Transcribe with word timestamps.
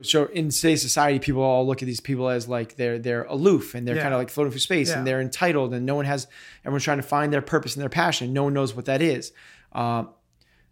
So 0.00 0.26
in 0.26 0.50
today's 0.50 0.80
society, 0.82 1.18
people 1.18 1.42
all 1.42 1.66
look 1.66 1.82
at 1.82 1.86
these 1.86 1.98
people 2.00 2.28
as 2.28 2.46
like 2.48 2.76
they're 2.76 2.98
they're 2.98 3.24
aloof 3.24 3.74
and 3.74 3.86
they're 3.86 3.96
Yeah. 3.96 4.02
kind 4.02 4.14
of 4.14 4.18
like 4.20 4.30
floating 4.30 4.52
through 4.52 4.60
space 4.60 4.90
Yeah. 4.90 4.98
and 4.98 5.06
they're 5.06 5.20
entitled 5.20 5.74
and 5.74 5.84
no 5.84 5.96
one 5.96 6.04
has 6.04 6.28
everyone's 6.64 6.84
trying 6.84 6.98
to 6.98 7.02
find 7.02 7.32
their 7.32 7.42
purpose 7.42 7.74
and 7.74 7.82
their 7.82 7.88
passion. 7.88 8.32
No 8.32 8.44
one 8.44 8.54
knows 8.54 8.74
what 8.76 8.84
that 8.84 9.02
is. 9.02 9.32
Um, 9.72 10.10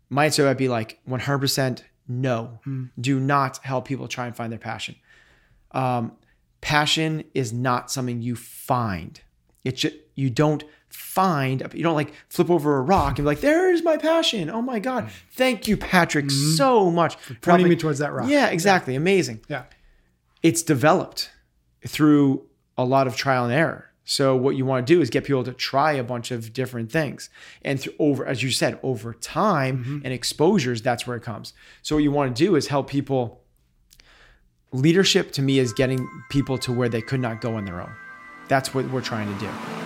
my 0.09 0.27
answer 0.27 0.45
would 0.45 0.57
be 0.57 0.69
like 0.69 1.01
100% 1.09 1.83
no. 2.09 2.61
Do 3.01 3.19
not 3.19 3.59
help 3.59 3.85
people 3.89 4.07
try 4.07 4.27
and 4.27 4.37
find 4.37 4.53
their 4.53 4.61
passion. 4.61 4.95
Um, 5.73 6.13
passion 6.61 7.25
is 7.35 7.53
not 7.53 7.91
something 7.91 8.23
you 8.23 8.37
find. 8.37 9.21
It's 9.65 9.81
just, 9.81 9.97
you 10.15 10.31
don't 10.31 10.63
find 10.97 11.63
you 11.75 11.83
don't 11.83 11.95
like 11.95 12.13
flip 12.29 12.51
over 12.51 12.79
a 12.79 12.83
rock 12.83 13.19
and 13.19 13.25
be 13.25 13.27
like 13.27 13.41
there's 13.41 13.83
my 13.83 13.97
passion 13.97 14.51
oh 14.51 14.63
my 14.63 14.79
god 14.79 15.07
mm. 15.07 15.11
thank 15.33 15.67
you 15.69 15.77
patrick 15.77 16.27
mm-hmm. 16.27 16.55
so 16.55 16.91
much 16.91 17.17
for 17.17 17.35
Pointing 17.35 17.43
helping- 17.45 17.69
me 17.69 17.77
towards 17.77 17.99
that 18.01 18.13
rock. 18.13 18.29
yeah 18.29 18.49
exactly 18.49 18.95
amazing 18.95 19.41
Yeah. 19.49 19.65
it's 20.43 20.63
developed 20.63 21.31
through 21.87 22.47
a 22.77 22.85
lot 22.85 23.07
of 23.07 23.17
trial 23.17 23.45
and 23.45 23.53
error. 23.53 23.91
So 24.05 24.37
what 24.37 24.55
you 24.55 24.65
want 24.65 24.87
to 24.87 24.95
do 24.95 25.01
is 25.01 25.11
get 25.11 25.25
people 25.25 25.43
to 25.43 25.53
try 25.53 25.93
a 25.93 26.05
bunch 26.05 26.31
of 26.31 26.53
different 26.53 26.93
things, 26.93 27.29
and 27.63 27.81
through 27.81 27.95
over, 27.99 28.25
as 28.25 28.43
you 28.43 28.51
said, 28.53 28.79
over 28.83 29.13
time 29.13 29.79
mm-hmm. 29.79 29.99
and 30.05 30.13
exposures, 30.13 30.81
that's 30.81 31.07
where 31.07 31.17
it 31.17 31.25
comes. 31.25 31.53
So 31.83 31.97
what 31.97 32.05
you 32.05 32.13
want 32.13 32.37
to 32.37 32.45
do 32.45 32.55
is 32.55 32.69
help 32.69 32.89
people. 32.89 33.43
Leadership 34.73 35.33
to 35.33 35.43
me 35.43 35.59
is 35.59 35.73
getting 35.73 36.07
people 36.29 36.59
to 36.59 36.73
where 36.73 36.89
they 36.89 37.01
could 37.01 37.21
not 37.21 37.41
go 37.41 37.55
on 37.55 37.65
their 37.65 37.81
own. 37.81 37.93
That's 38.49 38.75
what 38.75 38.89
we're 38.91 39.01
trying 39.01 39.33
to 39.33 39.41
do. 39.41 39.86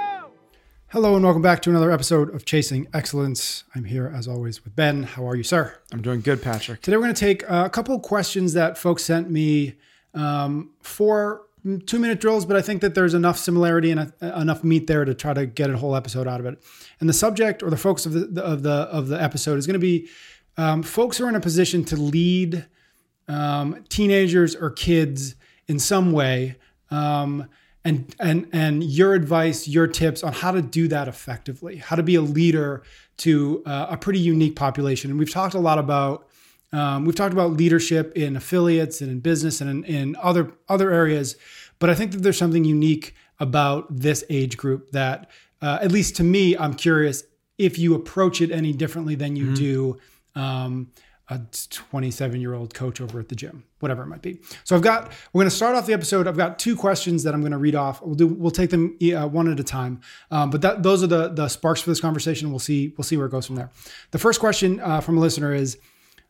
Hello, 0.91 1.15
and 1.15 1.23
welcome 1.23 1.41
back 1.41 1.61
to 1.61 1.69
another 1.69 1.89
episode 1.89 2.35
of 2.35 2.43
Chasing 2.43 2.85
Excellence. 2.93 3.63
I'm 3.73 3.85
here 3.85 4.11
as 4.13 4.27
always 4.27 4.65
with 4.65 4.75
Ben. 4.75 5.03
How 5.03 5.25
are 5.25 5.37
you, 5.37 5.43
sir? 5.43 5.79
I'm 5.93 6.01
doing 6.01 6.19
good, 6.19 6.41
Patrick. 6.41 6.81
Today 6.81 6.97
we're 6.97 7.03
going 7.03 7.13
to 7.13 7.19
take 7.19 7.43
a 7.47 7.69
couple 7.69 7.95
of 7.95 8.01
questions 8.01 8.51
that 8.55 8.77
folks 8.77 9.05
sent 9.05 9.31
me 9.31 9.75
um, 10.13 10.71
for 10.81 11.43
two 11.85 11.97
minute 11.97 12.19
drills, 12.19 12.45
but 12.45 12.57
I 12.57 12.61
think 12.61 12.81
that 12.81 12.93
there's 12.93 13.13
enough 13.13 13.37
similarity 13.37 13.91
and 13.91 14.11
uh, 14.21 14.33
enough 14.33 14.65
meat 14.65 14.87
there 14.87 15.05
to 15.05 15.13
try 15.13 15.33
to 15.33 15.45
get 15.45 15.69
a 15.69 15.77
whole 15.77 15.95
episode 15.95 16.27
out 16.27 16.41
of 16.41 16.45
it. 16.45 16.61
And 16.99 17.07
the 17.07 17.13
subject 17.13 17.63
or 17.63 17.69
the 17.69 17.77
focus 17.77 18.05
of 18.05 18.35
the 18.35 18.43
of 18.43 18.63
the 18.63 18.71
of 18.71 19.07
the 19.07 19.23
episode 19.23 19.57
is 19.57 19.65
going 19.65 19.75
to 19.75 19.79
be 19.79 20.09
um, 20.57 20.83
folks 20.83 21.17
who 21.17 21.25
are 21.25 21.29
in 21.29 21.35
a 21.35 21.39
position 21.39 21.85
to 21.85 21.95
lead 21.95 22.65
um, 23.29 23.85
teenagers 23.87 24.57
or 24.57 24.69
kids 24.69 25.35
in 25.69 25.79
some 25.79 26.11
way. 26.11 26.57
Um, 26.89 27.47
and 27.83 28.15
and 28.19 28.47
and 28.53 28.83
your 28.83 29.13
advice, 29.13 29.67
your 29.67 29.87
tips 29.87 30.23
on 30.23 30.33
how 30.33 30.51
to 30.51 30.61
do 30.61 30.87
that 30.87 31.07
effectively, 31.07 31.77
how 31.77 31.95
to 31.95 32.03
be 32.03 32.15
a 32.15 32.21
leader 32.21 32.83
to 33.17 33.63
uh, 33.65 33.87
a 33.89 33.97
pretty 33.97 34.19
unique 34.19 34.55
population. 34.55 35.09
And 35.09 35.19
we've 35.19 35.31
talked 35.31 35.53
a 35.53 35.59
lot 35.59 35.79
about 35.79 36.27
um, 36.73 37.05
we've 37.05 37.15
talked 37.15 37.33
about 37.33 37.53
leadership 37.53 38.15
in 38.15 38.35
affiliates 38.35 39.01
and 39.01 39.11
in 39.11 39.19
business 39.19 39.61
and 39.61 39.69
in, 39.69 39.83
in 39.83 40.15
other 40.21 40.51
other 40.69 40.91
areas, 40.91 41.35
but 41.79 41.89
I 41.89 41.95
think 41.95 42.11
that 42.11 42.19
there's 42.19 42.37
something 42.37 42.63
unique 42.63 43.15
about 43.39 43.87
this 43.89 44.23
age 44.29 44.55
group 44.55 44.91
that, 44.91 45.29
uh, 45.61 45.79
at 45.81 45.91
least 45.91 46.15
to 46.17 46.23
me, 46.23 46.55
I'm 46.55 46.75
curious 46.75 47.23
if 47.57 47.79
you 47.79 47.95
approach 47.95 48.39
it 48.39 48.51
any 48.51 48.71
differently 48.71 49.15
than 49.15 49.35
you 49.35 49.53
do 49.55 49.97
um, 50.35 50.91
a 51.31 51.39
27 51.69 52.41
year 52.41 52.53
old 52.53 52.73
coach 52.73 52.99
over 52.99 53.17
at 53.17 53.29
the 53.29 53.35
gym, 53.35 53.63
whatever 53.79 54.03
it 54.03 54.07
might 54.07 54.21
be. 54.21 54.39
So 54.65 54.75
I've 54.75 54.81
got 54.81 55.13
we're 55.31 55.39
going 55.39 55.49
to 55.49 55.55
start 55.55 55.75
off 55.75 55.85
the 55.85 55.93
episode. 55.93 56.27
I've 56.27 56.35
got 56.35 56.59
two 56.59 56.75
questions 56.75 57.23
that 57.23 57.33
I'm 57.33 57.39
going 57.39 57.53
to 57.53 57.57
read 57.57 57.73
off. 57.73 58.01
We'll 58.01 58.15
do 58.15 58.27
we'll 58.27 58.51
take 58.51 58.69
them 58.69 58.97
uh, 59.15 59.27
one 59.27 59.49
at 59.49 59.57
a 59.57 59.63
time. 59.63 60.01
Um, 60.29 60.49
but 60.49 60.61
that 60.61 60.83
those 60.83 61.03
are 61.03 61.07
the 61.07 61.29
the 61.29 61.47
sparks 61.47 61.81
for 61.81 61.89
this 61.89 62.01
conversation. 62.01 62.49
We'll 62.49 62.59
see 62.59 62.93
we'll 62.97 63.05
see 63.05 63.15
where 63.15 63.27
it 63.27 63.31
goes 63.31 63.47
from 63.47 63.55
there. 63.55 63.71
The 64.11 64.19
first 64.19 64.41
question 64.41 64.81
uh, 64.81 64.99
from 65.01 65.17
a 65.17 65.21
listener 65.21 65.53
is. 65.53 65.77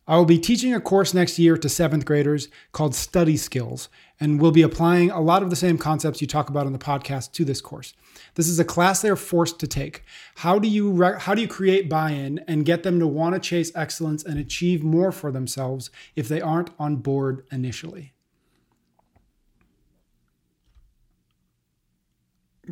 I 0.07 0.17
will 0.17 0.25
be 0.25 0.39
teaching 0.39 0.73
a 0.73 0.81
course 0.81 1.13
next 1.13 1.37
year 1.37 1.57
to 1.57 1.69
seventh 1.69 2.05
graders 2.05 2.47
called 2.71 2.95
Study 2.95 3.37
Skills, 3.37 3.87
and 4.19 4.41
we'll 4.41 4.51
be 4.51 4.63
applying 4.63 5.11
a 5.11 5.21
lot 5.21 5.43
of 5.43 5.49
the 5.49 5.55
same 5.55 5.77
concepts 5.77 6.21
you 6.21 6.27
talk 6.27 6.49
about 6.49 6.65
in 6.65 6.73
the 6.73 6.79
podcast 6.79 7.31
to 7.33 7.45
this 7.45 7.61
course. 7.61 7.93
This 8.35 8.47
is 8.47 8.59
a 8.59 8.65
class 8.65 9.01
they're 9.01 9.15
forced 9.15 9.59
to 9.59 9.67
take. 9.67 10.03
How 10.35 10.57
do 10.57 10.67
you 10.67 10.91
re- 10.91 11.19
how 11.19 11.35
do 11.35 11.41
you 11.41 11.47
create 11.47 11.87
buy-in 11.87 12.39
and 12.47 12.65
get 12.65 12.83
them 12.83 12.99
to 12.99 13.07
want 13.07 13.35
to 13.35 13.39
chase 13.39 13.71
excellence 13.75 14.23
and 14.23 14.39
achieve 14.39 14.83
more 14.83 15.11
for 15.11 15.31
themselves 15.31 15.91
if 16.15 16.27
they 16.27 16.41
aren't 16.41 16.71
on 16.79 16.97
board 16.97 17.45
initially? 17.51 18.13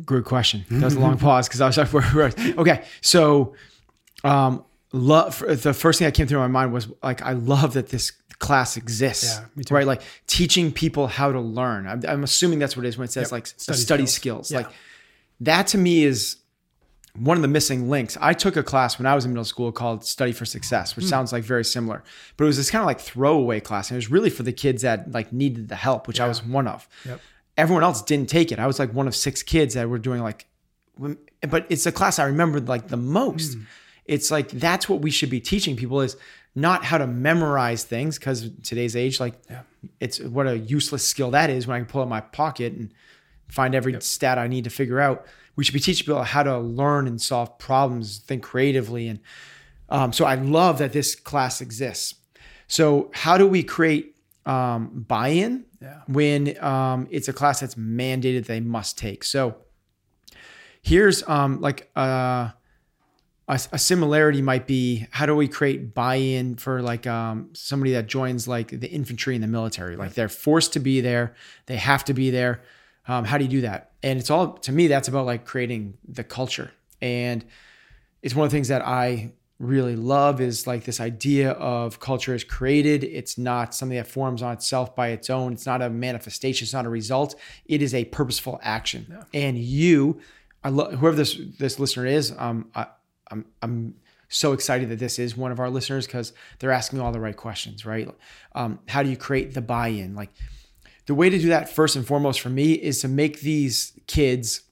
Good 0.04 0.24
question. 0.24 0.64
That 0.70 0.84
was 0.84 0.94
a 0.94 1.00
long 1.00 1.18
pause 1.18 1.48
because 1.48 1.60
I 1.60 1.66
was 1.66 1.76
like, 1.76 2.38
okay. 2.58 2.84
So, 3.00 3.54
um, 4.24 4.64
love 4.92 5.38
the 5.46 5.74
first 5.74 5.98
thing 5.98 6.06
that 6.06 6.14
came 6.14 6.26
through 6.26 6.40
my 6.40 6.48
mind 6.48 6.72
was 6.72 6.88
like, 7.02 7.22
I 7.22 7.32
love 7.32 7.74
that 7.74 7.88
this 7.88 8.12
class 8.38 8.76
exists, 8.76 9.40
Yeah, 9.54 9.64
right? 9.70 9.86
Like 9.86 10.02
teaching 10.26 10.72
people 10.72 11.06
how 11.06 11.30
to 11.30 11.40
learn. 11.40 11.86
I'm, 11.86 12.02
I'm 12.08 12.24
assuming 12.24 12.58
that's 12.58 12.76
what 12.76 12.84
it 12.84 12.88
is 12.88 12.98
when 12.98 13.04
it 13.04 13.12
says 13.12 13.26
Yep. 13.26 13.32
like 13.32 13.46
Study 13.46 13.78
study, 13.78 14.06
skills. 14.06 14.48
skills. 14.48 14.50
Yeah. 14.50 14.58
Like 14.58 14.76
that 15.40 15.68
to 15.68 15.78
me 15.78 16.04
is 16.04 16.36
one 17.16 17.36
of 17.36 17.42
the 17.42 17.48
missing 17.48 17.90
links. 17.90 18.16
I 18.20 18.32
took 18.32 18.56
a 18.56 18.62
class 18.62 18.98
when 18.98 19.06
I 19.06 19.14
was 19.14 19.24
in 19.24 19.32
middle 19.32 19.44
school 19.44 19.72
called 19.72 20.04
Study 20.04 20.32
for 20.32 20.44
Success, 20.44 20.96
which 20.96 21.04
hmm. 21.04 21.10
sounds 21.10 21.32
like 21.32 21.44
very 21.44 21.64
similar, 21.64 22.02
but 22.36 22.44
it 22.44 22.46
was 22.46 22.56
this 22.56 22.70
kind 22.70 22.80
of 22.80 22.86
like 22.86 23.00
throwaway 23.00 23.60
class. 23.60 23.90
And 23.90 23.96
it 23.96 23.98
was 23.98 24.10
really 24.10 24.30
for 24.30 24.42
the 24.42 24.52
kids 24.52 24.82
that 24.82 25.10
like 25.12 25.32
needed 25.32 25.68
the 25.68 25.76
help, 25.76 26.08
which 26.08 26.20
I 26.20 26.28
was 26.28 26.44
one 26.44 26.66
of. 26.66 26.88
Yep. 27.04 27.20
Everyone 27.56 27.82
else 27.82 28.00
didn't 28.00 28.30
take 28.30 28.52
it. 28.52 28.58
I 28.58 28.66
was 28.66 28.78
like 28.78 28.94
one 28.94 29.06
of 29.06 29.14
six 29.14 29.42
kids 29.42 29.74
that 29.74 29.88
were 29.88 29.98
doing 29.98 30.22
like, 30.22 30.46
but 30.96 31.66
it's 31.68 31.84
a 31.84 31.92
class 31.92 32.18
I 32.18 32.24
remembered 32.24 32.68
like 32.68 32.88
the 32.88 32.96
most. 32.96 33.54
Hmm. 33.54 33.62
It's 34.10 34.30
like 34.30 34.48
that's 34.50 34.88
what 34.88 35.02
we 35.02 35.10
should 35.12 35.30
be 35.30 35.40
teaching 35.40 35.76
people 35.76 36.00
is 36.00 36.16
not 36.56 36.84
how 36.84 36.98
to 36.98 37.06
memorize 37.06 37.84
things 37.84 38.18
because 38.18 38.50
today's 38.64 38.96
age, 38.96 39.20
like 39.20 39.34
it's 40.00 40.18
what 40.20 40.48
a 40.48 40.58
useless 40.58 41.06
skill 41.06 41.30
that 41.30 41.48
is 41.48 41.66
when 41.66 41.76
I 41.76 41.78
can 41.78 41.86
pull 41.86 42.02
out 42.02 42.08
my 42.08 42.20
pocket 42.20 42.72
and 42.72 42.92
find 43.48 43.72
every 43.72 43.94
stat 44.00 44.36
I 44.36 44.48
need 44.48 44.64
to 44.64 44.70
figure 44.70 44.98
out. 45.00 45.26
We 45.54 45.62
should 45.62 45.74
be 45.74 45.80
teaching 45.80 46.06
people 46.06 46.24
how 46.24 46.42
to 46.42 46.58
learn 46.58 47.06
and 47.06 47.20
solve 47.20 47.56
problems, 47.58 48.18
think 48.18 48.42
creatively. 48.42 49.06
And 49.06 49.20
um, 49.88 50.12
so 50.12 50.24
I 50.24 50.34
love 50.34 50.78
that 50.78 50.92
this 50.92 51.14
class 51.14 51.60
exists. 51.60 52.14
So, 52.66 53.10
how 53.14 53.38
do 53.38 53.46
we 53.46 53.62
create 53.62 54.16
um, 54.44 55.04
buy 55.06 55.28
in 55.28 55.66
Yeah. 55.80 56.00
when 56.08 56.62
um, 56.62 57.06
it's 57.10 57.28
a 57.28 57.32
class 57.32 57.60
that's 57.60 57.76
mandated 57.76 58.46
they 58.46 58.60
must 58.60 58.98
take? 58.98 59.22
So, 59.24 59.56
here's 60.82 61.26
um, 61.28 61.60
like 61.60 61.90
uh, 61.96 62.50
a, 63.50 63.60
a 63.72 63.78
similarity 63.78 64.40
might 64.40 64.66
be 64.66 65.06
how 65.10 65.26
do 65.26 65.34
we 65.34 65.48
create 65.48 65.92
buy-in 65.92 66.56
for 66.56 66.80
like 66.80 67.06
um, 67.06 67.50
somebody 67.52 67.92
that 67.92 68.06
joins 68.06 68.46
like 68.46 68.68
the 68.68 68.88
infantry 68.88 69.34
in 69.34 69.40
the 69.40 69.48
military? 69.48 69.96
Like 69.96 70.14
they're 70.14 70.28
forced 70.28 70.72
to 70.74 70.80
be 70.80 71.00
there. 71.00 71.34
They 71.66 71.76
have 71.76 72.04
to 72.06 72.14
be 72.14 72.30
there. 72.30 72.62
Um, 73.08 73.24
how 73.24 73.38
do 73.38 73.44
you 73.44 73.50
do 73.50 73.60
that? 73.62 73.90
And 74.02 74.18
it's 74.18 74.30
all 74.30 74.52
to 74.58 74.72
me 74.72 74.86
that's 74.86 75.08
about 75.08 75.26
like 75.26 75.44
creating 75.44 75.98
the 76.08 76.22
culture. 76.24 76.70
And 77.02 77.44
it's 78.22 78.34
one 78.34 78.44
of 78.44 78.50
the 78.50 78.56
things 78.56 78.68
that 78.68 78.86
i 78.86 79.32
really 79.58 79.94
love 79.94 80.40
is 80.40 80.66
like 80.66 80.84
this 80.84 81.00
idea 81.00 81.50
of 81.50 82.00
culture 82.00 82.34
is 82.34 82.42
created. 82.42 83.04
It's 83.04 83.36
not 83.36 83.74
something 83.74 83.98
that 83.98 84.06
forms 84.06 84.40
on 84.40 84.54
itself 84.54 84.96
by 84.96 85.08
its 85.08 85.28
own. 85.28 85.52
It's 85.52 85.66
not 85.66 85.82
a 85.82 85.90
manifestation. 85.90 86.64
It's 86.64 86.72
not 86.72 86.86
a 86.86 86.88
result. 86.88 87.34
It 87.66 87.82
is 87.82 87.92
a 87.92 88.06
purposeful 88.06 88.58
action. 88.62 89.18
And 89.34 89.58
you 89.58 90.20
i 90.62 90.68
love 90.68 90.92
whoever 90.92 91.16
this 91.16 91.40
this 91.58 91.78
listener 91.78 92.04
is 92.06 92.34
um 92.36 92.70
I, 92.74 92.86
i'm 93.30 93.44
i'm 93.62 93.94
so 94.30 94.52
excited 94.52 94.88
that 94.88 94.98
this 94.98 95.18
is 95.18 95.36
one 95.36 95.50
of 95.50 95.58
our 95.58 95.68
listeners 95.68 96.06
because 96.06 96.32
they're 96.60 96.70
asking 96.70 97.00
all 97.00 97.12
the 97.12 97.20
right 97.20 97.36
questions 97.36 97.84
right? 97.84 98.08
Um, 98.54 98.78
how 98.88 99.02
do 99.02 99.10
you 99.10 99.16
create 99.16 99.54
the 99.54 99.60
buy-in? 99.60 100.14
Like 100.14 100.30
the 101.06 101.14
way 101.14 101.28
to 101.28 101.38
do 101.38 101.48
that 101.48 101.68
first 101.68 101.96
and 101.96 102.06
foremost 102.06 102.40
for 102.40 102.48
me 102.48 102.72
is 102.74 103.00
to 103.00 103.08
make 103.08 103.40
these 103.40 103.92
kids 104.06 104.62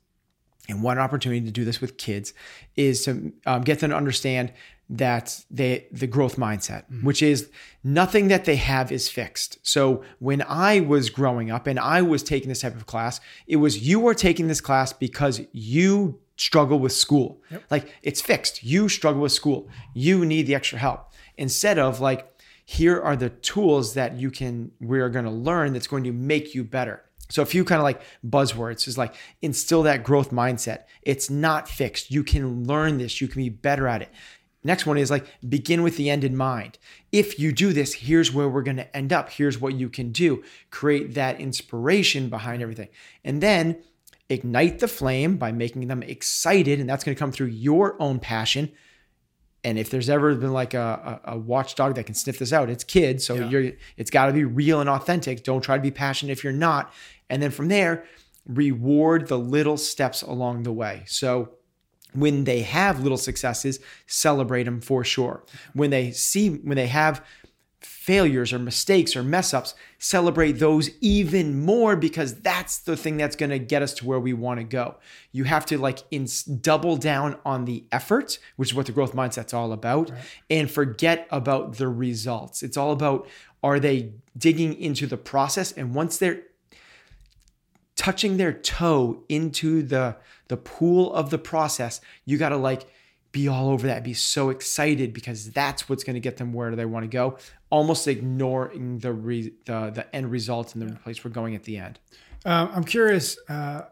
and 0.69 0.83
one 0.83 0.99
opportunity 0.99 1.45
to 1.45 1.51
do 1.51 1.65
this 1.65 1.81
with 1.81 1.99
kids 1.99 2.33
is 2.77 3.05
to 3.05 3.33
um, 3.47 3.63
get 3.63 3.81
them 3.81 3.91
to 3.91 3.97
understand 3.97 4.53
that 4.91 5.45
they 5.51 5.87
the 5.93 6.07
growth 6.07 6.37
mindset 6.37 6.85
which 7.03 7.21
is 7.21 7.51
nothing 7.85 8.29
that 8.29 8.47
they 8.47 8.57
have 8.57 8.91
is 8.91 9.07
fixed. 9.07 9.59
So 9.63 10.03
when 10.19 10.41
i 10.43 10.81
was 10.81 11.11
growing 11.11 11.51
up 11.51 11.67
and 11.67 11.79
i 11.79 12.01
was 12.01 12.23
taking 12.23 12.49
this 12.49 12.63
type 12.63 12.75
of 12.75 12.87
class 12.87 13.21
it 13.47 13.57
was 13.57 13.87
you 13.87 14.07
are 14.07 14.15
taking 14.15 14.47
this 14.49 14.63
class 14.63 14.95
because 14.95 15.43
you 15.53 16.21
struggle 16.39 16.79
with 16.79 16.93
school 16.93 17.43
like 17.71 17.93
it's 18.03 18.21
fixed 18.21 18.63
you 18.63 18.89
struggle 18.89 19.21
with 19.21 19.33
school 19.33 19.69
you 19.93 20.25
need 20.25 20.47
the 20.47 20.55
extra 20.55 20.79
help 20.79 21.13
instead 21.37 21.79
of 21.79 22.01
like 22.01 22.41
here 22.65 23.01
are 23.01 23.17
the 23.17 23.31
tools 23.31 23.95
that 23.95 24.17
you 24.17 24.31
can 24.31 24.71
we're 24.81 25.09
going 25.09 25.25
to 25.25 25.31
learn 25.31 25.73
that's 25.73 25.87
going 25.87 26.05
to 26.05 26.13
make 26.13 26.55
you 26.55 26.63
better 26.63 27.03
So 27.31 27.43
a 27.43 27.47
few 27.47 27.65
kind 27.65 27.79
of 27.79 27.85
like 27.85 28.01
buzzwords 28.27 28.87
is 28.89 28.97
like 28.97 29.15
instill 29.43 29.83
that 29.83 30.03
growth 30.03 30.31
mindset. 30.31 30.85
It's 31.03 31.29
not 31.29 31.69
fixed. 31.69 32.11
You 32.11 32.25
can 32.25 32.65
learn 32.65 32.99
this. 32.99 33.21
You 33.21 33.29
can 33.29 33.43
be 33.43 33.51
better 33.51 33.87
at 33.87 34.03
it. 34.03 34.11
Next 34.65 34.87
one 34.87 34.99
is 34.99 35.11
like 35.11 35.27
begin 35.49 35.83
with 35.83 35.97
the 35.97 36.11
end 36.11 36.25
in 36.25 36.37
mind. 36.37 36.79
If 37.13 37.39
you 37.39 37.53
do 37.53 37.73
this, 37.73 37.95
here's 37.95 38.33
where 38.33 38.49
we're 38.49 38.63
going 38.63 38.79
to 38.79 38.97
end 38.97 39.13
up. 39.13 39.31
Here's 39.31 39.61
what 39.61 39.75
you 39.75 39.89
can 39.89 40.11
do. 40.13 40.43
Create 40.71 41.15
that 41.15 41.41
inspiration 41.41 42.29
behind 42.29 42.63
everything. 42.63 42.89
And 43.25 43.43
then 43.43 43.83
ignite 44.31 44.79
the 44.79 44.89
flame 44.89 45.37
by 45.37 45.53
making 45.53 45.87
them 45.89 46.03
excited. 46.03 46.81
And 46.81 46.89
that's 46.89 47.05
going 47.05 47.15
to 47.15 47.19
come 47.19 47.33
through 47.33 47.49
your 47.49 48.01
own 48.01 48.19
passion. 48.19 48.71
And 49.65 49.79
if 49.79 49.91
there's 49.91 50.09
ever 50.09 50.35
been 50.35 50.53
like 50.53 50.75
a, 50.75 51.21
a, 51.25 51.33
a 51.33 51.39
watchdog 51.39 51.95
that 51.97 52.05
can 52.05 52.15
sniff 52.15 52.39
this 52.39 52.53
out, 52.53 52.71
it's 52.71 52.85
kids. 52.85 53.25
So 53.27 53.35
Yeah. 53.35 53.49
you're 53.49 53.73
it's 53.97 54.11
got 54.11 54.27
to 54.27 54.33
be 54.33 54.45
real 54.45 54.81
and 54.81 54.89
authentic. 54.89 55.45
Don't 55.45 55.63
try 55.63 55.77
to 55.77 55.83
be 55.83 55.91
passionate 55.91 56.33
if 56.33 56.45
you're 56.45 56.53
not. 56.53 56.93
And 57.29 57.43
then 57.43 57.51
from 57.51 57.69
there, 57.69 58.05
reward 58.47 59.29
the 59.29 59.39
little 59.39 59.77
steps 59.77 60.23
along 60.23 60.63
the 60.63 60.73
way. 60.73 61.03
So 61.07 61.55
when 62.15 62.45
they 62.45 62.63
have 62.63 63.03
little 63.03 63.19
successes, 63.19 63.81
celebrate 64.07 64.63
them 64.65 64.81
for 64.81 65.05
sure. 65.05 65.45
When 65.75 65.91
they 65.91 66.13
see, 66.13 66.49
when 66.51 66.77
they 66.77 66.87
have 66.87 67.25
failures 67.81 68.53
or 68.53 68.59
mistakes 68.59 69.15
or 69.15 69.23
mess 69.23 69.55
ups, 69.55 69.75
celebrate 69.99 70.53
those 70.53 70.91
even 71.01 71.65
more 71.65 71.95
because 71.95 72.41
that's 72.41 72.79
the 72.79 72.97
thing 72.97 73.17
that's 73.17 73.37
going 73.37 73.51
to 73.51 73.59
get 73.59 73.83
us 73.83 73.95
to 73.95 74.07
where 74.07 74.19
we 74.19 74.33
want 74.33 74.59
to 74.59 74.65
go. 74.65 74.97
You 75.33 75.45
have 75.45 75.65
to 75.67 75.79
like 75.79 76.01
ins 76.11 76.43
double 76.43 76.97
down 76.97 77.39
on 77.45 77.65
the 77.65 77.85
effort, 77.93 78.39
which 78.57 78.71
is 78.71 78.75
what 78.75 78.87
the 78.87 78.93
growth 78.93 79.15
mindset's 79.15 79.55
all 79.55 79.73
about, 79.73 80.11
and 80.51 80.71
forget 80.71 81.27
about 81.31 81.77
the 81.77 81.89
results. 81.89 82.63
It's 82.63 82.77
all 82.77 82.93
about 82.93 83.29
are 83.63 83.81
they 83.81 84.13
digging 84.37 84.75
into 84.81 85.07
the 85.07 85.17
process 85.17 85.73
and 85.73 85.95
once 85.95 86.19
they're 86.19 86.43
touching 87.97 88.37
their 88.37 88.53
toe 88.53 89.25
into 89.29 89.83
the 89.83 90.17
the 90.47 90.57
pool 90.57 91.13
of 91.13 91.31
the 91.31 91.39
process, 91.39 92.01
you 92.25 92.39
got 92.39 92.49
to 92.51 92.57
like 92.57 92.87
be 93.33 93.49
all 93.49 93.69
over 93.71 93.87
that, 93.87 94.05
be 94.05 94.15
so 94.15 94.51
excited 94.51 95.13
because 95.13 95.51
that's 95.51 95.89
what's 95.89 96.05
going 96.05 96.15
to 96.15 96.21
get 96.21 96.39
them 96.39 96.53
where 96.53 96.75
they 96.75 96.85
want 96.85 97.05
to 97.05 97.09
go, 97.09 97.39
almost 97.71 98.09
ignoring 98.09 98.99
the 98.99 99.13
re, 99.13 99.53
the 99.67 99.91
the 99.91 100.15
end 100.15 100.31
result 100.31 100.75
and 100.75 100.89
the 100.89 100.97
place 100.97 101.25
we're 101.25 101.31
going 101.31 101.55
at 101.55 101.65
the 101.65 101.79
end. 101.79 101.99
Uh, 102.45 102.69
I'm 102.73 102.85
curious. 102.85 103.39
Uh, 103.49 103.83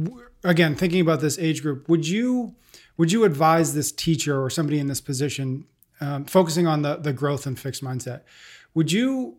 w- 0.00 0.26
again, 0.44 0.74
thinking 0.74 1.00
about 1.00 1.20
this 1.20 1.38
age 1.38 1.62
group, 1.62 1.88
would 1.88 2.06
you 2.06 2.54
would 2.96 3.10
you 3.10 3.24
advise 3.24 3.74
this 3.74 3.90
teacher 3.90 4.42
or 4.42 4.50
somebody 4.50 4.78
in 4.78 4.86
this 4.86 5.00
position, 5.00 5.66
um, 6.00 6.24
focusing 6.24 6.66
on 6.66 6.82
the 6.82 6.96
the 6.96 7.12
growth 7.12 7.46
and 7.46 7.58
fixed 7.58 7.82
mindset? 7.82 8.22
Would 8.74 8.92
you 8.92 9.38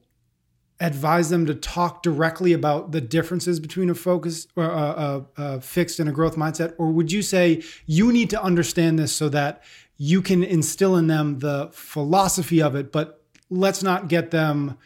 advise 0.79 1.29
them 1.29 1.45
to 1.45 1.55
talk 1.55 2.03
directly 2.03 2.51
about 2.53 2.91
the 2.91 3.01
differences 3.01 3.59
between 3.59 3.89
a 3.89 3.95
focus 3.95 4.47
or 4.55 4.65
a, 4.65 4.67
a, 4.67 5.25
a 5.37 5.61
fixed 5.61 5.99
and 5.99 6.09
a 6.09 6.11
growth 6.11 6.35
mindset, 6.35 6.73
or 6.77 6.91
would 6.91 7.11
you 7.11 7.21
say 7.21 7.63
you 7.85 8.11
need 8.11 8.29
to 8.29 8.41
understand 8.41 8.99
this 8.99 9.13
so 9.13 9.29
that 9.29 9.63
you 9.97 10.21
can 10.21 10.43
instill 10.43 10.97
in 10.97 11.07
them 11.07 11.39
the 11.39 11.69
philosophy 11.71 12.61
of 12.61 12.75
it, 12.75 12.91
but 12.91 13.21
let's 13.49 13.81
not 13.81 14.09
get 14.09 14.31
them 14.31 14.77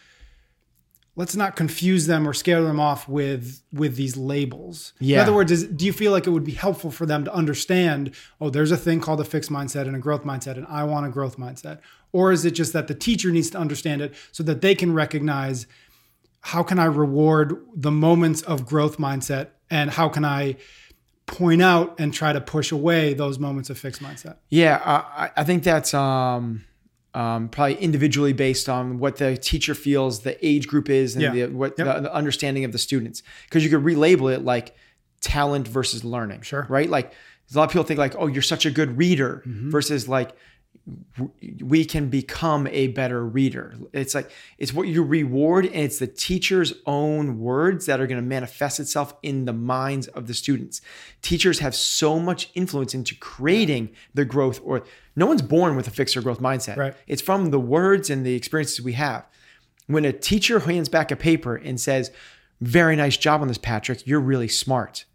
let's 1.20 1.36
not 1.36 1.58
confuse 1.58 2.08
them 2.08 2.26
or 2.26 2.34
scare 2.34 2.62
them 2.62 2.80
off 2.80 3.10
with 3.10 3.62
with 3.74 3.98
these 3.98 4.16
labels. 4.16 4.94
In 5.16 5.22
other 5.24 5.34
words, 5.34 5.52
is, 5.52 5.66
do 5.66 5.86
you 5.86 5.92
feel 5.92 6.14
like 6.14 6.26
it 6.26 6.30
would 6.30 6.46
be 6.46 6.54
helpful 6.54 6.92
for 6.92 7.06
them 7.06 7.26
to 7.26 7.34
understand, 7.34 8.16
oh, 8.40 8.50
there's 8.50 8.72
a 8.72 8.78
thing 8.78 9.02
called 9.02 9.20
a 9.20 9.26
fixed 9.26 9.52
mindset 9.52 9.82
and 9.82 9.98
a 9.98 10.00
growth 10.00 10.24
mindset, 10.24 10.56
and 10.56 10.66
I 10.68 10.86
want 10.86 11.06
a 11.06 11.10
growth 11.10 11.38
mindset? 11.38 11.80
Or 12.12 12.32
is 12.32 12.44
it 12.46 12.52
just 12.52 12.74
that 12.74 12.88
the 12.88 12.96
teacher 12.96 13.32
needs 13.32 13.50
to 13.52 13.58
understand 13.60 14.02
it 14.02 14.14
so 14.32 14.44
that 14.44 14.62
they 14.62 14.74
can 14.76 14.94
recognize 14.94 15.68
how 16.42 16.64
can 16.64 16.80
I 16.80 16.86
reward 16.86 17.58
the 17.76 17.92
moments 17.92 18.42
of 18.42 18.66
growth 18.66 18.98
mindset 18.98 19.50
and 19.70 19.92
how 19.92 20.10
can 20.10 20.26
I 20.26 20.56
point 21.26 21.62
out 21.62 22.00
and 22.00 22.12
try 22.14 22.34
to 22.34 22.42
push 22.42 22.72
away 22.72 23.14
those 23.14 23.38
moments 23.38 23.70
of 23.70 23.78
fixed 23.78 24.02
mindset? 24.02 24.38
Yeah, 24.50 24.82
I, 24.84 25.30
I- 25.38 25.44
think 25.44 25.64
that's 25.64 25.94
um, 25.94 26.64
um, 27.14 27.50
probably 27.50 27.76
individually 27.76 28.34
based 28.34 28.68
on 28.70 28.98
what 29.00 29.18
the 29.18 29.38
teacher 29.38 29.76
feels 29.76 30.22
the 30.22 30.44
age 30.46 30.68
group 30.68 30.90
is 30.90 31.16
and 31.16 31.22
Yeah. 31.22 31.32
the, 31.48 31.54
what 31.54 31.76
Yep. 31.78 31.96
the, 31.96 32.02
the 32.04 32.14
understanding 32.14 32.64
of 32.64 32.72
the 32.72 32.78
students. 32.80 33.22
Because 33.46 33.64
you 33.64 33.70
could 33.70 33.84
relabel 33.84 34.34
it 34.34 34.44
like 34.44 34.76
talent 35.22 35.68
versus 35.68 36.04
learning. 36.04 36.42
Sure. 36.42 36.66
Right. 36.70 36.90
Like 36.90 37.12
a 37.54 37.58
lot 37.58 37.66
of 37.66 37.70
people 37.72 37.84
think 37.84 37.98
like, 38.00 38.16
oh, 38.18 38.28
you're 38.28 38.42
such 38.42 38.66
a 38.66 38.72
good 38.72 38.98
reader 38.98 39.44
Mm-hmm. 39.46 39.70
versus 39.70 40.08
like 40.08 40.32
we 41.62 41.86
can 41.86 42.10
become 42.10 42.68
a 42.68 42.88
better 42.88 43.26
reader. 43.26 43.76
It's 43.94 44.16
like 44.16 44.32
it's 44.58 44.74
what 44.74 44.88
you 44.88 45.04
reward, 45.04 45.66
and 45.66 45.76
it's 45.76 46.00
the 46.00 46.08
teacher's 46.08 46.74
own 46.86 47.40
words 47.40 47.86
that 47.86 48.00
are 48.00 48.08
going 48.08 48.22
to 48.22 48.28
manifest 48.28 48.80
itself 48.80 49.14
in 49.24 49.46
the 49.46 49.54
minds 49.54 50.08
of 50.10 50.28
the 50.28 50.34
students. 50.34 50.82
Teachers 51.22 51.60
have 51.60 51.76
so 51.76 52.20
much 52.20 52.50
influence 52.56 52.94
into 52.94 53.16
creating 53.16 53.90
the 54.14 54.26
growth, 54.26 54.60
or 54.64 54.84
no 55.16 55.26
one's 55.26 55.42
born 55.42 55.76
with 55.76 55.88
a 55.88 55.92
fixed 55.92 56.16
or 56.18 56.22
growth 56.22 56.40
mindset. 56.40 56.78
Right. 56.78 56.96
It's 57.08 57.22
from 57.22 57.52
the 57.52 57.60
words 57.60 58.10
and 58.10 58.26
the 58.26 58.36
experiences 58.36 58.82
we 58.82 58.94
have. 58.94 59.26
When 59.88 60.06
a 60.06 60.14
teacher 60.14 60.60
hands 60.60 60.90
back 60.90 61.12
a 61.12 61.16
paper 61.16 61.56
and 61.56 61.80
says, 61.80 62.12
"Very 62.62 62.96
nice 62.96 63.18
job 63.18 63.42
on 63.42 63.48
this, 63.48 63.58
Patrick. 63.58 64.06
You're 64.06 64.20
really 64.20 64.48
smart." 64.48 65.06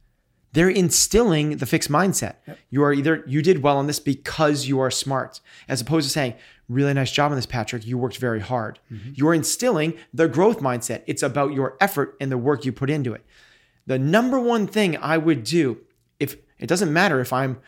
They're 0.55 0.71
instilling 0.71 1.57
the 1.57 1.67
fixed 1.67 1.91
mindset. 1.91 2.37
You 2.71 2.83
are 2.85 2.93
either 2.93 3.25
you 3.27 3.43
did 3.43 3.63
well 3.63 3.77
on 3.77 3.89
this 3.89 3.99
because 3.99 4.67
you 4.67 4.79
are 4.81 4.91
smart, 4.91 5.41
as 5.69 5.81
opposed 5.81 6.07
to 6.07 6.13
saying, 6.13 6.35
really 6.69 6.95
nice 6.95 7.11
job 7.11 7.33
on 7.33 7.37
this, 7.37 7.45
Patrick. 7.45 7.85
You 7.85 7.99
worked 7.99 8.19
very 8.19 8.41
hard. 8.41 8.79
Mm-hmm. 8.91 9.11
You're 9.15 9.35
instilling 9.35 9.95
the 10.15 10.29
growth 10.29 10.61
mindset. 10.61 11.03
It's 11.07 11.25
about 11.25 11.53
your 11.53 11.77
effort 11.81 12.17
and 12.21 12.31
the 12.31 12.39
work 12.39 12.65
you 12.65 12.73
put 12.73 12.89
into 12.89 13.13
it. 13.13 13.27
The 13.87 13.99
number 13.99 14.39
one 14.39 14.67
thing 14.67 14.97
I 14.97 15.19
would 15.19 15.43
do, 15.43 15.81
if 16.21 16.37
it 16.59 16.69
doesn't 16.69 16.93
matter 16.93 17.21
if 17.21 17.33
I'm 17.33 17.61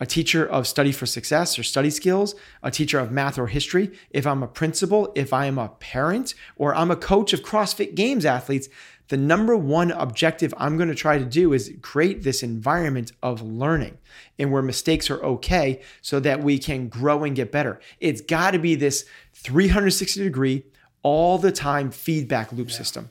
a 0.00 0.06
teacher 0.06 0.44
of 0.44 0.66
study 0.66 0.90
for 0.90 1.06
success 1.06 1.56
or 1.56 1.62
study 1.62 1.90
skills, 1.90 2.34
a 2.62 2.72
teacher 2.72 2.98
of 2.98 3.12
math 3.12 3.38
or 3.38 3.46
history, 3.46 3.92
if 4.10 4.26
I'm 4.26 4.42
a 4.42 4.48
principal, 4.48 5.12
if 5.14 5.32
I 5.32 5.46
am 5.46 5.58
a 5.58 5.68
parent, 5.68 6.34
or 6.56 6.74
I'm 6.74 6.90
a 6.90 6.96
coach 6.96 7.32
of 7.32 7.42
CrossFit 7.42 7.94
Games 7.94 8.24
athletes, 8.24 8.68
the 9.08 9.16
number 9.16 9.56
one 9.56 9.90
objective 9.90 10.54
I'm 10.56 10.76
going 10.76 10.88
to 10.88 10.94
try 10.94 11.18
to 11.18 11.24
do 11.24 11.52
is 11.52 11.74
create 11.82 12.22
this 12.22 12.42
environment 12.42 13.12
of 13.22 13.42
learning 13.42 13.98
and 14.38 14.50
where 14.50 14.62
mistakes 14.62 15.10
are 15.10 15.22
okay 15.22 15.80
so 16.00 16.20
that 16.20 16.42
we 16.42 16.58
can 16.58 16.88
grow 16.88 17.24
and 17.24 17.36
get 17.36 17.52
better. 17.52 17.80
It's 18.00 18.20
got 18.20 18.52
to 18.52 18.58
be 18.58 18.74
this 18.74 19.04
360 19.34 20.22
degree, 20.22 20.64
all 21.02 21.38
the 21.38 21.52
time 21.52 21.90
feedback 21.90 22.52
loop 22.52 22.70
system 22.70 23.10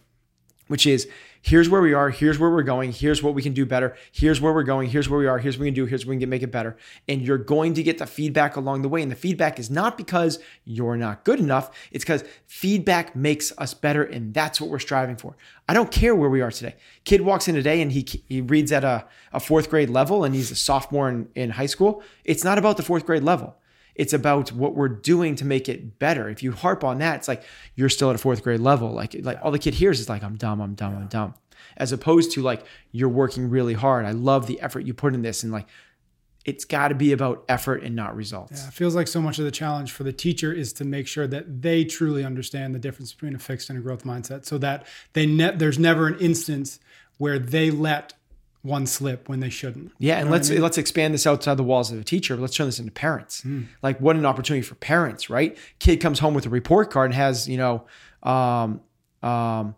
which 0.71 0.88
is 0.88 1.09
here's 1.41 1.68
where 1.68 1.81
we 1.81 1.94
are, 1.94 2.12
here's 2.12 2.39
where 2.39 2.50
we're 2.50 2.63
going, 2.63 2.94
here's 2.94 3.21
what 3.21 3.33
we 3.33 3.41
can 3.41 3.51
do 3.51 3.65
better, 3.65 3.94
here's 4.13 4.39
where 4.39 4.53
we're 4.53 4.63
going, 4.63 4.89
here's 4.89 5.09
where 5.09 5.19
we 5.19 5.27
are, 5.27 5.38
here's 5.38 5.57
what 5.57 5.63
we 5.63 5.68
can 5.68 5.73
do, 5.73 5.85
here's 5.85 6.06
what 6.06 6.12
we 6.12 6.18
can 6.18 6.29
make 6.29 6.44
it 6.44 6.51
better. 6.51 6.77
And 7.09 7.21
you're 7.21 7.38
going 7.38 7.73
to 7.73 7.83
get 7.83 7.97
the 7.97 8.07
feedback 8.07 8.56
along 8.56 8.81
the 8.81 8.88
way. 8.88 9.01
And 9.01 9.12
the 9.12 9.18
feedback 9.18 9.60
is 9.60 9.69
not 9.69 9.98
because 9.98 10.39
you're 10.63 10.95
not 10.95 11.25
good 11.25 11.41
enough, 11.41 11.72
it's 11.91 12.05
because 12.05 12.24
feedback 12.45 13.17
makes 13.17 13.51
us 13.57 13.74
better. 13.74 14.01
And 14.01 14.34
that's 14.34 14.62
what 14.62 14.69
we're 14.69 14.79
striving 14.79 15.17
for. 15.17 15.36
I 15.67 15.74
don't 15.74 15.91
care 15.91 16.15
where 16.15 16.29
we 16.29 16.39
are 16.39 16.51
today. 16.51 16.77
Kid 17.03 17.19
walks 17.19 17.50
in 17.50 17.55
today 17.55 17.81
and 17.81 17.91
he, 17.91 18.07
he 18.29 18.39
reads 18.39 18.72
at 18.72 18.86
a, 18.86 19.05
a 19.34 19.41
fourth 19.41 19.69
grade 19.69 19.89
level 19.89 20.24
and 20.24 20.34
he's 20.34 20.51
a 20.51 20.55
sophomore 20.55 21.10
in, 21.10 21.27
in 21.36 21.50
high 21.50 21.65
school. 21.65 22.01
It's 22.24 22.45
not 22.45 22.57
about 22.57 22.77
the 22.77 22.84
fourth 22.84 23.05
grade 23.05 23.24
level. 23.24 23.57
It's 23.95 24.13
about 24.13 24.51
what 24.51 24.75
we're 24.75 24.89
doing 24.89 25.36
to 25.36 25.45
make 25.45 25.67
it 25.69 26.00
better. 26.00 26.29
If 26.29 26.43
you 26.43 26.51
harp 26.51 26.83
on 26.83 27.00
that, 27.00 27.17
it's 27.17 27.27
like 27.27 27.43
you're 27.75 27.89
still 27.89 28.10
at 28.10 28.15
a 28.15 28.19
fourth 28.19 28.43
grade 28.43 28.60
level. 28.60 28.91
Like 28.91 29.15
like 29.21 29.39
all 29.41 29.51
the 29.51 29.60
kid 29.60 29.74
hears 29.74 30.00
is 30.00 30.10
like 30.10 30.24
I'm 30.24 30.36
dumb, 30.36 30.62
I'm 30.62 30.75
dumb, 30.75 30.95
I'm 30.95 31.07
dumb. 31.07 31.33
As 31.77 31.91
opposed 31.91 32.31
to 32.33 32.41
like 32.41 32.63
you're 32.91 33.10
working 33.10 33.50
really 33.50 33.74
hard. 33.74 34.05
I 34.05 34.12
love 34.12 34.48
the 34.48 34.60
effort 34.62 34.86
you 34.86 34.93
put 34.93 35.13
in 35.13 35.21
this 35.21 35.43
and 35.43 35.51
like 35.51 35.67
it's 36.43 36.65
got 36.65 36.88
to 36.88 36.95
be 36.95 37.12
about 37.12 37.43
effort 37.48 37.83
and 37.83 37.95
not 37.95 38.15
results. 38.15 38.62
Yeah, 38.62 38.67
it 38.69 38.74
feels 38.74 38.95
like 38.95 39.07
so 39.07 39.21
much 39.21 39.38
of 39.38 39.45
the 39.45 39.51
challenge 39.51 39.91
for 39.91 40.03
the 40.03 40.13
teacher 40.13 40.51
is 40.51 40.74
to 40.74 40.86
make 40.86 41.07
sure 41.07 41.27
that 41.27 41.62
they 41.62 41.86
truly 41.86 42.25
understand 42.25 42.74
the 42.74 42.79
difference 42.79 43.13
between 43.13 43.36
a 43.36 43.39
fixed 43.39 43.69
and 43.69 43.77
a 43.77 43.81
growth 43.81 44.03
mindset 44.03 44.45
so 44.45 44.57
that 44.57 44.88
they 45.13 45.25
ne- 45.25 45.55
there's 45.55 45.77
never 45.77 46.07
an 46.07 46.17
instance 46.19 46.79
where 47.17 47.38
they 47.38 47.69
let 47.69 48.13
one 48.63 48.86
slip 48.86 49.27
when 49.27 49.39
they 49.39 49.50
shouldn't. 49.50 49.91
Yeah, 49.98 50.15
and 50.15 50.25
know 50.25 50.32
what 50.32 50.38
let's 50.38 50.50
I 50.50 50.53
mean? 50.53 50.62
let's 50.62 50.77
expand 50.77 51.13
this 51.13 51.25
outside 51.25 51.56
the 51.56 51.63
walls 51.63 51.91
of 51.91 52.00
a 52.00 52.03
teacher. 52.03 52.36
Let's 52.38 52.56
turn 52.56 52.68
this 52.68 52.80
into 52.80 52.91
parents. 52.91 53.46
Like 53.82 54.00
what 54.00 54.15
an 54.15 54.25
opportunity 54.25 54.62
for 54.62 54.75
parents, 54.75 55.30
right? 55.30 55.58
Kid 55.80 55.98
comes 55.98 56.20
home 56.20 56.34
with 56.34 56.46
a 56.46 56.50
report 56.50 56.91
card 56.91 57.12
and 57.12 57.15
has 57.15 57.48
you 57.48 57.58
know 57.58 57.86
um, 58.24 58.82
um, 59.24 59.75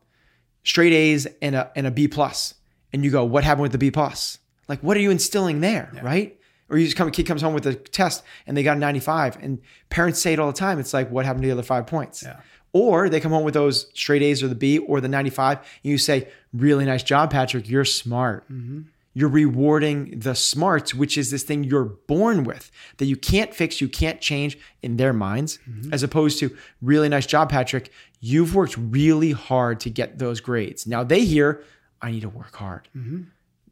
straight 0.63 0.94
A's 0.94 1.28
and 1.42 1.56
a 1.56 1.72
and 1.75 1.88
a 1.88 1.92
B 1.92 2.08
plus, 2.08 2.56
and 2.92 3.04
you 3.04 3.12
go, 3.12 3.24
what 3.24 3.44
happened 3.44 3.63
with 3.63 3.72
the 3.72 3.78
B 3.78 3.92
plus? 3.92 4.40
Like 4.68 4.82
what 4.82 4.98
are 4.98 5.02
you 5.02 5.12
instilling 5.12 5.62
there, 5.62 5.92
right? 6.02 6.38
Or 6.70 6.78
you 6.78 6.86
just 6.86 6.98
come, 6.98 7.08
a 7.08 7.12
kid 7.12 7.25
comes 7.28 7.42
home 7.42 7.54
with 7.54 7.68
a 7.68 7.75
test 7.75 8.24
and 8.48 8.58
they 8.58 8.63
got 8.63 8.78
a 8.78 8.80
95, 8.80 9.38
and 9.42 9.60
parents 9.90 10.20
say 10.20 10.34
it 10.34 10.40
all 10.40 10.48
the 10.48 10.58
time. 10.58 10.80
It's 10.80 10.94
like, 10.94 11.12
what 11.12 11.24
happened 11.25 11.44
to 11.44 11.48
the 11.48 11.52
other 11.52 11.62
five 11.62 11.86
points? 11.86 12.24
Yeah. 12.24 12.40
Or 12.74 13.08
they 13.08 13.20
come 13.20 13.32
home 13.32 13.44
with 13.44 13.53
those 13.53 13.88
straight 13.94 14.24
A's 14.24 14.42
or 14.42 14.48
the 14.48 14.56
B 14.56 14.80
or 14.80 15.00
the 15.00 15.08
95, 15.08 15.58
and 15.60 15.68
you 15.84 15.98
say, 15.98 16.27
really 16.53 16.86
nice 16.86 17.03
job, 17.03 17.32
Patrick. 17.32 17.70
You're 17.70 17.86
smart. 17.86 18.44
Mm-hmm. 18.51 18.82
You're 19.13 19.30
rewarding 19.30 20.20
the 20.20 20.34
smarts, 20.34 20.96
which 20.96 21.20
is 21.20 21.30
this 21.30 21.44
thing 21.44 21.63
you're 21.63 21.86
born 21.86 22.44
with 22.44 22.72
that 22.98 23.06
you 23.06 23.15
can't 23.15 23.53
fix, 23.53 23.80
you 23.80 23.88
can't 23.88 24.20
change 24.20 24.58
in 24.82 24.98
their 24.98 25.13
minds, 25.13 25.60
mm-hmm. 25.70 25.94
as 25.94 26.01
opposed 26.01 26.39
to 26.39 26.56
really 26.82 27.10
nice 27.10 27.27
job, 27.27 27.51
Patrick. 27.51 27.92
You've 28.22 28.56
worked 28.56 28.75
really 28.75 29.32
hard 29.32 29.80
to 29.82 29.92
get 29.92 30.18
those 30.18 30.39
grades. 30.39 30.88
Now 30.88 31.03
they 31.03 31.25
hear, 31.25 31.63
I 32.01 32.10
need 32.10 32.22
to 32.22 32.30
work 32.30 32.56
hard. 32.56 32.88
Mm-hmm. 32.98 33.24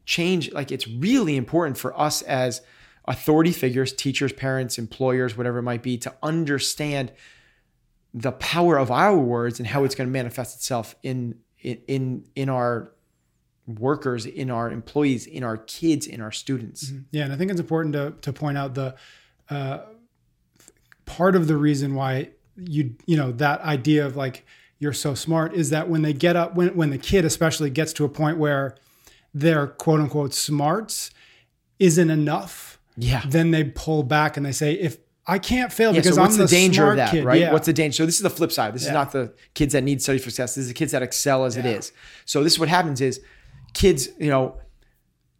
Change, 0.04 0.52
like 0.52 0.70
it's 0.70 0.86
really 0.86 1.36
important 1.36 1.76
for 1.76 1.98
us 1.98 2.22
as 2.22 2.60
authority 3.06 3.50
figures, 3.50 3.92
teachers, 3.92 4.32
parents, 4.32 4.78
employers, 4.78 5.36
whatever 5.36 5.58
it 5.58 5.62
might 5.62 5.82
be, 5.82 5.98
to 5.98 6.14
understand 6.22 7.10
the 8.14 8.32
power 8.32 8.76
of 8.78 8.90
our 8.90 9.16
words 9.16 9.58
and 9.58 9.66
how 9.66 9.84
it's 9.84 9.94
going 9.94 10.08
to 10.08 10.12
manifest 10.12 10.56
itself 10.56 10.94
in 11.02 11.36
in 11.58 12.24
in 12.34 12.48
our 12.48 12.92
workers, 13.66 14.26
in 14.26 14.50
our 14.50 14.70
employees, 14.70 15.26
in 15.26 15.44
our 15.44 15.56
kids, 15.56 16.06
in 16.06 16.20
our 16.20 16.32
students. 16.32 16.92
Yeah, 17.10 17.24
and 17.24 17.32
I 17.32 17.36
think 17.36 17.50
it's 17.50 17.60
important 17.60 17.94
to 17.94 18.14
to 18.22 18.32
point 18.32 18.58
out 18.58 18.74
the 18.74 18.94
uh, 19.48 19.78
part 21.06 21.36
of 21.36 21.46
the 21.46 21.56
reason 21.56 21.94
why 21.94 22.30
you 22.56 22.94
you 23.06 23.16
know 23.16 23.32
that 23.32 23.60
idea 23.62 24.04
of 24.04 24.16
like 24.16 24.44
you're 24.78 24.92
so 24.92 25.14
smart 25.14 25.54
is 25.54 25.70
that 25.70 25.88
when 25.88 26.02
they 26.02 26.12
get 26.12 26.36
up 26.36 26.54
when 26.54 26.74
when 26.76 26.90
the 26.90 26.98
kid 26.98 27.24
especially 27.24 27.70
gets 27.70 27.92
to 27.94 28.04
a 28.04 28.08
point 28.08 28.38
where 28.38 28.76
their 29.32 29.66
quote 29.66 30.00
unquote 30.00 30.34
smarts 30.34 31.10
isn't 31.78 32.10
enough, 32.10 32.78
Yeah. 32.96 33.22
then 33.26 33.50
they 33.50 33.64
pull 33.64 34.02
back 34.02 34.36
and 34.36 34.44
they 34.44 34.52
say 34.52 34.74
if 34.74 34.98
I 35.26 35.38
can't 35.38 35.72
fail 35.72 35.92
Yeah, 35.94 36.00
because 36.00 36.16
so 36.16 36.20
what's 36.22 36.34
I'm 36.34 36.38
the, 36.40 36.44
the, 36.46 36.50
danger 36.50 36.90
of 36.90 36.96
that, 36.96 37.10
kid, 37.12 37.24
right? 37.24 37.40
Yeah. 37.40 37.52
What's 37.52 37.66
the 37.66 37.72
danger? 37.72 37.96
So 37.98 38.06
this 38.06 38.16
is 38.16 38.22
the 38.22 38.30
flip 38.30 38.50
side. 38.50 38.74
This 38.74 38.84
is 38.84 38.90
not 38.90 39.12
the 39.12 39.32
kids 39.54 39.72
that 39.72 39.84
need 39.84 40.02
study 40.02 40.18
for 40.18 40.30
success. 40.30 40.56
This 40.56 40.62
is 40.62 40.68
the 40.68 40.74
kids 40.74 40.90
that 40.92 41.02
excel 41.02 41.44
as 41.44 41.56
it 41.56 41.64
Yeah. 41.64 41.72
is. 41.72 41.92
So 42.24 42.42
this 42.42 42.54
is 42.54 42.58
what 42.58 42.68
happens 42.68 43.00
is 43.00 43.20
kids, 43.72 44.08
you 44.18 44.28
know, 44.30 44.56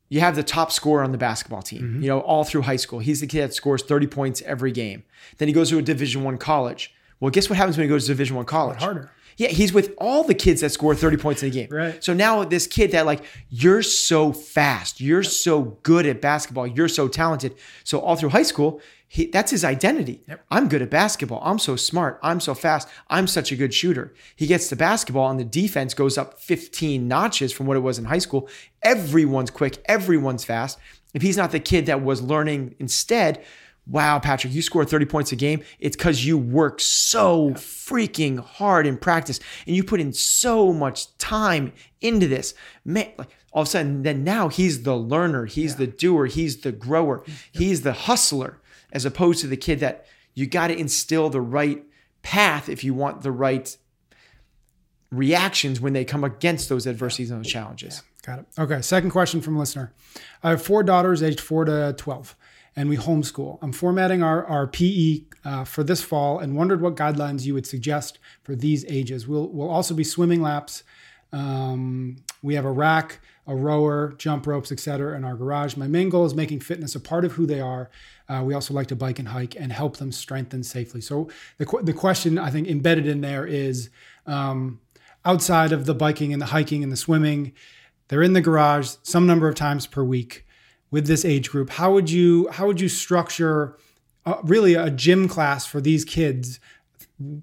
you 0.08 0.20
have 0.20 0.36
the 0.36 0.42
top 0.44 0.70
scorer 0.70 1.02
on 1.02 1.10
the 1.10 1.18
basketball 1.18 1.62
team, 1.62 1.82
Mm-hmm. 1.82 2.02
you 2.02 2.08
know, 2.08 2.20
all 2.20 2.44
through 2.44 2.62
high 2.62 2.76
school. 2.76 2.98
He's 3.00 3.20
the 3.20 3.26
kid 3.26 3.42
that 3.42 3.54
scores 3.54 3.82
30 3.82 4.06
points 4.06 4.40
every 4.42 4.70
game. 4.70 5.02
Then 5.38 5.48
he 5.48 5.54
goes 5.54 5.70
to 5.70 5.78
a 5.78 5.82
division 5.82 6.22
one 6.22 6.38
college. 6.38 6.94
Well, 7.18 7.30
guess 7.30 7.48
what 7.50 7.56
happens 7.56 7.76
when 7.76 7.84
he 7.84 7.88
goes 7.88 8.04
to 8.04 8.12
division 8.12 8.36
one 8.36 8.44
college? 8.44 8.78
harder. 8.78 9.10
Yeah, 9.38 9.48
he's 9.48 9.72
with 9.72 9.94
all 9.96 10.22
the 10.24 10.34
kids 10.34 10.60
that 10.60 10.70
score 10.70 10.94
30 10.94 11.16
points 11.16 11.42
in 11.42 11.48
a 11.48 11.50
game. 11.50 11.68
Right. 11.70 12.04
So 12.04 12.12
now 12.12 12.44
this 12.44 12.66
kid 12.66 12.90
that 12.92 13.06
like, 13.06 13.24
you're 13.48 13.82
so 13.82 14.32
fast, 14.32 15.00
you're 15.00 15.22
so 15.22 15.78
good 15.82 16.04
at 16.04 16.20
basketball, 16.20 16.66
you're 16.66 16.88
so 16.88 17.08
talented. 17.08 17.54
So 17.82 17.98
all 17.98 18.14
through 18.14 18.28
high 18.28 18.42
school, 18.42 18.82
he, 19.12 19.26
that's 19.26 19.50
his 19.50 19.62
identity. 19.62 20.24
I'm 20.50 20.70
good 20.70 20.80
at 20.80 20.88
basketball. 20.88 21.42
I'm 21.44 21.58
so 21.58 21.76
smart. 21.76 22.18
I'm 22.22 22.40
so 22.40 22.54
fast. 22.54 22.88
I'm 23.10 23.26
such 23.26 23.52
a 23.52 23.56
good 23.56 23.74
shooter. 23.74 24.14
He 24.36 24.46
gets 24.46 24.68
to 24.68 24.76
basketball 24.76 25.28
and 25.28 25.38
the 25.38 25.44
defense 25.44 25.92
goes 25.92 26.16
up 26.16 26.40
15 26.40 27.06
notches 27.08 27.52
from 27.52 27.66
what 27.66 27.76
it 27.76 27.80
was 27.80 27.98
in 27.98 28.06
high 28.06 28.16
school. 28.16 28.48
Everyone's 28.82 29.50
quick. 29.50 29.82
Everyone's 29.84 30.46
fast. 30.46 30.78
If 31.12 31.20
he's 31.20 31.36
not 31.36 31.50
the 31.50 31.60
kid 31.60 31.84
that 31.86 32.00
was 32.00 32.22
learning 32.22 32.74
instead, 32.78 33.44
wow, 33.86 34.18
Patrick, 34.18 34.54
you 34.54 34.62
score 34.62 34.86
30 34.86 35.04
points 35.04 35.30
a 35.30 35.36
game. 35.36 35.62
It's 35.78 35.94
because 35.94 36.24
you 36.24 36.38
work 36.38 36.80
so 36.80 37.50
freaking 37.50 38.38
hard 38.38 38.86
in 38.86 38.96
practice 38.96 39.40
and 39.66 39.76
you 39.76 39.84
put 39.84 40.00
in 40.00 40.14
so 40.14 40.72
much 40.72 41.14
time 41.18 41.74
into 42.00 42.28
this. 42.28 42.54
Man, 42.82 43.12
like 43.18 43.28
all 43.52 43.60
of 43.60 43.68
a 43.68 43.70
sudden, 43.70 44.04
then 44.04 44.24
now 44.24 44.48
he's 44.48 44.84
the 44.84 44.96
learner, 44.96 45.44
he's 45.44 45.76
the 45.76 45.86
doer, 45.86 46.24
he's 46.24 46.62
the 46.62 46.72
grower, 46.72 47.22
he's 47.52 47.82
the 47.82 47.92
hustler, 47.92 48.58
as 48.92 49.04
opposed 49.04 49.40
to 49.40 49.46
the 49.46 49.56
kid 49.56 49.80
that 49.80 50.06
you 50.34 50.46
got 50.46 50.68
to 50.68 50.78
instill 50.78 51.30
the 51.30 51.40
right 51.40 51.82
path 52.22 52.68
if 52.68 52.84
you 52.84 52.94
want 52.94 53.22
the 53.22 53.32
right 53.32 53.76
reactions 55.10 55.80
when 55.80 55.92
they 55.92 56.04
come 56.04 56.24
against 56.24 56.68
those 56.68 56.86
adversities 56.86 57.30
and 57.30 57.44
those 57.44 57.50
challenges. 57.50 58.02
Got 58.22 58.40
it. 58.40 58.46
Okay. 58.58 58.80
Second 58.82 59.10
question 59.10 59.40
from 59.40 59.58
listener. 59.58 59.92
I 60.42 60.50
have 60.50 60.62
four 60.62 60.82
daughters 60.82 61.22
aged 61.22 61.40
four 61.40 61.64
to 61.64 61.94
12, 61.98 62.36
and 62.76 62.88
we 62.88 62.96
homeschool. 62.96 63.58
I'm 63.60 63.72
formatting 63.72 64.22
our, 64.22 64.44
our 64.46 64.66
PE 64.68 65.22
uh, 65.44 65.64
for 65.64 65.82
this 65.82 66.02
fall 66.02 66.38
and 66.38 66.56
wondered 66.56 66.80
what 66.80 66.94
guidelines 66.94 67.44
you 67.44 67.54
would 67.54 67.66
suggest 67.66 68.18
for 68.42 68.54
these 68.54 68.84
ages. 68.88 69.26
We'll, 69.26 69.48
we'll 69.48 69.70
also 69.70 69.94
be 69.94 70.04
swimming 70.04 70.40
laps. 70.40 70.84
Um, 71.32 72.16
we 72.42 72.54
have 72.54 72.64
a 72.64 72.70
rack, 72.70 73.20
a 73.46 73.54
rower, 73.54 74.14
jump 74.18 74.46
ropes, 74.46 74.70
etc. 74.70 75.16
in 75.16 75.24
our 75.24 75.34
garage. 75.34 75.76
My 75.76 75.88
main 75.88 76.08
goal 76.08 76.24
is 76.24 76.34
making 76.34 76.60
fitness 76.60 76.94
a 76.94 77.00
part 77.00 77.24
of 77.24 77.32
who 77.32 77.46
they 77.46 77.60
are. 77.60 77.90
Uh, 78.28 78.42
we 78.44 78.54
also 78.54 78.72
like 78.72 78.86
to 78.88 78.96
bike 78.96 79.18
and 79.18 79.28
hike 79.28 79.56
and 79.56 79.72
help 79.72 79.96
them 79.96 80.12
strengthen 80.12 80.62
safely. 80.62 81.00
So 81.00 81.28
the, 81.58 81.66
qu- 81.66 81.82
the 81.82 81.92
question 81.92 82.38
I 82.38 82.50
think 82.50 82.68
embedded 82.68 83.06
in 83.06 83.20
there 83.20 83.44
is 83.44 83.90
um, 84.26 84.80
outside 85.24 85.72
of 85.72 85.86
the 85.86 85.94
biking 85.94 86.32
and 86.32 86.40
the 86.40 86.46
hiking 86.46 86.82
and 86.82 86.92
the 86.92 86.96
swimming, 86.96 87.52
they're 88.08 88.22
in 88.22 88.32
the 88.32 88.40
garage 88.40 88.90
some 89.02 89.26
number 89.26 89.48
of 89.48 89.54
times 89.54 89.86
per 89.86 90.04
week 90.04 90.46
with 90.90 91.06
this 91.06 91.24
age 91.24 91.50
group. 91.50 91.70
How 91.70 91.92
would 91.92 92.10
you 92.10 92.48
how 92.52 92.66
would 92.66 92.80
you 92.80 92.88
structure 92.88 93.76
uh, 94.24 94.36
really 94.44 94.74
a 94.74 94.90
gym 94.90 95.28
class 95.28 95.66
for 95.66 95.80
these 95.80 96.04
kids? 96.04 96.60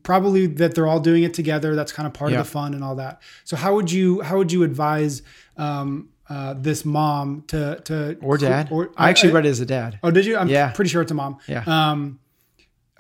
Probably 0.04 0.48
that 0.48 0.76
they're 0.76 0.88
all 0.88 1.00
doing 1.00 1.24
it 1.24 1.34
together. 1.34 1.76
That's 1.76 1.92
kind 1.92 2.08
of 2.08 2.14
part 2.14 2.32
Yeah. 2.32 2.40
of 2.40 2.46
the 2.46 2.52
fun 2.52 2.74
and 2.74 2.84
all 2.84 2.96
that. 2.96 3.22
So 3.44 3.56
how 3.58 3.76
would 3.76 3.92
you 3.92 4.22
how 4.22 4.38
would 4.38 4.52
you 4.52 4.64
advise 4.64 5.22
um, 5.58 6.10
uh, 6.30 6.54
this 6.58 6.86
mom 6.86 7.44
to 7.48 7.82
to 7.86 8.18
Or 8.22 8.38
dad. 8.38 8.70
Or, 8.72 8.92
I 8.96 9.10
actually 9.10 9.34
read 9.34 9.46
it 9.46 9.50
as 9.50 9.60
a 9.60 9.66
dad. 9.66 10.00
Oh, 10.04 10.12
did 10.12 10.26
you? 10.26 10.38
I'm 10.38 10.48
Yeah. 10.48 10.72
pretty 10.72 10.90
sure 10.90 11.02
it's 11.02 11.12
a 11.12 11.16
mom. 11.16 11.38
Yeah. 11.48 11.64
Um, 11.66 12.20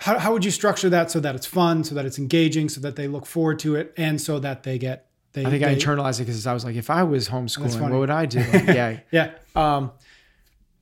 how, 0.02 0.18
how 0.18 0.32
would 0.34 0.44
you 0.46 0.52
structure 0.52 0.90
that 0.90 1.12
so 1.12 1.20
that 1.20 1.36
it's 1.36 1.46
fun, 1.46 1.84
so 1.84 1.94
that 1.96 2.06
it's 2.06 2.18
engaging, 2.18 2.70
so 2.70 2.80
that 2.82 2.96
they 2.96 3.08
look 3.08 3.26
forward 3.26 3.60
to 3.60 3.76
it, 3.76 3.94
and 3.98 4.20
so 4.20 4.40
that 4.40 4.64
they 4.64 4.78
get 4.78 5.08
they. 5.34 5.46
I 5.46 5.50
think 5.50 5.64
I 5.64 5.76
internalized 5.76 6.20
it 6.22 6.26
because 6.26 6.48
I 6.48 6.54
was 6.54 6.64
like, 6.66 6.76
if 6.76 6.90
I 6.90 7.04
was 7.04 7.30
homeschooling, 7.30 7.80
what 7.82 7.92
would 8.00 8.10
I 8.10 8.26
do? 8.26 8.40
Like, 8.54 8.68
yeah. 8.68 9.00
Yeah. 9.12 9.32
Um, 9.56 9.92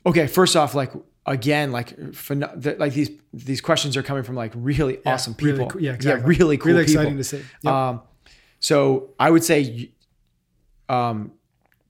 okay, 0.05 0.27
first 0.27 0.55
off, 0.55 0.73
like 0.75 0.91
again, 1.27 1.71
like 1.71 1.95
the, 1.97 2.75
like 2.79 2.93
these 2.93 3.11
these 3.33 3.61
questions 3.61 3.95
are 3.97 4.03
coming 4.03 4.23
from 4.23 4.35
like 4.35 4.53
really 4.55 4.97
awesome 5.05 5.35
really 5.39 5.51
people. 5.53 5.67
cool- 5.69 5.81
yeah, 5.81 5.93
exactly. 5.93 6.35
really 6.35 6.57
cool 6.57 6.71
Really 6.71 6.85
people. 6.85 7.01
exciting 7.01 7.17
to 7.17 7.23
see. 7.23 7.43
Yep. 7.61 7.73
Um, 7.73 8.01
so 8.59 9.09
I 9.19 9.29
would 9.29 9.43
say, 9.43 9.91
um, 10.89 11.33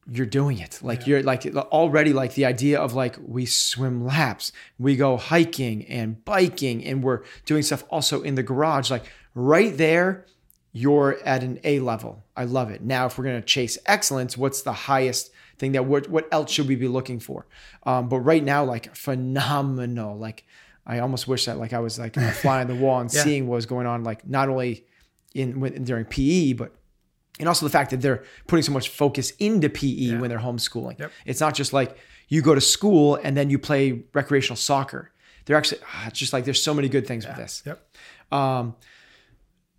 you're 0.10 0.26
doing 0.26 0.60
it. 0.60 0.80
Like 0.82 1.06
you're 1.06 1.22
like 1.22 1.46
already 1.56 2.14
like 2.14 2.34
the 2.34 2.46
idea 2.46 2.80
of 2.80 2.94
like 2.94 3.18
we 3.26 3.46
swim 3.46 4.06
laps, 4.06 4.52
we 4.80 4.96
go 4.96 5.18
hiking 5.18 5.86
and 5.86 6.24
biking, 6.26 6.84
and 6.86 7.04
we're 7.04 7.24
doing 7.46 7.62
stuff 7.62 7.84
also 7.90 8.22
in 8.22 8.36
the 8.36 8.44
garage. 8.44 8.90
Like 8.90 9.06
right 9.36 9.78
there, 9.78 10.26
you're 10.72 11.20
at 11.26 11.44
an 11.44 11.60
A 11.64 11.80
level. 11.80 12.24
I 12.38 12.46
love 12.46 12.72
it. 12.72 12.82
Now, 12.82 13.06
if 13.08 13.18
we're 13.18 13.26
gonna 13.26 13.42
chase 13.42 13.78
excellence, 13.86 14.38
what's 14.38 14.62
the 14.62 14.74
highest 14.74 15.32
thing 15.60 15.72
that 15.74 15.86
what 15.86 16.10
what 16.10 16.28
else 16.32 16.52
should 16.52 16.68
we 16.68 16.76
be 16.76 16.88
looking 16.88 17.20
for? 17.20 17.46
Um, 17.84 18.10
but 18.10 18.20
right 18.20 18.44
now, 18.44 18.64
like 18.64 18.96
phenomenal. 18.96 20.18
Like 20.18 20.46
I 20.86 21.00
almost 21.00 21.28
wish 21.28 21.46
that 21.46 21.58
like 21.58 21.74
I 21.74 21.80
was 21.80 22.00
like 22.00 22.18
a 22.18 22.32
fly 22.32 22.62
on 22.62 22.68
the 22.68 22.76
wall 22.76 23.00
and 23.00 23.14
Yeah. 23.14 23.24
seeing 23.24 23.48
what 23.48 23.56
was 23.56 23.66
going 23.66 23.88
on. 23.88 24.04
Like 24.04 24.28
not 24.28 24.50
only 24.50 24.86
in 25.34 25.60
when, 25.60 25.84
during 25.84 26.06
PE, 26.06 26.54
but 26.54 26.74
and 27.40 27.48
also 27.48 27.66
the 27.66 27.70
fact 27.72 27.92
that 27.92 28.02
they're 28.02 28.24
putting 28.48 28.64
so 28.64 28.72
much 28.72 28.90
focus 28.90 29.32
into 29.40 29.70
PE 29.70 30.18
when 30.18 30.30
they're 30.30 30.40
homeschooling. 30.40 31.00
Yep. 31.00 31.12
It's 31.26 31.40
not 31.40 31.54
just 31.54 31.72
like 31.74 31.98
you 32.30 32.42
go 32.42 32.56
to 32.56 32.62
school 32.62 33.16
and 33.24 33.38
then 33.38 33.50
you 33.50 33.60
play 33.60 34.04
recreational 34.14 34.56
soccer. 34.58 35.12
They're 35.46 35.56
actually 35.58 35.82
ah, 35.86 36.08
it's 36.08 36.20
just 36.20 36.34
like 36.34 36.46
there's 36.46 36.62
so 36.62 36.74
many 36.74 36.90
good 36.90 37.06
things 37.08 37.26
with 37.28 37.36
this. 37.36 37.64
Yep. 37.66 37.80
Um, 38.32 38.76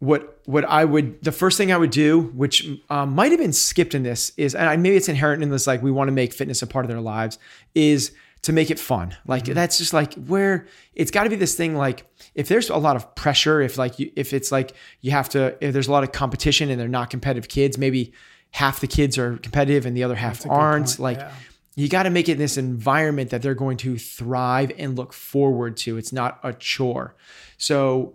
what 0.00 0.40
what 0.44 0.64
I 0.64 0.84
would 0.84 1.22
the 1.22 1.32
first 1.32 1.58
thing 1.58 1.72
I 1.72 1.76
would 1.76 1.90
do, 1.90 2.20
which 2.20 2.68
um, 2.88 3.14
might 3.14 3.32
have 3.32 3.40
been 3.40 3.52
skipped 3.52 3.94
in 3.94 4.02
this, 4.02 4.32
is 4.36 4.54
and 4.54 4.68
I, 4.68 4.76
maybe 4.76 4.96
it's 4.96 5.08
inherent 5.08 5.42
in 5.42 5.50
this 5.50 5.66
like 5.66 5.82
we 5.82 5.90
want 5.90 6.08
to 6.08 6.12
make 6.12 6.32
fitness 6.32 6.62
a 6.62 6.66
part 6.66 6.84
of 6.84 6.88
their 6.88 7.00
lives, 7.00 7.38
is 7.74 8.12
to 8.42 8.52
make 8.52 8.70
it 8.70 8.78
fun. 8.78 9.16
Like 9.26 9.44
that's 9.44 9.78
just 9.78 9.92
like 9.92 10.14
where 10.14 10.66
it's 10.94 11.10
got 11.10 11.24
to 11.24 11.30
be 11.30 11.36
this 11.36 11.54
thing. 11.56 11.74
Like 11.74 12.06
if 12.34 12.48
there's 12.48 12.70
a 12.70 12.76
lot 12.76 12.96
of 12.96 13.14
pressure, 13.14 13.60
if 13.60 13.76
like 13.76 13.98
you, 13.98 14.12
if 14.14 14.32
it's 14.32 14.52
like 14.52 14.74
you 15.00 15.10
have 15.10 15.28
to, 15.30 15.56
if 15.64 15.72
there's 15.72 15.88
a 15.88 15.92
lot 15.92 16.04
of 16.04 16.12
competition 16.12 16.70
and 16.70 16.80
they're 16.80 16.88
not 16.88 17.10
competitive 17.10 17.48
kids, 17.48 17.76
maybe 17.76 18.12
half 18.52 18.80
the 18.80 18.86
kids 18.86 19.18
are 19.18 19.38
competitive 19.38 19.84
and 19.84 19.96
the 19.96 20.04
other 20.04 20.14
half 20.14 20.46
aren't. 20.46 20.86
point, 20.86 20.98
Like 21.00 21.18
yeah. 21.18 21.32
you 21.74 21.88
got 21.88 22.04
to 22.04 22.10
make 22.10 22.28
it 22.28 22.38
this 22.38 22.56
environment 22.56 23.30
that 23.30 23.42
they're 23.42 23.54
going 23.54 23.76
to 23.78 23.98
thrive 23.98 24.70
and 24.78 24.96
look 24.96 25.12
forward 25.12 25.76
to. 25.78 25.96
It's 25.96 26.12
not 26.12 26.38
a 26.44 26.52
chore. 26.52 27.16
So 27.56 28.14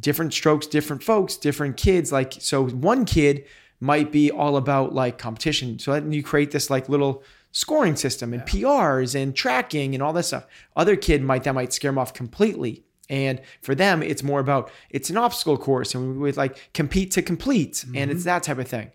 different 0.00 0.32
strokes, 0.32 0.66
different 0.66 1.02
folks, 1.02 1.36
different 1.36 1.76
kids. 1.76 2.12
Like, 2.12 2.34
so 2.38 2.68
one 2.68 3.04
kid 3.04 3.44
might 3.80 4.12
be 4.12 4.30
all 4.30 4.56
about 4.56 4.94
like 4.94 5.18
competition. 5.18 5.78
So 5.78 5.92
then 5.92 6.12
you 6.12 6.22
create 6.22 6.50
this 6.50 6.70
like 6.70 6.88
little 6.88 7.24
scoring 7.50 7.96
system 7.96 8.32
and 8.32 8.42
PRs 8.42 9.14
and 9.14 9.34
tracking 9.34 9.94
and 9.94 10.02
all 10.02 10.12
that 10.12 10.22
stuff. 10.24 10.46
Other 10.76 10.96
kid 10.96 11.22
might, 11.22 11.44
that 11.44 11.54
might 11.54 11.72
scare 11.72 11.90
them 11.90 11.98
off 11.98 12.14
completely. 12.14 12.84
And 13.10 13.40
for 13.60 13.74
them, 13.74 14.02
it's 14.02 14.22
more 14.22 14.40
about 14.40 14.70
it's 14.88 15.10
an 15.10 15.16
obstacle 15.16 15.58
course 15.58 15.94
and 15.94 16.12
we 16.14 16.18
would 16.18 16.36
like 16.36 16.70
compete 16.72 17.10
to 17.12 17.22
complete. 17.22 17.84
And 17.94 18.10
it's 18.10 18.20
mm-hmm. 18.20 18.28
that 18.28 18.42
type 18.44 18.58
of 18.58 18.68
thing. 18.68 18.92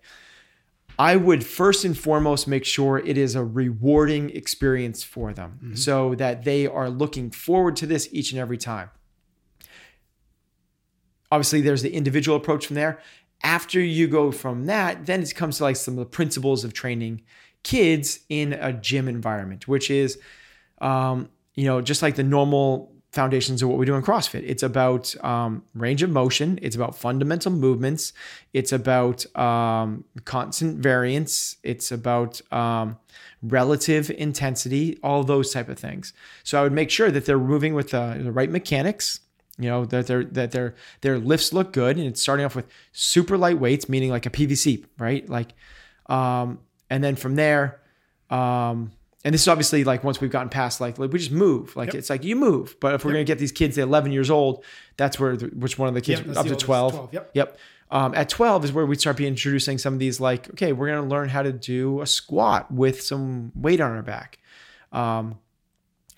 I 0.99 1.15
would 1.15 1.45
first 1.45 1.85
and 1.85 1.95
foremost 1.95 2.47
make 2.47 2.65
sure 2.65 2.97
it 2.97 3.17
is 3.17 3.35
a 3.35 3.43
rewarding 3.43 4.31
experience 4.31 5.03
for 5.03 5.33
them 5.33 5.59
mm-hmm. 5.61 5.75
so 5.75 6.15
that 6.15 6.43
they 6.43 6.65
are 6.65 6.89
looking 6.89 7.29
forward 7.29 7.75
to 7.77 7.85
this 7.85 8.09
each 8.11 8.31
and 8.31 8.39
every 8.39 8.57
time. 8.57 8.89
Obviously, 11.31 11.61
there's 11.61 11.81
the 11.81 11.93
individual 11.93 12.37
approach 12.37 12.67
from 12.67 12.75
there. 12.75 12.99
After 13.43 13.79
you 13.79 14.07
go 14.07 14.31
from 14.31 14.65
that, 14.65 15.05
then 15.05 15.21
it 15.21 15.35
comes 15.35 15.57
to 15.57 15.63
like 15.63 15.75
some 15.75 15.93
of 15.93 15.99
the 15.99 16.05
principles 16.05 16.63
of 16.63 16.73
training 16.73 17.21
kids 17.63 18.19
in 18.29 18.53
a 18.53 18.73
gym 18.73 19.07
environment, 19.07 19.67
which 19.67 19.91
is, 19.91 20.17
um, 20.79 21.29
you 21.53 21.65
know, 21.65 21.81
just 21.81 22.01
like 22.01 22.15
the 22.15 22.23
normal 22.23 22.91
foundations 23.11 23.61
of 23.61 23.69
what 23.69 23.77
we 23.77 23.85
do 23.85 23.95
in 23.95 24.03
CrossFit. 24.03 24.43
It's 24.45 24.63
about 24.63 25.15
um, 25.23 25.63
range 25.73 26.03
of 26.03 26.09
motion. 26.09 26.59
It's 26.61 26.75
about 26.75 26.95
fundamental 26.95 27.51
movements. 27.51 28.13
It's 28.53 28.71
about 28.71 29.25
um, 29.35 30.03
constant 30.25 30.79
variance. 30.79 31.57
It's 31.63 31.91
about 31.91 32.41
um, 32.51 32.97
relative 33.41 34.11
intensity. 34.11 34.97
All 35.03 35.23
those 35.23 35.51
type 35.51 35.69
of 35.69 35.79
things. 35.79 36.13
So 36.43 36.59
I 36.59 36.63
would 36.63 36.73
make 36.73 36.89
sure 36.89 37.09
that 37.11 37.25
they're 37.25 37.39
moving 37.39 37.73
with 37.73 37.91
the, 37.91 38.19
the 38.21 38.31
right 38.31 38.49
mechanics. 38.49 39.19
You 39.59 39.69
know 39.69 39.85
that 39.85 40.07
their 40.07 40.23
that 40.23 40.51
their 40.51 40.75
their 41.01 41.17
lifts 41.17 41.51
look 41.53 41.73
good, 41.73 41.97
and 41.97 42.05
it's 42.05 42.21
starting 42.21 42.45
off 42.45 42.55
with 42.55 42.67
super 42.91 43.37
light 43.37 43.59
weights, 43.59 43.89
meaning 43.89 44.09
like 44.11 44.25
a 44.25 44.29
PVC, 44.29 44.85
right? 44.99 45.27
Like, 45.27 45.53
um, 46.07 46.59
and 46.89 47.03
then 47.03 47.15
from 47.15 47.35
there, 47.35 47.79
um, 48.29 48.91
and 49.23 49.33
this 49.33 49.41
is 49.41 49.47
obviously 49.47 49.83
like 49.83 50.03
once 50.03 50.21
we've 50.21 50.31
gotten 50.31 50.49
past 50.49 50.79
like, 50.79 50.97
like 50.99 51.11
we 51.11 51.19
just 51.19 51.31
move 51.31 51.75
like 51.75 51.87
Yep. 51.87 51.95
it's 51.95 52.09
like 52.09 52.23
you 52.23 52.35
move 52.35 52.75
but 52.79 52.93
if 52.93 53.03
we're 53.03 53.11
Yep. 53.11 53.15
going 53.15 53.25
to 53.25 53.29
get 53.31 53.39
these 53.39 53.51
kids 53.51 53.75
to 53.75 53.81
11 53.81 54.11
years 54.11 54.29
old 54.29 54.63
that's 54.95 55.19
where 55.19 55.35
the, 55.35 55.47
which 55.47 55.77
one 55.77 55.89
of 55.89 55.95
the 55.95 56.01
kids 56.01 56.21
Yep, 56.25 56.37
up 56.37 56.45
the 56.45 56.55
to 56.55 56.65
12, 56.65 56.91
12, 56.93 57.13
yep. 57.13 57.31
yep 57.33 57.57
um, 57.91 58.13
at 58.15 58.29
12 58.29 58.65
is 58.65 58.71
where 58.71 58.85
we 58.85 58.95
start 58.95 59.17
be 59.17 59.27
introducing 59.27 59.77
some 59.77 59.93
of 59.93 59.99
these 59.99 60.19
like 60.21 60.49
okay 60.51 60.71
we're 60.71 60.87
going 60.87 61.01
to 61.03 61.09
learn 61.09 61.27
how 61.29 61.41
to 61.41 61.51
do 61.51 61.99
a 62.01 62.05
squat 62.07 62.71
with 62.71 63.01
some 63.01 63.51
weight 63.55 63.81
on 63.81 63.91
our 63.91 64.03
back 64.03 64.39
um, 64.93 65.37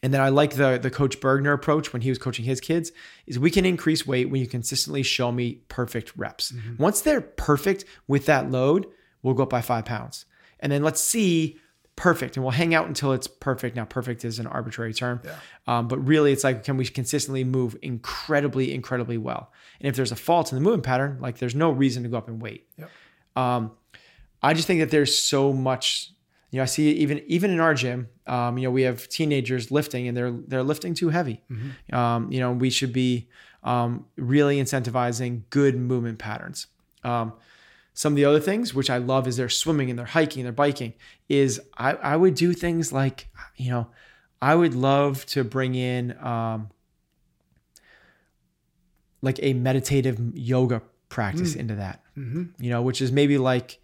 and 0.01 0.13
then 0.13 0.21
I 0.21 0.29
like 0.29 0.55
the 0.55 0.79
the 0.81 0.89
coach 0.89 1.19
Burgener 1.19 1.53
approach 1.53 1.93
when 1.93 2.01
he 2.01 2.09
was 2.09 2.17
coaching 2.17 2.45
his 2.45 2.61
kids 2.61 2.91
is 3.27 3.37
we 3.37 3.51
can 3.51 3.65
increase 3.65 4.07
weight 4.07 4.29
when 4.29 4.41
you 4.41 4.47
consistently 4.47 5.03
show 5.03 5.31
me 5.31 5.61
perfect 5.67 6.13
reps. 6.15 6.51
Mm-hmm. 6.51 6.81
Once 6.81 7.01
they're 7.01 7.21
perfect 7.21 7.85
with 8.07 8.25
that 8.25 8.49
load, 8.49 8.87
we'll 9.21 9.33
go 9.33 9.43
up 9.43 9.49
by 9.49 9.61
five 9.61 9.85
pounds. 9.85 10.25
And 10.59 10.71
then 10.71 10.83
let's 10.83 11.01
see 11.01 11.57
perfect 11.99 12.37
and 12.37 12.45
we'll 12.45 12.51
hang 12.51 12.73
out 12.73 12.87
until 12.87 13.11
it's 13.11 13.27
perfect. 13.27 13.75
Now, 13.75 13.83
perfect 13.83 14.23
is 14.23 14.39
an 14.39 14.47
arbitrary 14.47 14.93
term. 14.93 15.21
Yeah. 15.23 15.35
Um, 15.67 15.87
but 15.89 15.97
really 15.97 16.31
it's 16.31 16.45
like, 16.45 16.63
can 16.63 16.77
we 16.77 16.85
consistently 16.85 17.43
move 17.43 17.77
incredibly, 17.81 18.73
incredibly 18.73 19.17
well? 19.17 19.51
And 19.79 19.87
if 19.87 19.97
there's 19.97 20.11
a 20.11 20.15
fault 20.15 20.51
in 20.51 20.57
the 20.57 20.61
movement 20.61 20.83
pattern, 20.83 21.17
like 21.19 21.39
there's 21.39 21.55
no 21.55 21.71
reason 21.71 22.03
to 22.03 22.09
go 22.09 22.17
up 22.17 22.29
in 22.29 22.39
weight. 22.39 22.67
Yep. 22.77 22.89
Um, 23.35 23.71
I 24.41 24.53
just 24.53 24.65
think 24.65 24.79
that 24.79 24.91
there's 24.91 25.15
so 25.15 25.51
much. 25.51 26.13
You 26.51 26.57
know, 26.57 26.63
I 26.63 26.65
see 26.65 26.91
even 26.91 27.21
even 27.27 27.51
in 27.51 27.59
our 27.59 27.73
gym. 27.73 28.07
Um, 28.25 28.57
you 28.57 28.63
know, 28.63 28.71
we 28.71 28.81
have 28.83 29.07
teenagers 29.09 29.71
lifting, 29.71 30.07
and 30.07 30.17
they're 30.17 30.31
they're 30.31 30.63
lifting 30.63 30.93
too 30.93 31.09
heavy. 31.09 31.41
Um, 31.91 32.31
you 32.31 32.39
know, 32.39 32.51
we 32.51 32.69
should 32.69 32.93
be 32.93 33.27
um, 33.63 34.05
really 34.17 34.57
incentivizing 34.61 35.43
good 35.49 35.75
movement 35.75 36.17
patterns. 36.19 36.67
Um, 37.03 37.33
some 37.93 38.13
of 38.13 38.17
the 38.17 38.25
other 38.25 38.39
things, 38.39 38.73
which 38.73 38.89
I 38.89 38.97
love, 38.97 39.27
is 39.27 39.35
they're 39.37 39.49
swimming 39.49 39.89
and 39.89 39.99
they're 39.99 40.05
hiking, 40.05 40.41
and 40.41 40.45
they're 40.45 40.53
biking. 40.53 40.93
Is 41.27 41.59
I, 41.77 41.93
I 41.93 42.15
would 42.15 42.35
do 42.35 42.53
things 42.53 42.91
like, 42.93 43.27
you 43.57 43.69
know, 43.69 43.87
I 44.41 44.55
would 44.55 44.73
love 44.73 45.25
to 45.27 45.43
bring 45.43 45.75
in 45.75 46.17
um, 46.19 46.69
like 49.21 49.39
a 49.43 49.53
meditative 49.53 50.19
yoga 50.33 50.81
practice 51.09 51.55
into 51.55 51.75
that. 51.75 52.01
You 52.59 52.69
know, 52.69 52.81
which 52.81 53.01
is 53.01 53.11
maybe 53.11 53.37
like 53.37 53.79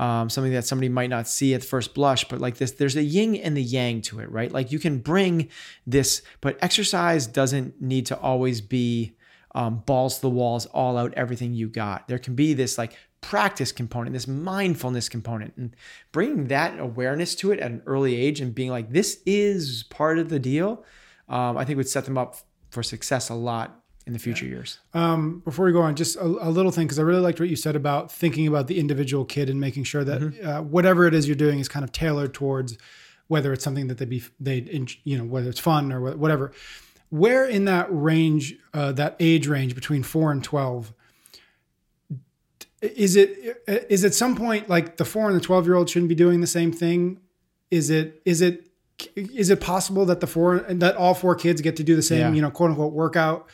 um, 0.00 0.30
something 0.30 0.54
that 0.54 0.64
somebody 0.64 0.88
might 0.88 1.10
not 1.10 1.28
see 1.28 1.52
at 1.52 1.62
first 1.62 1.92
blush, 1.92 2.24
but 2.24 2.40
like 2.40 2.56
this, 2.56 2.72
there's 2.72 2.96
a 2.96 3.02
yin 3.02 3.36
and 3.36 3.54
the 3.54 3.62
yang 3.62 4.00
to 4.00 4.18
it, 4.20 4.30
right? 4.30 4.50
Like 4.50 4.72
you 4.72 4.78
can 4.78 4.98
bring 4.98 5.50
this, 5.86 6.22
but 6.40 6.58
exercise 6.62 7.26
doesn't 7.26 7.82
need 7.82 8.06
to 8.06 8.18
always 8.18 8.62
be 8.62 9.14
um, 9.54 9.82
balls 9.84 10.16
to 10.16 10.22
the 10.22 10.30
walls, 10.30 10.64
all 10.64 10.96
out, 10.96 11.12
everything 11.18 11.52
you 11.52 11.68
got. 11.68 12.08
There 12.08 12.18
can 12.18 12.34
be 12.34 12.54
this 12.54 12.78
like 12.78 12.94
practice 13.20 13.72
component, 13.72 14.14
this 14.14 14.26
mindfulness 14.26 15.10
component, 15.10 15.54
and 15.58 15.76
bringing 16.12 16.46
that 16.46 16.80
awareness 16.80 17.34
to 17.34 17.52
it 17.52 17.60
at 17.60 17.70
an 17.70 17.82
early 17.84 18.16
age 18.16 18.40
and 18.40 18.54
being 18.54 18.70
like, 18.70 18.90
this 18.90 19.20
is 19.26 19.82
part 19.90 20.18
of 20.18 20.30
the 20.30 20.38
deal, 20.38 20.82
um, 21.28 21.58
I 21.58 21.66
think 21.66 21.76
would 21.76 21.86
set 21.90 22.06
them 22.06 22.16
up 22.16 22.36
for 22.70 22.82
success 22.82 23.28
a 23.28 23.34
lot 23.34 23.82
in 24.10 24.14
the 24.14 24.18
future 24.18 24.44
years. 24.44 24.80
Um, 24.92 25.38
before 25.44 25.64
we 25.66 25.72
go 25.72 25.82
on, 25.82 25.94
just 25.94 26.16
a, 26.16 26.24
a 26.24 26.50
little 26.50 26.72
thing 26.72 26.86
because 26.86 26.98
I 26.98 27.02
really 27.02 27.20
liked 27.20 27.38
what 27.38 27.48
you 27.48 27.54
said 27.54 27.76
about 27.76 28.10
thinking 28.10 28.48
about 28.48 28.66
the 28.66 28.80
individual 28.80 29.24
kid 29.24 29.48
and 29.48 29.60
making 29.60 29.84
sure 29.84 30.02
that 30.02 30.20
Mm-hmm. 30.20 30.46
uh, 30.48 30.62
whatever 30.62 31.06
it 31.06 31.14
is 31.14 31.28
you're 31.28 31.36
doing 31.36 31.60
is 31.60 31.68
kind 31.68 31.84
of 31.84 31.92
tailored 31.92 32.34
towards 32.34 32.76
whether 33.28 33.52
it's 33.52 33.62
something 33.62 33.86
that 33.86 33.98
they 33.98 34.04
be 34.04 34.20
they 34.40 34.56
you 35.04 35.16
know 35.16 35.22
whether 35.24 35.48
it's 35.48 35.60
fun 35.60 35.92
or 35.92 36.00
whatever. 36.16 36.50
Where 37.10 37.46
in 37.46 37.64
that 37.66 37.86
range, 37.90 38.56
uh, 38.74 38.90
that 38.92 39.14
age 39.20 39.46
range 39.46 39.74
between 39.76 40.02
four 40.02 40.32
and 40.32 40.42
twelve, 40.42 40.92
is 42.82 43.14
it 43.16 43.62
is 43.88 44.04
at 44.04 44.14
some 44.14 44.34
point 44.36 44.68
like 44.68 44.96
the 44.96 45.04
four 45.04 45.28
and 45.28 45.36
the 45.36 45.40
twelve 45.44 45.66
year 45.66 45.76
old 45.76 45.88
shouldn't 45.88 46.08
be 46.08 46.14
doing 46.14 46.40
the 46.40 46.46
same 46.46 46.72
thing? 46.72 47.20
Is 47.70 47.90
it 47.90 48.20
is 48.24 48.40
it 48.40 48.66
is 49.14 49.50
it 49.50 49.60
possible 49.60 50.04
that 50.06 50.20
the 50.20 50.26
four 50.26 50.58
that 50.68 50.96
all 50.96 51.14
four 51.14 51.34
kids 51.34 51.60
get 51.60 51.76
to 51.76 51.84
do 51.84 51.94
the 51.96 52.02
same 52.02 52.18
Yeah. 52.20 52.32
you 52.32 52.42
know 52.42 52.50
quote 52.50 52.70
unquote 52.70 52.92
workout? 52.92 53.48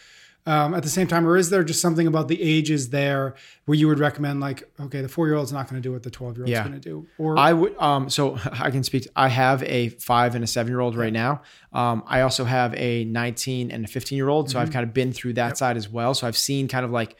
Um, 0.47 0.75
at 0.75 0.83
the 0.85 0.89
same 0.89 1.07
time, 1.09 1.27
or 1.27 1.37
is 1.37 1.51
there 1.51 1.65
just 1.65 1.81
something 1.81 2.07
about 2.07 2.29
the 2.29 2.41
ages 2.41 2.91
there 2.91 3.35
where 3.65 3.77
you 3.77 3.89
would 3.89 3.99
recommend, 3.99 4.41
like, 4.41 4.63
okay, 4.81 5.01
the 5.01 5.09
four 5.09 5.27
year 5.27 5.35
old's 5.37 5.53
not 5.53 5.69
going 5.69 5.83
to 5.83 5.87
do 5.87 5.93
what 5.93 6.03
the 6.05 6.11
twelve 6.11 6.37
year 6.37 6.45
old's 6.45 6.53
Yeah. 6.53 6.63
going 6.63 6.81
to 6.81 6.89
do, 6.89 7.07
or 7.19 7.37
I 7.39 7.53
would 7.53 7.77
um 7.79 8.09
so 8.09 8.39
I 8.53 8.71
can 8.71 8.83
speak 8.85 9.09
I 9.17 9.29
have 9.29 9.63
a 9.65 9.89
5 9.91 10.35
and 10.37 10.45
a 10.45 10.47
7 10.47 10.71
year 10.71 10.81
old 10.81 10.97
right 10.97 11.13
now. 11.13 11.43
Um 11.73 12.05
I 12.07 12.21
also 12.21 12.45
have 12.45 12.75
a 12.77 13.05
19 13.05 13.71
and 13.71 13.85
a 13.85 13.89
15 13.89 14.17
year 14.17 14.29
old 14.29 14.49
so 14.51 14.61
I've 14.61 14.71
kind 14.71 14.85
of 14.87 14.95
been 14.95 15.13
through 15.13 15.33
that 15.35 15.59
side 15.59 15.77
as 15.77 15.89
well. 15.89 16.15
So 16.15 16.27
I've 16.27 16.37
seen 16.37 16.69
kind 16.69 16.85
of 16.85 16.91
like 16.93 17.17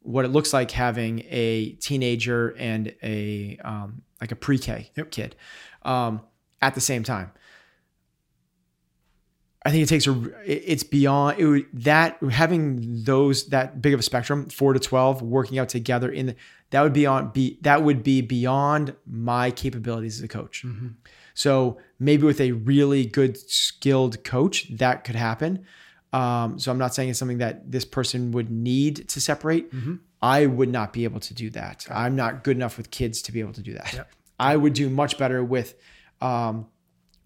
what 0.00 0.24
it 0.24 0.28
looks 0.28 0.52
like 0.52 0.70
having 0.70 1.24
a 1.30 1.70
teenager 1.80 2.54
and 2.58 2.94
a 3.02 3.58
um 3.64 4.02
like 4.20 4.32
a 4.32 4.36
pre-K 4.36 4.90
Yep. 4.96 5.10
kid 5.10 5.36
um 5.82 6.20
at 6.62 6.74
the 6.74 6.80
same 6.80 7.02
time. 7.02 7.30
I 9.66 9.70
think 9.70 9.82
it 9.82 9.88
takes 9.88 10.06
a 10.06 10.32
it's 10.44 10.84
beyond 10.84 11.40
it 11.40 11.46
would, 11.46 11.66
that 11.72 12.22
having 12.30 13.02
those 13.02 13.48
that 13.48 13.82
big 13.82 13.94
of 13.94 13.98
a 13.98 14.02
spectrum 14.02 14.48
4 14.48 14.74
to 14.74 14.78
12 14.78 15.22
working 15.22 15.58
out 15.58 15.68
together 15.68 16.08
in 16.08 16.26
the 16.26 16.36
that 16.70 16.82
would 16.82 16.92
be 16.92 17.04
on 17.04 17.30
be 17.30 17.58
that 17.62 17.82
would 17.82 18.04
be 18.04 18.20
beyond 18.20 18.94
my 19.06 19.50
capabilities 19.50 20.18
as 20.20 20.24
a 20.24 20.28
coach. 20.28 20.64
So 21.34 21.78
maybe 21.98 22.22
with 22.22 22.40
a 22.40 22.52
really 22.52 23.06
good 23.06 23.36
skilled 23.50 24.22
coach 24.22 24.68
that 24.76 25.02
could 25.02 25.16
happen. 25.16 25.66
Um, 26.12 26.60
so 26.60 26.70
I'm 26.70 26.78
not 26.78 26.94
saying 26.94 27.08
it's 27.10 27.18
something 27.18 27.38
that 27.38 27.68
this 27.70 27.84
person 27.84 28.30
would 28.32 28.50
need 28.50 29.08
to 29.08 29.20
separate. 29.20 29.72
I 30.22 30.46
would 30.46 30.68
not 30.68 30.92
be 30.92 31.02
able 31.02 31.20
to 31.20 31.34
do 31.34 31.50
that. 31.50 31.86
I'm 31.90 32.14
not 32.14 32.44
good 32.44 32.56
enough 32.56 32.76
with 32.76 32.92
kids 32.92 33.20
to 33.22 33.32
be 33.32 33.40
able 33.40 33.52
to 33.54 33.62
do 33.62 33.74
that. 33.74 33.92
Yep. 33.92 34.10
I 34.38 34.56
would 34.56 34.74
do 34.74 34.88
much 34.88 35.18
better 35.18 35.42
with 35.42 35.74
um, 36.20 36.68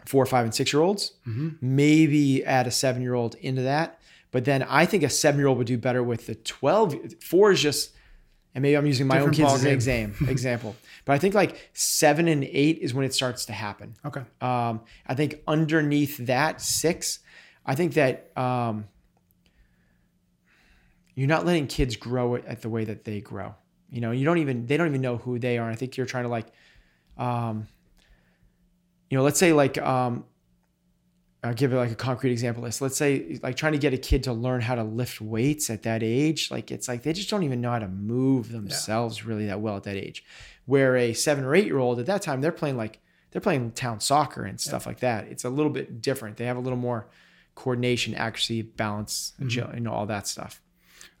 four, 0.05 0.25
five, 0.25 0.45
and 0.45 0.53
six 0.53 0.71
year 0.73 0.81
olds. 0.81 1.13
Mm-hmm. 1.27 1.49
Maybe 1.61 2.43
add 2.45 2.67
a 2.67 2.71
seven 2.71 3.01
year 3.01 3.13
old 3.13 3.35
into 3.35 3.61
that. 3.63 3.99
But 4.31 4.45
then 4.45 4.63
I 4.63 4.85
think 4.85 5.03
a 5.03 5.09
seven 5.09 5.39
year 5.39 5.47
old 5.47 5.57
would 5.57 5.67
do 5.67 5.77
better 5.77 6.01
with 6.01 6.25
the 6.27 6.35
12. 6.35 7.15
Four 7.21 7.51
is 7.51 7.61
just, 7.61 7.91
and 8.55 8.61
maybe 8.61 8.77
I'm 8.77 8.85
using 8.85 9.07
my 9.07 9.15
Different 9.15 9.39
own 9.39 9.45
kids 9.45 9.53
as 9.55 9.65
an 9.65 9.71
exam, 9.71 10.15
example. 10.29 10.75
But 11.05 11.13
I 11.13 11.17
think 11.19 11.35
like 11.35 11.69
seven 11.73 12.27
and 12.27 12.43
eight 12.45 12.79
is 12.79 12.93
when 12.93 13.05
it 13.05 13.13
starts 13.13 13.45
to 13.45 13.53
happen. 13.53 13.95
okay, 14.05 14.21
Um, 14.39 14.81
I 15.07 15.15
think 15.15 15.41
underneath 15.47 16.17
that 16.27 16.61
six, 16.61 17.19
I 17.65 17.75
think 17.75 17.93
that 17.95 18.31
um, 18.37 18.85
you're 21.15 21.27
not 21.27 21.45
letting 21.45 21.67
kids 21.67 21.95
grow 21.95 22.35
at 22.35 22.61
the 22.61 22.69
way 22.69 22.85
that 22.85 23.03
they 23.03 23.19
grow. 23.21 23.55
You 23.89 23.99
know, 24.01 24.11
you 24.11 24.23
don't 24.23 24.37
even 24.37 24.65
they 24.65 24.77
don't 24.77 24.87
even 24.87 25.01
know 25.01 25.17
who 25.17 25.37
they 25.39 25.57
are. 25.57 25.63
And 25.65 25.73
I 25.73 25.75
think 25.75 25.97
you're 25.97 26.05
trying 26.05 26.23
to 26.23 26.29
like, 26.29 26.47
um, 27.17 27.67
you 29.11 29.17
know, 29.17 29.23
let's 29.25 29.37
say 29.37 29.51
like 29.51 29.77
um, 29.77 30.23
I'll 31.43 31.53
give 31.53 31.73
it 31.73 31.75
like 31.75 31.91
a 31.91 31.95
concrete 31.95 32.31
example. 32.31 32.63
This 32.63 32.79
let's 32.79 32.95
say 32.95 33.37
like 33.43 33.57
trying 33.57 33.73
to 33.73 33.77
get 33.77 33.93
a 33.93 33.97
kid 33.97 34.23
to 34.23 34.33
learn 34.33 34.61
how 34.61 34.75
to 34.75 34.83
lift 34.83 35.19
weights 35.19 35.69
at 35.69 35.83
that 35.83 36.01
age. 36.01 36.49
Like 36.49 36.71
it's 36.71 36.87
like 36.87 37.03
they 37.03 37.11
just 37.11 37.29
don't 37.29 37.43
even 37.43 37.59
know 37.59 37.71
how 37.71 37.79
to 37.79 37.89
move 37.89 38.53
themselves 38.53 39.25
really 39.25 39.47
that 39.47 39.59
well 39.59 39.75
at 39.75 39.83
that 39.83 39.97
age. 39.97 40.23
Where 40.65 40.95
a 40.95 41.11
seven 41.11 41.43
or 41.43 41.53
eight 41.53 41.65
year 41.65 41.77
old 41.77 41.99
at 41.99 42.05
that 42.05 42.21
time 42.21 42.39
they're 42.39 42.53
playing 42.53 42.77
like 42.77 42.99
they're 43.31 43.41
playing 43.41 43.71
town 43.71 43.99
soccer 43.99 44.43
and 44.43 44.61
stuff 44.61 44.85
like 44.85 45.01
that. 45.01 45.27
It's 45.27 45.43
a 45.43 45.49
little 45.49 45.71
bit 45.71 46.01
different. 46.01 46.37
They 46.37 46.45
have 46.45 46.57
a 46.57 46.61
little 46.61 46.79
more 46.79 47.07
coordination, 47.55 48.15
accuracy, 48.15 48.61
balance, 48.61 49.33
agility, 49.41 49.77
you 49.79 49.83
know, 49.83 49.91
all 49.91 50.05
that 50.05 50.27
stuff. 50.27 50.61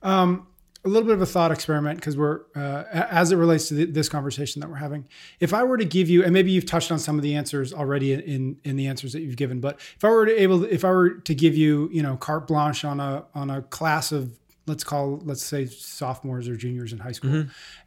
um, 0.01 0.47
a 0.83 0.89
little 0.89 1.07
bit 1.07 1.13
of 1.13 1.21
a 1.21 1.25
thought 1.25 1.51
experiment 1.51 1.99
because 1.99 2.17
we're 2.17 2.41
uh, 2.55 2.83
as 2.91 3.31
it 3.31 3.35
relates 3.35 3.67
to 3.67 3.75
th- 3.75 3.89
this 3.93 4.09
conversation 4.09 4.61
that 4.61 4.69
we're 4.69 4.77
having. 4.77 5.05
If 5.39 5.53
I 5.53 5.63
were 5.63 5.77
to 5.77 5.85
give 5.85 6.09
you, 6.09 6.23
and 6.23 6.33
maybe 6.33 6.51
you've 6.51 6.65
touched 6.65 6.91
on 6.91 6.97
some 6.97 7.17
of 7.17 7.21
the 7.23 7.35
answers 7.35 7.71
already 7.73 8.13
in 8.13 8.57
in 8.63 8.75
the 8.77 8.87
answers 8.87 9.13
that 9.13 9.21
you've 9.21 9.35
given, 9.35 9.59
but 9.59 9.79
if 9.95 10.03
I 10.03 10.09
were 10.09 10.25
to 10.25 10.41
able, 10.41 10.63
if 10.63 10.83
I 10.83 10.89
were 10.89 11.11
to 11.11 11.35
give 11.35 11.55
you, 11.55 11.89
you 11.91 12.01
know, 12.01 12.17
carte 12.17 12.47
blanche 12.47 12.83
on 12.83 12.99
a 12.99 13.25
on 13.35 13.49
a 13.51 13.61
class 13.61 14.11
of 14.11 14.31
let's 14.67 14.83
call 14.83 15.19
let's 15.23 15.43
say 15.43 15.65
sophomores 15.65 16.47
or 16.47 16.55
juniors 16.55 16.93
in 16.93 16.99
high 16.99 17.11
school 17.11 17.31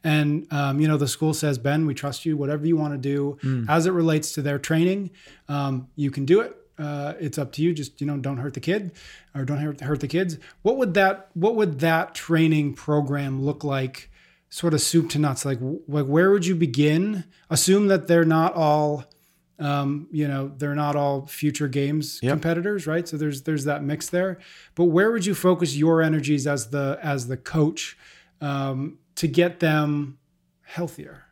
and 0.03 0.45
um, 0.51 0.79
you 0.79 0.87
know 0.89 0.97
the 0.97 1.07
school 1.07 1.33
says 1.33 1.57
ben 1.57 1.85
we 1.85 1.93
trust 1.93 2.25
you 2.25 2.35
whatever 2.35 2.67
you 2.67 2.75
want 2.75 2.93
to 2.93 2.97
do 2.97 3.37
as 3.69 3.85
it 3.85 3.91
relates 3.91 4.33
to 4.33 4.41
their 4.41 4.59
training 4.59 5.09
um, 5.47 5.87
you 5.95 6.11
can 6.11 6.25
do 6.25 6.41
it 6.41 6.53
uh, 6.77 7.13
it's 7.19 7.37
up 7.37 7.51
to 7.53 7.61
you 7.61 7.73
just 7.73 8.01
you 8.01 8.07
know 8.07 8.17
don't 8.17 8.37
hurt 8.37 8.53
the 8.53 8.59
kid 8.59 8.91
or 9.33 9.45
don't 9.45 9.59
hurt, 9.59 9.81
hurt 9.81 9.99
the 10.01 10.07
kids 10.07 10.37
what 10.61 10.77
would 10.77 10.93
that 10.93 11.29
what 11.33 11.55
would 11.55 11.79
that 11.79 12.13
training 12.13 12.73
program 12.73 13.43
look 13.43 13.63
like 13.63 14.09
sort 14.49 14.73
of 14.73 14.81
soup 14.81 15.09
to 15.09 15.19
nuts 15.19 15.45
like 15.45 15.59
like 15.87 16.05
where 16.05 16.31
would 16.31 16.45
you 16.45 16.55
begin 16.55 17.23
assume 17.49 17.87
that 17.87 18.07
they're 18.07 18.25
not 18.25 18.53
all 18.53 19.05
Um, 19.57 20.07
you 20.11 20.27
know, 20.27 20.51
they're 20.57 20.75
not 20.75 20.97
all 20.97 21.27
future 21.27 21.69
games 21.69 22.19
Yep. 22.21 22.29
competitors, 22.33 22.85
right? 22.85 23.07
So 23.07 23.15
there's 23.15 23.43
there's 23.43 23.63
that 23.63 23.81
mix 23.83 24.09
there. 24.09 24.37
But 24.75 24.85
where 24.91 25.09
would 25.11 25.25
you 25.25 25.33
focus 25.33 25.77
your 25.77 26.01
energies 26.01 26.45
as 26.45 26.71
the 26.71 26.99
as 27.01 27.27
the 27.27 27.37
coach 27.37 27.97
um, 28.41 28.97
to 29.15 29.29
get 29.29 29.61
them 29.61 30.17
healthier? 30.63 31.24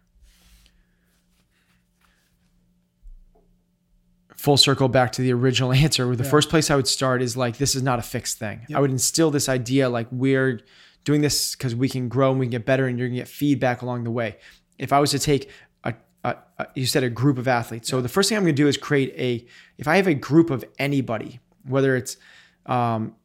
Full 4.38 4.58
circle 4.58 4.88
back 4.88 5.12
to 5.14 5.22
the 5.22 5.34
original 5.34 5.72
answer 5.86 6.08
where 6.08 6.16
the 6.16 6.24
first 6.24 6.50
place 6.50 6.70
I 6.70 6.76
would 6.76 6.88
start 6.88 7.22
is 7.22 7.38
like 7.38 7.58
this 7.58 7.76
is 7.76 7.84
not 7.84 8.00
a 8.00 8.02
fixed 8.02 8.40
thing. 8.40 8.66
I 8.74 8.80
would 8.80 8.92
instill 8.92 9.32
this 9.32 9.50
idea 9.50 9.90
like 9.90 10.08
we're 10.12 10.62
doing 11.04 11.22
this 11.22 11.56
because 11.56 11.76
we 11.76 11.90
can 11.90 12.08
grow 12.08 12.32
and 12.32 12.40
we 12.40 12.46
can 12.46 12.52
get 12.52 12.66
better 12.66 12.88
and 12.88 12.98
you're 12.98 13.08
gonna 13.08 13.20
get 13.20 13.28
feedback 13.28 13.82
along 13.82 14.04
the 14.04 14.12
way. 14.12 14.38
If 14.78 14.94
I 14.94 15.00
was 15.00 15.12
to 15.12 15.20
take 15.20 15.50
a, 15.84 15.94
a, 16.24 16.36
a 16.60 16.68
you 16.76 16.86
said 16.86 17.04
a 17.04 17.10
group 17.10 17.38
of 17.38 17.48
athletes. 17.48 17.90
So 17.90 18.02
the 18.02 18.10
first 18.10 18.30
thing 18.30 18.38
I'm 18.38 18.44
gonna 18.44 18.54
do 18.54 18.68
is 18.68 18.78
create 18.78 19.14
a 19.18 19.46
if 19.78 19.88
I 19.88 19.98
have 19.98 20.08
a 20.08 20.14
group 20.14 20.50
of 20.50 20.64
anybody, 20.80 21.40
whether 21.68 21.96
it's 21.96 22.18
um, 22.66 23.16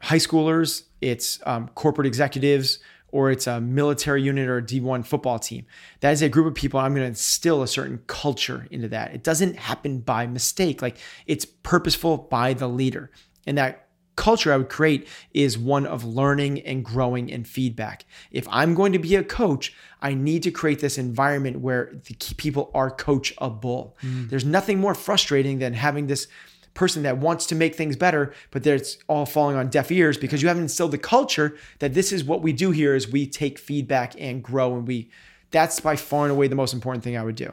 high 0.00 0.16
schoolers, 0.16 0.84
it's 1.00 1.40
um, 1.46 1.68
corporate 1.74 2.06
executives, 2.06 2.78
or 3.12 3.30
it's 3.30 3.46
a 3.46 3.60
military 3.60 4.22
unit 4.22 4.48
or 4.48 4.58
a 4.58 4.62
D1 4.62 5.06
football 5.06 5.38
team. 5.38 5.66
That 6.00 6.12
is 6.12 6.22
a 6.22 6.28
group 6.28 6.46
of 6.46 6.54
people. 6.54 6.80
I'm 6.80 6.92
going 6.92 7.02
to 7.02 7.08
instill 7.08 7.62
a 7.62 7.68
certain 7.68 8.02
culture 8.06 8.66
into 8.70 8.88
that. 8.88 9.14
It 9.14 9.22
doesn't 9.22 9.56
happen 9.56 10.00
by 10.00 10.26
mistake. 10.26 10.82
Like 10.82 10.96
it's 11.26 11.44
purposeful 11.44 12.16
by 12.16 12.54
the 12.54 12.68
leader. 12.68 13.10
And 13.46 13.58
that 13.58 13.88
culture 14.16 14.52
I 14.52 14.58
would 14.58 14.68
create 14.68 15.08
is 15.32 15.56
one 15.56 15.86
of 15.86 16.04
learning 16.04 16.60
and 16.60 16.84
growing 16.84 17.32
and 17.32 17.48
feedback. 17.48 18.04
If 18.30 18.46
I'm 18.50 18.74
going 18.74 18.92
to 18.92 18.98
be 18.98 19.14
a 19.16 19.24
coach, 19.24 19.74
I 20.02 20.12
need 20.12 20.42
to 20.42 20.50
create 20.50 20.80
this 20.80 20.98
environment 20.98 21.60
where 21.60 21.90
the 22.04 22.14
key 22.14 22.34
people 22.34 22.70
are 22.74 22.94
coachable. 22.94 23.94
Mm. 24.02 24.28
There's 24.28 24.44
nothing 24.44 24.78
more 24.78 24.94
frustrating 24.94 25.58
than 25.58 25.72
having 25.72 26.06
this 26.06 26.28
person 26.74 27.02
that 27.02 27.18
wants 27.18 27.46
to 27.46 27.54
make 27.54 27.74
things 27.74 27.96
better, 27.96 28.32
but 28.50 28.66
it's 28.66 28.98
all 29.08 29.26
falling 29.26 29.56
on 29.56 29.68
deaf 29.68 29.90
ears 29.90 30.16
because 30.16 30.42
you 30.42 30.48
haven't 30.48 30.64
instilled 30.64 30.92
the 30.92 30.98
culture 30.98 31.56
that 31.80 31.94
this 31.94 32.12
is 32.12 32.24
what 32.24 32.42
we 32.42 32.52
do 32.52 32.70
here 32.70 32.94
is 32.94 33.10
we 33.10 33.26
take 33.26 33.58
feedback 33.58 34.14
and 34.18 34.42
grow 34.42 34.74
and 34.74 34.86
we 34.86 35.10
that's 35.50 35.80
by 35.80 35.96
far 35.96 36.24
and 36.24 36.32
away 36.32 36.46
the 36.46 36.54
most 36.54 36.74
important 36.74 37.02
thing 37.02 37.16
I 37.16 37.24
would 37.24 37.34
do. 37.34 37.52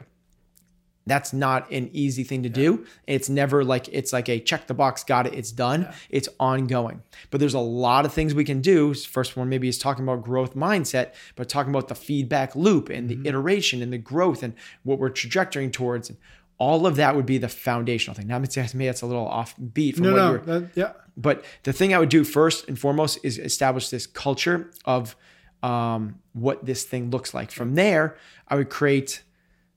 That's 1.08 1.32
not 1.32 1.70
an 1.72 1.88
easy 1.94 2.22
thing 2.22 2.42
to 2.42 2.50
do. 2.50 2.84
It's 3.06 3.30
never 3.30 3.64
like 3.64 3.88
it's 3.88 4.12
like 4.12 4.28
a 4.28 4.38
check 4.38 4.66
the 4.66 4.74
box, 4.74 5.02
got 5.02 5.26
it, 5.26 5.32
it's 5.32 5.50
done. 5.50 5.88
It's 6.10 6.28
ongoing. 6.38 7.02
But 7.30 7.40
there's 7.40 7.54
a 7.54 7.60
lot 7.60 8.04
of 8.04 8.12
things 8.12 8.34
we 8.34 8.44
can 8.44 8.60
do. 8.60 8.92
First 8.92 9.34
one 9.34 9.48
maybe 9.48 9.68
is 9.68 9.78
talking 9.78 10.04
about 10.04 10.22
growth 10.22 10.54
mindset, 10.54 11.14
but 11.34 11.48
talking 11.48 11.70
about 11.70 11.88
the 11.88 11.94
feedback 11.94 12.54
loop 12.54 12.90
and 12.90 13.08
the 13.08 13.16
mm-hmm. 13.16 13.26
iteration 13.26 13.80
and 13.80 13.90
the 13.90 13.98
growth 13.98 14.42
and 14.42 14.52
what 14.82 14.98
we're 14.98 15.10
trajectorying 15.10 15.72
towards. 15.72 16.10
And 16.10 16.18
all 16.58 16.86
of 16.86 16.96
that 16.96 17.14
would 17.14 17.26
be 17.26 17.38
the 17.38 17.48
foundational 17.48 18.14
thing. 18.14 18.26
Now, 18.26 18.38
me, 18.38 18.46
that's 18.46 19.02
a 19.02 19.06
little 19.06 19.28
offbeat 19.28 19.94
from 19.94 20.04
No, 20.04 20.12
what 20.12 20.16
no, 20.16 20.30
you're 20.30 20.60
that, 20.60 20.70
yeah, 20.74 20.92
but 21.16 21.44
the 21.62 21.72
thing 21.72 21.94
I 21.94 21.98
would 21.98 22.08
do 22.08 22.24
first 22.24 22.68
and 22.68 22.78
foremost 22.78 23.18
is 23.22 23.38
establish 23.38 23.90
this 23.90 24.06
culture 24.06 24.70
of 24.84 25.16
um, 25.62 26.20
what 26.32 26.64
this 26.64 26.84
thing 26.84 27.10
looks 27.10 27.34
like. 27.34 27.50
From 27.50 27.74
there, 27.74 28.16
I 28.46 28.56
would 28.56 28.70
create. 28.70 29.22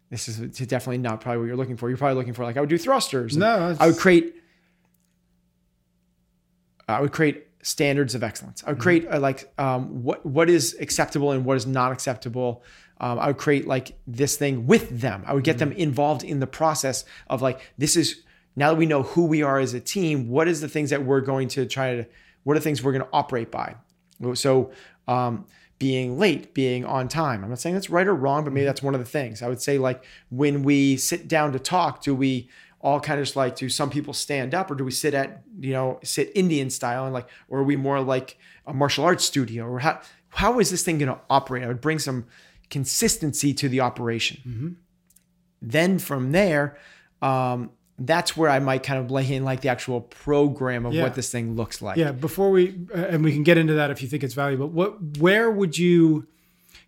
This 0.10 0.28
is 0.28 0.38
definitely 0.38 0.98
not 0.98 1.22
probably 1.22 1.40
what 1.40 1.46
you're 1.46 1.56
looking 1.56 1.78
for. 1.78 1.88
You're 1.88 1.98
probably 1.98 2.16
looking 2.16 2.34
for 2.34 2.44
like 2.44 2.58
I 2.58 2.60
would 2.60 2.70
do 2.70 2.78
thrusters. 2.78 3.38
No, 3.38 3.76
I 3.80 3.88
would 3.88 3.98
create. 3.98 4.36
I 6.88 7.00
would 7.00 7.14
create 7.14 7.48
standards 7.64 8.16
of 8.16 8.24
excellence. 8.24 8.64
I 8.66 8.72
would 8.72 8.80
create 8.80 9.08
uh, 9.08 9.20
like 9.20 9.52
um, 9.58 10.04
what 10.04 10.26
what 10.26 10.50
is 10.50 10.76
acceptable 10.80 11.32
and 11.32 11.46
what 11.46 11.58
is 11.58 11.66
not 11.66 11.92
acceptable. 11.92 12.64
Um, 13.02 13.18
I 13.18 13.28
would 13.28 13.38
create 13.38 13.68
like 13.68 13.98
this 14.06 14.38
thing 14.38 14.68
with 14.68 15.02
them. 15.02 15.24
I 15.26 15.34
would 15.34 15.44
get 15.44 15.58
them 15.58 15.72
involved 15.72 16.24
in 16.24 16.40
the 16.40 16.48
process 16.48 17.04
of 17.28 17.42
like 17.42 17.60
this 17.78 17.98
is 17.98 18.22
now 18.56 18.70
that 18.70 18.78
we 18.78 18.86
know 18.86 19.02
who 19.04 19.26
we 19.26 19.42
are 19.42 19.60
as 19.60 19.74
a 19.74 19.80
team. 19.80 20.30
What 20.30 20.48
is 20.48 20.62
the 20.62 20.70
things 20.70 20.92
that 20.92 21.04
we're 21.04 21.22
going 21.22 21.48
to 21.50 21.66
try 21.66 21.96
to? 21.96 22.06
What 22.44 22.54
are 22.54 22.60
the 22.60 22.64
things 22.64 22.84
we're 22.84 22.92
going 22.94 23.04
to 23.04 23.10
operate 23.12 23.52
by? 23.52 23.76
So 24.36 24.72
um, 25.08 25.46
being 25.80 26.20
late, 26.20 26.54
being 26.54 26.86
on 26.86 27.08
time. 27.08 27.44
I'm 27.44 27.50
not 27.50 27.60
saying 27.60 27.74
that's 27.74 27.90
right 27.90 28.06
or 28.06 28.14
wrong, 28.14 28.44
but 28.44 28.54
maybe 28.54 28.66
that's 28.66 28.84
one 28.84 28.94
of 28.94 29.02
the 29.02 29.06
things. 29.06 29.42
I 29.42 29.48
would 29.48 29.62
say 29.62 29.80
like 29.80 30.04
when 30.30 30.62
we 30.62 30.96
sit 30.96 31.28
down 31.28 31.54
to 31.54 31.60
talk, 31.60 32.04
do 32.04 32.14
we 32.14 32.50
all 32.82 33.00
kind 33.00 33.20
of 33.20 33.26
just 33.26 33.36
like 33.36 33.56
do 33.56 33.68
some 33.68 33.90
people 33.90 34.14
stand 34.14 34.54
up 34.54 34.70
or 34.70 34.76
do 34.76 34.84
we 34.84 34.92
sit 34.92 35.16
at 35.16 35.42
you 35.60 35.74
know 35.74 36.00
sit 36.04 36.32
Indian 36.36 36.70
style 36.70 37.06
and 37.06 37.14
like 37.14 37.28
or 37.50 37.60
are 37.60 37.64
we 37.64 37.76
more 37.76 38.00
like 38.00 38.38
a 38.68 38.74
martial 38.74 39.06
arts 39.06 39.24
studio 39.24 39.66
or 39.66 39.80
how 39.80 40.00
how 40.30 40.60
is 40.60 40.70
this 40.70 40.84
thing 40.84 41.00
going 41.00 41.12
to 41.12 41.20
operate? 41.32 41.64
I 41.64 41.68
would 41.68 41.82
bring 41.82 41.98
some 41.98 42.26
consistency 42.72 43.54
to 43.54 43.70
the 43.70 43.82
operation. 43.82 44.78
Then 45.62 46.00
from 46.00 46.32
there, 46.32 46.78
um, 47.22 47.70
that's 48.00 48.36
where 48.36 48.50
I 48.50 48.58
might 48.60 48.82
kind 48.82 49.00
of 49.00 49.12
lay 49.12 49.32
in 49.32 49.44
like 49.44 49.62
the 49.62 49.70
actual 49.70 50.02
program 50.02 50.88
of 50.88 50.94
Yeah. 50.94 51.04
what 51.04 51.14
this 51.14 51.30
thing 51.32 51.56
looks 51.56 51.84
like. 51.84 51.98
yeah. 51.98 52.12
Before 52.12 52.50
we 52.50 52.76
uh, 52.96 52.98
and 52.98 53.24
we 53.24 53.32
can 53.32 53.44
get 53.44 53.60
into 53.60 53.74
that 53.76 53.92
if 53.92 54.02
you 54.02 54.08
think 54.08 54.24
it's 54.24 54.34
valuable. 54.34 54.68
What, 54.68 55.18
where 55.20 55.52
would 55.52 55.78
you, 55.78 56.26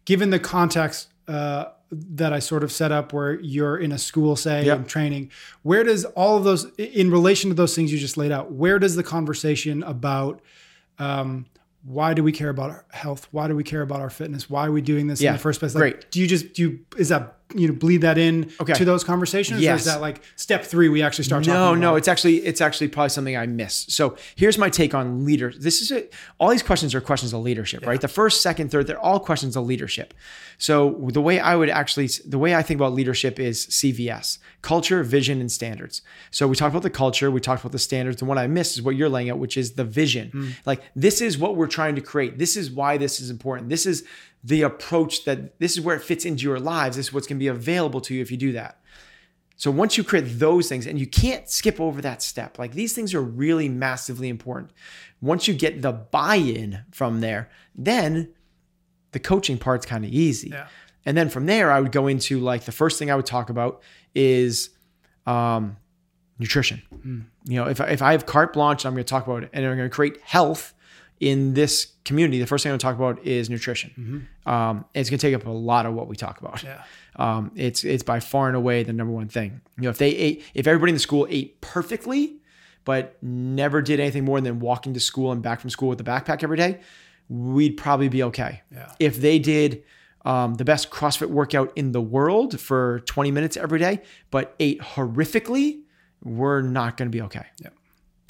given 0.06 0.32
the 0.32 0.40
context 0.40 1.10
uh, 1.28 1.66
that 1.92 2.34
I 2.34 2.40
sort 2.40 2.64
of 2.64 2.72
set 2.72 2.92
up, 2.92 3.14
where 3.14 3.40
you're 3.40 3.78
in 3.78 3.92
a 3.92 4.00
school, 4.00 4.36
say, 4.36 4.66
Yep. 4.66 4.78
and 4.78 4.90
training, 4.90 5.30
where 5.62 5.84
does 5.84 6.06
all 6.06 6.36
of 6.38 6.44
those, 6.44 6.66
in 6.80 7.12
relation 7.12 7.52
to 7.52 7.54
those 7.56 7.76
things 7.76 7.94
you 7.94 8.00
just 8.00 8.18
laid 8.18 8.32
out, 8.32 8.52
where 8.52 8.80
does 8.80 8.96
the 8.96 9.04
conversation 9.04 9.84
about 9.84 10.42
um, 10.98 11.46
why 11.84 12.14
do 12.14 12.24
we 12.24 12.32
care 12.32 12.50
about 12.50 12.70
our 12.70 12.86
health? 12.92 13.28
Why 13.32 13.48
do 13.48 13.56
we 13.56 13.64
care 13.64 13.82
about 13.82 14.00
our 14.00 14.10
fitness? 14.10 14.50
Why 14.50 14.68
are 14.68 14.72
we 14.72 14.82
doing 14.82 15.08
this 15.08 15.22
in 15.22 15.34
the 15.34 15.40
first 15.40 15.60
place? 15.60 15.74
great. 15.74 16.10
Do 16.12 16.20
you 16.22 16.28
just 16.28 16.54
do 16.54 16.62
you 16.62 16.80
is 16.98 17.10
that 17.10 17.43
you 17.54 17.68
know 17.68 17.74
bleed 17.74 18.02
that 18.02 18.18
in 18.18 18.52
Okay. 18.62 18.74
to 18.74 18.86
those 18.86 19.04
conversations? 19.04 19.60
Or 19.60 19.64
Yes. 19.64 19.82
is 19.82 19.86
that 19.86 20.02
like 20.02 20.22
step 20.36 20.64
three? 20.66 20.90
We 20.90 21.02
actually 21.02 21.26
start 21.26 21.44
talking. 21.44 21.54
No, 21.60 21.70
about 21.70 21.80
no, 21.80 21.96
it's 21.96 22.08
actually 22.08 22.38
it's 22.46 22.62
actually 22.62 22.88
probably 22.88 23.10
something 23.10 23.36
I 23.38 23.46
miss. 23.46 23.86
So 23.90 24.18
here's 24.36 24.58
my 24.58 24.70
take 24.70 24.94
on 24.94 25.26
leader. 25.26 25.54
This 25.58 25.82
is 25.82 25.92
it. 25.92 26.14
All 26.40 26.50
these 26.50 26.64
questions 26.64 26.94
are 26.96 27.02
questions 27.02 27.34
of 27.34 27.42
leadership, 27.42 27.86
right? 27.86 28.02
The 28.02 28.08
first, 28.08 28.42
second, 28.42 28.72
third, 28.72 28.88
they're 28.88 29.00
all 29.00 29.20
questions 29.20 29.56
of 29.56 29.66
leadership. 29.66 30.14
So 30.58 31.10
the 31.12 31.22
way 31.22 31.40
I 31.40 31.56
would 31.56 31.70
actually, 31.70 32.08
the 32.26 32.38
way 32.38 32.56
I 32.56 32.62
think 32.62 32.80
about 32.80 32.94
leadership 32.94 33.40
is 33.40 33.66
CVS: 33.68 34.38
culture, 34.62 35.04
vision, 35.04 35.42
and 35.42 35.52
standards. 35.52 36.02
So 36.32 36.48
we 36.48 36.56
talked 36.56 36.74
about 36.74 36.84
the 36.84 36.90
culture, 36.90 37.30
we 37.32 37.40
talked 37.42 37.62
about 37.64 37.72
the 37.72 37.80
standards, 37.80 38.22
and 38.22 38.30
what 38.30 38.38
I 38.38 38.48
miss 38.48 38.74
is 38.74 38.82
what 38.82 38.96
you're 38.96 39.10
laying 39.10 39.30
out, 39.30 39.40
which 39.40 39.58
is 39.58 39.74
the 39.74 39.84
vision. 39.84 40.32
Mm. 40.34 40.54
Like 40.66 40.82
this 40.96 41.22
is 41.22 41.38
what 41.38 41.56
we're 41.56 41.68
trying 41.68 41.96
to 41.96 42.02
create. 42.02 42.38
This 42.38 42.56
is 42.56 42.72
why 42.72 42.98
this 42.98 43.20
is 43.20 43.30
important. 43.30 43.70
This 43.70 43.86
is 43.86 44.04
the 44.44 44.62
approach 44.62 45.24
that 45.26 45.58
this 45.60 45.74
is 45.74 45.82
where 45.82 45.96
it 45.96 46.02
fits 46.02 46.26
into 46.26 46.44
your 46.44 46.60
lives. 46.60 46.98
This 46.98 47.08
is 47.08 47.14
what's 47.14 47.28
going 47.28 47.38
to 47.38 47.44
be 47.44 47.48
available 47.48 48.02
to 48.02 48.14
you 48.14 48.22
if 48.22 48.30
you 48.32 48.38
do 48.38 48.52
that. 48.54 48.80
So 49.56 49.72
once 49.72 49.98
you 49.98 50.04
create 50.04 50.40
those 50.40 50.68
things, 50.68 50.86
and 50.88 51.00
you 51.00 51.08
can't 51.08 51.50
skip 51.50 51.80
over 51.80 52.02
that 52.02 52.22
step, 52.22 52.60
like 52.60 52.74
these 52.74 52.94
things 52.94 53.14
are 53.14 53.22
really 53.22 53.70
massively 53.70 54.28
important. 54.28 54.72
Once 55.22 55.48
you 55.48 55.54
get 55.54 55.82
the 55.82 55.92
buy 55.94 56.36
in 56.36 56.80
from 56.92 57.22
there, 57.22 57.50
then 57.76 58.34
the 59.12 59.20
coaching 59.20 59.58
part's 59.58 59.86
kind 59.86 60.04
of 60.04 60.12
easy. 60.12 60.50
Yeah. 60.50 60.68
And 61.06 61.16
then 61.16 61.30
from 61.30 61.46
there, 61.46 61.72
I 61.72 61.80
would 61.80 61.92
go 61.92 62.08
into 62.08 62.40
like 62.40 62.64
the 62.64 62.72
first 62.72 62.98
thing 63.00 63.12
I 63.12 63.16
would 63.16 63.26
talk 63.26 63.50
about 63.50 63.82
is 64.16 64.72
um, 65.26 65.78
nutrition. 66.40 66.82
You 67.46 67.56
know, 67.62 67.68
if, 67.68 67.80
I- 67.80 67.88
if 67.90 68.02
I 68.02 68.12
have 68.14 68.26
carte 68.26 68.54
blanche, 68.54 68.86
I'm 68.86 68.94
going 68.94 69.04
to 69.06 69.10
talk 69.10 69.26
about 69.28 69.44
it 69.44 69.50
and 69.54 69.66
I'm 69.66 69.78
going 69.78 69.90
to 69.90 69.96
create 69.96 70.20
health 70.22 70.74
in 71.24 71.54
this 71.54 71.94
community. 72.04 72.38
The 72.38 72.46
first 72.46 72.64
thing 72.64 72.70
I'm 72.70 72.74
going 72.74 72.80
to 72.80 72.84
talk 72.84 72.96
about 72.98 73.26
is 73.26 73.50
nutrition. 73.50 74.28
Um, 74.46 74.84
it's 74.94 75.10
going 75.10 75.20
to 75.20 75.26
take 75.26 75.34
up 75.34 75.48
a 75.48 75.52
lot 75.52 75.86
of 75.86 75.94
what 75.94 76.08
we 76.10 76.18
talk 76.18 76.42
about. 76.42 76.62
Yeah. 76.62 76.84
Um, 77.16 77.52
it's 77.56 77.86
it's 77.86 78.04
by 78.04 78.20
far 78.20 78.48
and 78.48 78.58
away 78.58 78.84
the 78.84 78.92
number 78.92 79.14
one 79.14 79.30
thing. 79.30 79.62
You 79.78 79.84
know, 79.84 79.90
if 79.90 79.98
they 79.98 80.10
ate, 80.10 80.44
if 80.54 80.68
everybody 80.68 80.90
in 80.90 80.96
the 80.96 81.00
school 81.00 81.26
ate 81.30 81.62
perfectly, 81.62 82.40
but 82.84 83.18
never 83.22 83.82
did 83.82 84.02
anything 84.02 84.26
more 84.26 84.42
than 84.42 84.60
walking 84.60 84.94
to 84.96 85.00
school 85.00 85.32
and 85.32 85.42
back 85.42 85.62
from 85.62 85.70
school 85.70 85.90
with 85.90 86.02
a 86.02 86.04
backpack 86.04 86.44
every 86.44 86.58
day, 86.58 86.82
we'd 87.30 87.78
probably 87.78 88.10
be 88.10 88.22
okay. 88.24 88.62
Yeah. 88.70 88.92
If 89.00 89.22
they 89.22 89.40
did 89.40 89.84
um, 90.26 90.56
the 90.56 90.66
best 90.66 90.90
CrossFit 90.92 91.30
workout 91.30 91.72
in 91.78 91.94
the 91.94 92.02
world 92.02 92.60
for 92.60 93.00
20 93.06 93.32
minutes 93.32 93.56
every 93.56 93.80
day, 93.80 94.02
but 94.30 94.56
ate 94.60 94.82
horrifically, 94.82 95.84
we're 96.22 96.62
not 96.62 96.98
going 96.98 97.10
to 97.10 97.16
be 97.16 97.22
okay. 97.22 97.46
Yeah. 97.62 97.70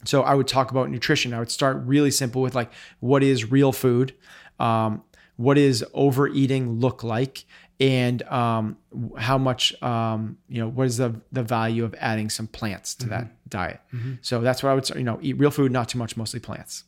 So 0.05 0.23
I 0.23 0.35
would 0.35 0.47
talk 0.47 0.71
about 0.71 0.89
nutrition. 0.89 1.33
I 1.33 1.39
would 1.39 1.51
start 1.51 1.81
really 1.85 2.11
simple 2.11 2.41
with 2.41 2.55
like, 2.55 2.71
what 2.99 3.23
is 3.23 3.51
real 3.51 3.71
food? 3.71 4.13
Um, 4.59 5.03
what 5.35 5.55
does 5.55 5.83
overeating 5.93 6.79
look 6.79 7.03
like? 7.03 7.45
And 7.79 8.21
um, 8.23 8.77
how 9.17 9.37
much, 9.37 9.81
um, 9.81 10.37
you 10.47 10.61
know, 10.61 10.69
what 10.69 10.85
is 10.85 10.97
the, 10.97 11.19
the 11.31 11.43
value 11.43 11.83
of 11.83 11.95
adding 11.99 12.29
some 12.29 12.47
plants 12.47 12.95
to 12.95 13.09
that 13.09 13.49
diet? 13.49 13.81
So 14.21 14.41
that's 14.41 14.61
what 14.61 14.69
I 14.69 14.75
would, 14.75 14.85
start, 14.85 14.99
you 14.99 15.03
know, 15.03 15.19
eat 15.21 15.39
real 15.39 15.51
food, 15.51 15.71
not 15.71 15.89
too 15.89 15.97
much, 15.97 16.15
mostly 16.15 16.39
plants. 16.39 16.83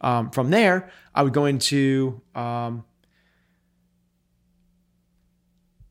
Um, 0.00 0.30
from 0.30 0.50
there, 0.50 0.90
I 1.14 1.22
would 1.22 1.32
go 1.32 1.44
into 1.44 2.20
um, 2.34 2.84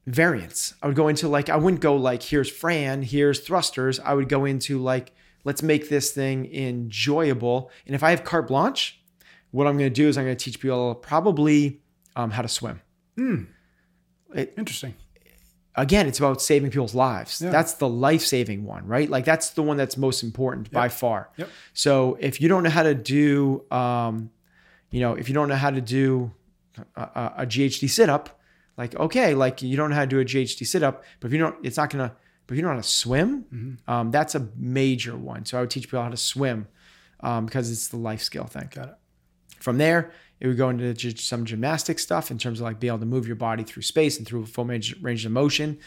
variants. 0.06 0.74
I 0.84 0.88
would 0.88 0.96
go 0.96 1.08
into 1.08 1.28
like, 1.28 1.50
I 1.50 1.56
wouldn't 1.56 1.82
go 1.82 1.96
like, 1.96 2.22
here's 2.22 2.50
Fran, 2.50 3.04
here's 3.04 3.40
thrusters. 3.40 4.00
I 4.00 4.14
would 4.16 4.28
go 4.28 4.46
into 4.46 4.80
like, 4.80 5.14
let's 5.50 5.64
make 5.64 5.90
this 5.90 6.12
thing 6.12 6.46
enjoyable. 6.54 7.72
And 7.88 7.96
if 7.96 8.04
I 8.04 8.12
have 8.12 8.24
carte 8.24 8.48
blanche, 8.48 9.02
what 9.50 9.66
I'm 9.66 9.80
going 9.80 9.90
to 9.90 10.02
do 10.04 10.08
is 10.08 10.16
I'm 10.16 10.26
going 10.26 10.38
to 10.38 10.44
teach 10.46 10.60
people 10.60 10.94
probably 10.94 11.82
um, 12.16 12.30
how 12.30 12.44
to 12.44 12.48
swim. 12.48 12.82
It, 14.36 14.54
Interesting. 14.56 14.94
again, 15.76 16.06
it's 16.06 16.20
about 16.20 16.40
saving 16.40 16.70
people's 16.70 16.94
lives. 16.94 17.40
That's 17.40 17.74
the 17.74 17.90
life 17.90 18.24
saving 18.24 18.64
one, 18.64 18.86
right? 18.86 19.10
Like 19.10 19.26
that's 19.26 19.50
the 19.50 19.64
one 19.64 19.76
that's 19.76 19.98
most 19.98 20.22
important 20.22 20.70
by 20.70 20.88
far. 20.88 21.32
Yep. 21.38 21.50
So 21.74 22.16
if 22.20 22.40
you 22.40 22.48
don't 22.48 22.62
know 22.62 22.70
how 22.70 22.84
to 22.84 22.94
do, 22.94 23.66
um, 23.72 24.30
you 24.92 25.00
know, 25.00 25.16
if 25.16 25.30
you 25.30 25.34
don't 25.34 25.50
know 25.50 25.56
how 25.56 25.72
to 25.72 25.82
do 25.82 26.32
a, 26.96 27.02
a, 27.02 27.34
a 27.38 27.46
GHD 27.48 27.90
sit 27.90 28.08
up, 28.08 28.40
like 28.78 28.96
okay, 28.96 29.34
like 29.34 29.64
you 29.64 29.76
don't 29.76 29.90
know 29.90 29.96
how 29.96 30.06
to 30.06 30.08
do 30.08 30.20
a 30.20 30.26
GHD 30.26 30.68
sit 30.68 30.84
up, 30.84 31.04
but 31.20 31.26
if 31.30 31.34
you 31.34 31.40
don't, 31.40 31.56
it's 31.64 31.78
not 31.78 31.90
gonna. 31.90 32.14
But 32.50 32.54
if 32.54 32.58
you 32.58 32.62
don't 32.64 32.72
know 32.72 32.78
how 32.78 32.82
to 32.82 32.88
swim, 32.88 33.78
um, 33.88 34.10
that's 34.10 34.34
a 34.34 34.48
major 34.58 35.16
one. 35.16 35.46
So 35.46 35.58
I 35.60 35.62
would 35.62 35.70
teach 35.70 35.84
people 35.84 36.02
how 36.02 36.10
to 36.10 36.18
swim 36.18 36.68
um, 37.20 37.46
because 37.46 37.70
it's 37.70 37.90
the 37.90 37.98
life 37.98 38.22
skill 38.24 38.46
thing. 38.46 38.70
Got 38.74 38.88
it. 38.90 38.96
From 39.60 39.78
there, 39.78 40.12
it 40.40 40.48
would 40.48 40.58
go 40.58 40.70
into 40.70 40.92
ju- 40.96 41.16
some 41.16 41.46
gymnastic 41.46 42.00
stuff 42.00 42.32
in 42.32 42.40
terms 42.40 42.60
of 42.60 42.64
like 42.64 42.80
being 42.80 42.90
able 42.90 43.00
to 43.00 43.06
move 43.06 43.28
your 43.28 43.36
body 43.36 43.64
through 43.64 43.84
space 43.84 44.18
and 44.18 44.26
through 44.26 44.48
full 44.48 44.66
range, 44.66 44.96
range 45.00 45.26
of 45.28 45.32
motion. 45.32 45.78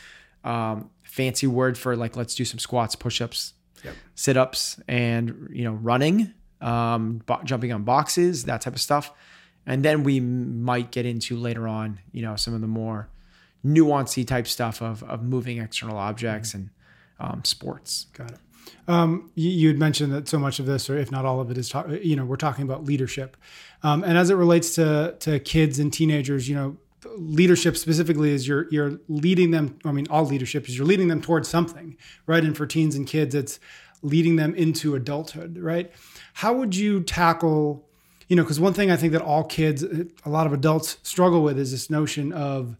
Um, 0.45 0.91
fancy 1.03 1.47
word 1.49 1.77
for 1.77 1.97
like 1.97 2.15
let's 2.17 2.35
do 2.35 2.45
some 2.45 2.59
squats, 2.61 2.95
push-ups, 2.95 3.55
Yep. 3.85 3.95
sit-ups, 4.15 4.81
and 4.87 5.49
you 5.53 5.65
know 5.65 5.73
running, 5.73 6.33
um, 6.61 7.23
bo- 7.27 7.43
jumping 7.45 7.73
on 7.73 7.83
boxes, 7.83 8.45
that 8.45 8.61
type 8.61 8.75
of 8.75 8.81
stuff. 8.81 9.11
And 9.67 9.85
then 9.85 10.05
we 10.05 10.21
might 10.21 10.91
get 10.93 11.07
into 11.07 11.37
later 11.37 11.67
on, 11.67 11.99
you 12.13 12.23
know, 12.23 12.37
some 12.37 12.55
of 12.55 12.61
the 12.61 12.67
more 12.69 13.09
nuancy 13.65 14.27
type 14.27 14.47
stuff 14.47 14.81
of 14.83 15.03
of 15.05 15.23
moving 15.23 15.59
external 15.59 15.97
objects 15.97 16.55
and 16.55 16.71
um, 17.21 17.45
sports. 17.45 18.07
Got 18.13 18.33
it. 18.33 18.39
Um, 18.89 19.31
you, 19.35 19.51
you 19.51 19.69
had 19.69 19.79
mentioned 19.79 20.13
that 20.13 20.29
so 20.29 20.39
much 20.39 20.59
of 20.59 20.67
this, 20.67 20.91
or 20.91 20.99
if 20.99 21.11
not 21.11 21.25
all 21.25 21.41
of 21.41 21.51
it, 21.51 21.59
is 21.59 21.69
talk, 21.69 21.87
you 21.89 22.17
know 22.17 22.25
we're 22.25 22.37
talking 22.37 22.65
about 22.65 22.85
leadership, 22.85 23.37
um, 23.83 24.03
and 24.05 24.19
as 24.19 24.31
it 24.31 24.35
relates 24.35 24.75
to 24.75 25.15
to 25.21 25.39
kids 25.39 25.79
and 25.79 25.93
teenagers, 25.93 26.49
you 26.49 26.55
know, 26.55 26.77
leadership 27.17 27.77
specifically 27.77 28.31
is 28.31 28.47
you're 28.47 28.67
you're 28.71 28.99
leading 29.09 29.51
them. 29.51 29.79
I 29.85 29.93
mean, 29.93 30.07
all 30.11 30.25
leadership 30.25 30.69
is 30.69 30.77
you're 30.77 30.87
leading 30.87 31.09
them 31.09 31.23
towards 31.23 31.49
something, 31.49 31.97
right? 32.27 32.43
And 32.43 32.57
for 32.57 32.67
teens 32.67 32.95
and 32.95 33.07
kids, 33.07 33.35
it's 33.35 33.61
leading 34.03 34.37
them 34.37 34.55
into 34.55 34.95
adulthood, 34.95 35.59
right? 35.59 35.91
How 36.35 36.53
would 36.53 36.75
you 36.75 37.03
tackle, 37.03 37.87
you 38.29 38.37
know, 38.37 38.43
because 38.43 38.59
one 38.59 38.73
thing 38.73 38.91
I 38.91 38.97
think 38.97 39.13
that 39.13 39.23
all 39.23 39.45
kids, 39.45 39.85
a 39.85 40.29
lot 40.29 40.47
of 40.47 40.53
adults 40.53 40.99
struggle 41.03 41.43
with 41.43 41.59
is 41.59 41.71
this 41.71 41.89
notion 41.89 42.33
of 42.33 42.77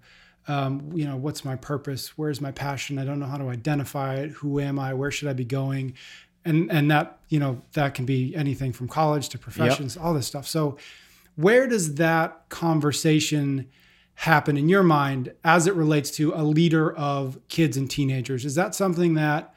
um, 0.49 0.91
you 0.95 1.07
know, 1.07 1.17
what's 1.17 1.45
my 1.45 1.57
purpose? 1.57 2.19
Where's 2.19 2.41
my 2.41 2.51
passion? 2.51 2.99
I 2.99 3.05
don't 3.05 3.21
know 3.21 3.27
how 3.27 3.39
to 3.39 3.49
identify 3.49 4.17
it. 4.17 4.31
Who 4.31 4.61
am 4.61 4.79
I? 4.79 4.95
Where 4.95 5.11
should 5.11 5.29
I 5.29 5.33
be 5.33 5.45
going? 5.45 5.95
And 6.45 6.71
and 6.73 6.91
that 6.91 7.21
you 7.29 7.39
know 7.39 7.63
that 7.75 7.95
can 7.95 8.05
be 8.05 8.35
anything 8.35 8.73
from 8.73 8.89
college 8.89 9.29
to 9.31 9.39
professions, 9.39 9.97
all 9.97 10.13
this 10.13 10.27
stuff. 10.27 10.47
So, 10.49 10.77
where 11.37 11.69
does 11.69 11.95
that 11.95 12.49
conversation 12.49 13.69
happen 14.15 14.57
in 14.57 14.69
your 14.69 14.83
mind 14.83 15.33
as 15.45 15.67
it 15.67 15.75
relates 15.75 16.11
to 16.13 16.33
a 16.35 16.43
leader 16.43 16.93
of 16.95 17.39
kids 17.49 17.77
and 17.77 17.89
teenagers? 17.89 18.45
Is 18.45 18.57
that 18.57 18.75
something 18.75 19.15
that 19.15 19.55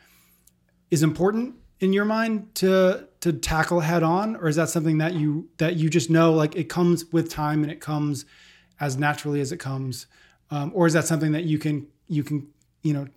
is 0.91 1.01
important 1.01 1.55
in 1.79 1.91
your 1.91 2.05
mind 2.05 2.53
to 2.55 3.07
to 3.21 3.33
tackle 3.33 3.79
head 3.79 4.03
on, 4.03 4.35
or 4.35 4.47
is 4.47 4.55
that 4.55 4.69
something 4.69 4.99
that 4.99 5.15
you 5.15 5.49
that 5.57 5.77
you 5.77 5.89
just 5.89 6.11
know 6.11 6.33
like 6.33 6.55
it 6.55 6.65
comes 6.65 7.05
with 7.11 7.31
time 7.31 7.63
and 7.63 7.71
it 7.71 7.81
comes 7.81 8.25
as 8.79 8.97
naturally 8.97 9.41
as 9.41 9.51
it 9.51 9.57
comes? 9.57 10.05
Um, 10.51 10.71
or 10.73 10.87
is 10.87 10.93
that 10.93 11.05
something 11.05 11.31
that 11.33 11.43
you 11.45 11.57
can 11.57 11.87
you 12.07 12.23
can 12.23 12.47
you 12.83 12.93
know 12.93 13.07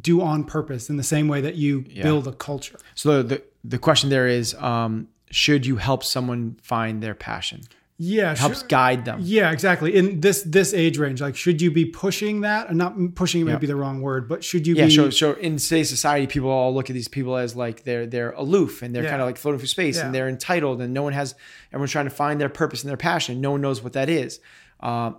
do 0.00 0.20
on 0.22 0.44
purpose 0.44 0.88
in 0.90 0.96
the 0.96 1.02
same 1.02 1.26
way 1.28 1.40
that 1.40 1.56
you 1.56 1.82
build 2.02 2.26
a 2.28 2.32
culture 2.32 2.78
So 2.94 3.22
the 3.22 3.42
the 3.64 3.78
question 3.78 4.10
there 4.10 4.28
is, 4.28 4.54
um, 4.54 5.08
should 5.30 5.66
you 5.66 5.76
help 5.76 6.04
someone 6.04 6.56
find 6.62 7.02
their 7.02 7.14
passion? 7.16 7.62
yeah 7.98 8.36
Helps 8.36 8.58
sure. 8.60 8.68
guide 8.68 9.06
them. 9.06 9.18
yeah 9.22 9.50
exactly 9.50 9.96
in 9.96 10.20
this 10.20 10.42
this 10.42 10.74
age 10.74 10.98
range 10.98 11.22
like 11.22 11.34
should 11.34 11.62
you 11.62 11.70
be 11.70 11.86
pushing 11.86 12.42
that 12.42 12.68
and 12.68 12.76
not 12.76 12.94
pushing 13.14 13.42
might 13.46 13.52
Yeah. 13.52 13.58
be 13.58 13.66
the 13.66 13.74
wrong 13.74 14.02
word 14.02 14.28
but 14.28 14.44
should 14.44 14.66
you 14.66 14.74
Yeah, 14.74 14.84
be 14.84 14.90
so 14.90 15.08
so 15.08 15.32
in 15.32 15.56
today's 15.56 15.88
society, 15.88 16.26
people 16.26 16.50
all 16.50 16.74
look 16.74 16.90
at 16.90 16.94
these 16.94 17.08
people 17.08 17.38
as 17.38 17.56
like 17.56 17.84
they're 17.84 18.06
they're 18.06 18.32
aloof 18.32 18.82
and 18.82 18.94
they're 18.94 19.02
Yeah. 19.04 19.08
kind 19.08 19.22
of 19.22 19.26
like 19.26 19.38
floating 19.38 19.58
through 19.60 19.68
space 19.68 19.96
Yeah. 19.96 20.04
and 20.04 20.14
they're 20.14 20.28
entitled 20.28 20.82
and 20.82 20.92
no 20.92 21.02
one 21.02 21.14
has 21.14 21.34
everyone's 21.72 21.90
trying 21.90 22.04
to 22.04 22.10
find 22.24 22.38
their 22.38 22.50
purpose 22.50 22.82
and 22.84 22.90
their 22.90 22.98
passion. 22.98 23.40
No 23.40 23.52
one 23.52 23.62
knows 23.62 23.82
what 23.82 23.94
that 23.94 24.10
is. 24.10 24.40
Um, 24.80 25.16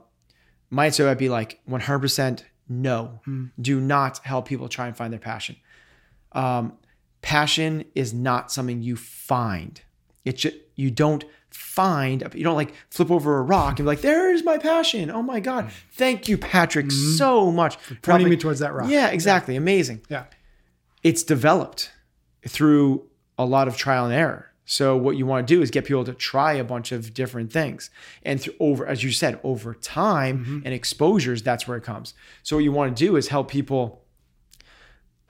my 0.70 0.86
answer 0.86 1.06
would 1.06 1.18
be 1.18 1.30
like 1.30 1.60
100% 1.70 2.44
no. 2.70 3.22
Hmm. 3.26 3.46
Do 3.60 3.80
not 3.80 4.20
help 4.20 4.48
people 4.48 4.68
try 4.68 4.88
and 4.88 4.96
find 4.96 5.12
their 5.12 5.20
passion. 5.20 5.56
Um, 6.34 6.74
passion 7.22 7.86
is 7.96 8.14
not 8.14 8.52
something 8.52 8.82
you 8.82 8.96
find. 8.96 9.82
It's 10.26 10.42
just, 10.42 10.56
you 10.76 10.92
don't 10.92 11.24
find 11.50 12.30
you 12.36 12.44
don't 12.44 12.56
like 12.56 12.74
flip 12.90 13.10
over 13.10 13.38
a 13.38 13.42
rock 13.42 13.80
and 13.80 13.86
be 13.86 13.88
like 13.88 14.02
there's 14.02 14.44
my 14.44 14.58
passion. 14.58 15.10
Oh 15.10 15.22
my 15.22 15.40
god. 15.40 15.66
Hmm. 15.66 15.70
Thank 15.94 16.28
you 16.28 16.38
patrick 16.38 16.88
hmm. 16.88 17.16
so 17.16 17.52
much. 17.52 17.78
For 17.78 17.96
pointing 17.96 18.04
helping- 18.06 18.30
me 18.30 18.38
towards 18.38 18.60
that 18.60 18.74
rock. 18.74 18.90
Yeah 18.90 19.10
exactly. 19.10 19.56
Amazing. 19.56 20.02
Yeah. 20.10 20.26
It's 21.04 21.24
developed 21.24 21.92
through 22.48 23.08
a 23.38 23.46
lot 23.46 23.68
of 23.68 23.78
trial 23.78 24.06
and 24.06 24.14
error. 24.14 24.52
So 24.70 24.98
what 24.98 25.16
you 25.16 25.26
want 25.26 25.48
to 25.48 25.56
do 25.56 25.62
is 25.62 25.72
get 25.72 25.86
people 25.86 26.04
to 26.04 26.14
try 26.14 26.54
a 26.54 26.64
bunch 26.64 26.92
of 26.92 27.14
different 27.14 27.52
things, 27.52 27.90
and 28.22 28.40
through 28.40 28.54
over, 28.60 28.86
as 28.86 29.02
you 29.02 29.12
said, 29.12 29.40
over 29.42 29.74
time 29.74 30.40
mm-hmm. 30.40 30.60
and 30.66 30.74
exposures, 30.74 31.42
that's 31.42 31.68
where 31.68 31.78
it 31.78 31.84
comes. 31.84 32.14
So 32.44 32.58
what 32.58 32.64
you 32.64 32.74
want 32.74 32.96
to 32.96 33.06
do 33.06 33.16
is 33.16 33.30
help 33.30 33.50
people. 33.50 34.04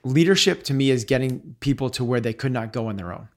Leadership 0.02 0.64
to 0.64 0.74
me 0.74 0.90
is 0.90 1.04
getting 1.04 1.54
people 1.60 1.88
to 1.90 2.04
where 2.04 2.20
they 2.20 2.32
could 2.32 2.52
not 2.52 2.72
go 2.72 2.88
on 2.88 2.96
their 2.96 3.12
own. 3.12 3.28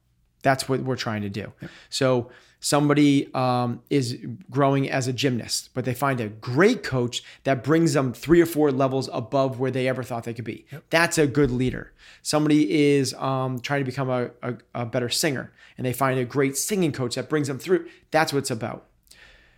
That's 0.42 0.68
what 0.68 0.82
we're 0.82 0.96
trying 0.96 1.22
to 1.22 1.30
do. 1.30 1.54
So 1.90 2.32
somebody 2.62 3.34
um, 3.34 3.82
is 3.90 4.20
growing 4.50 4.90
as 4.90 5.08
a 5.08 5.14
gymnast, 5.14 5.72
but 5.74 5.84
they 5.84 5.96
find 5.96 6.22
a 6.22 6.30
great 6.30 6.84
coach 6.84 7.24
that 7.44 7.64
brings 7.64 7.94
them 7.94 8.14
three 8.14 8.40
or 8.40 8.46
four 8.46 8.72
levels 8.72 9.10
above 9.12 9.60
where 9.60 9.72
they 9.72 9.88
ever 9.88 10.04
thought 10.04 10.24
they 10.24 10.34
could 10.34 10.46
be. 10.46 10.66
That's 10.92 11.18
a 11.18 11.28
good 11.28 11.52
leader. 11.52 11.92
Somebody 12.22 12.94
is 12.94 13.14
um, 13.16 13.60
trying 13.60 13.82
to 13.82 13.86
become 13.86 14.10
a, 14.10 14.30
a, 14.44 14.54
a 14.76 14.86
better 14.86 15.10
singer, 15.10 15.52
and 15.76 15.86
they 15.86 15.92
find 15.92 16.20
a 16.20 16.24
great 16.24 16.56
singing 16.56 16.92
coach 16.92 17.16
that 17.16 17.28
brings 17.28 17.48
them 17.48 17.58
through. 17.58 17.88
That's 18.12 18.32
what 18.32 18.40
it's 18.40 18.52
about. 18.52 18.86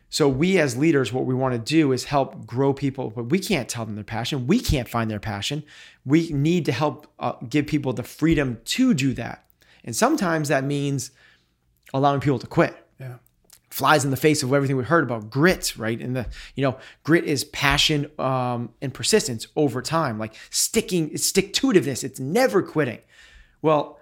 So 0.10 0.30
we 0.30 0.58
as 0.60 0.78
leaders, 0.78 1.12
what 1.12 1.26
we 1.26 1.34
want 1.34 1.54
to 1.56 1.60
do 1.60 1.92
is 1.92 2.06
help 2.06 2.46
grow 2.46 2.72
people, 2.72 3.10
but 3.10 3.26
we 3.26 3.40
can't 3.40 3.68
tell 3.68 3.84
them 3.86 3.96
their 3.96 4.04
passion. 4.04 4.48
We 4.48 4.60
can't 4.60 4.88
find 4.88 5.12
their 5.12 5.20
passion. 5.20 5.64
We 6.06 6.30
need 6.32 6.66
to 6.66 6.72
help 6.72 7.08
uh, 7.20 7.34
give 7.50 7.68
people 7.68 7.92
the 7.94 8.04
freedom 8.04 8.62
to 8.66 8.94
do 8.94 9.14
that. 9.16 9.46
And 9.84 9.96
sometimes 9.96 10.48
that 10.48 10.64
means 10.64 11.12
allowing 11.94 12.22
people 12.22 12.40
to 12.40 12.48
quit. 12.48 12.83
Flies 13.74 14.06
in 14.06 14.12
the 14.12 14.18
face 14.18 14.44
of 14.44 14.54
everything 14.54 14.78
we 14.78 14.84
heard 14.84 15.04
about 15.04 15.32
grit, 15.32 15.76
right? 15.78 16.00
And 16.00 16.16
the 16.16 16.28
you 16.54 16.62
know 16.62 16.78
grit 17.04 17.24
is 17.24 17.44
passion 17.46 18.12
um, 18.20 18.70
and 18.84 18.94
persistence 18.94 19.48
over 19.56 19.82
time, 19.82 20.20
like 20.20 20.36
sticking, 20.52 21.18
stick 21.18 21.54
to 21.54 21.72
itiveness. 21.72 22.04
It's 22.04 22.20
never 22.20 22.62
quitting. 22.62 23.00
Well, 23.64 24.00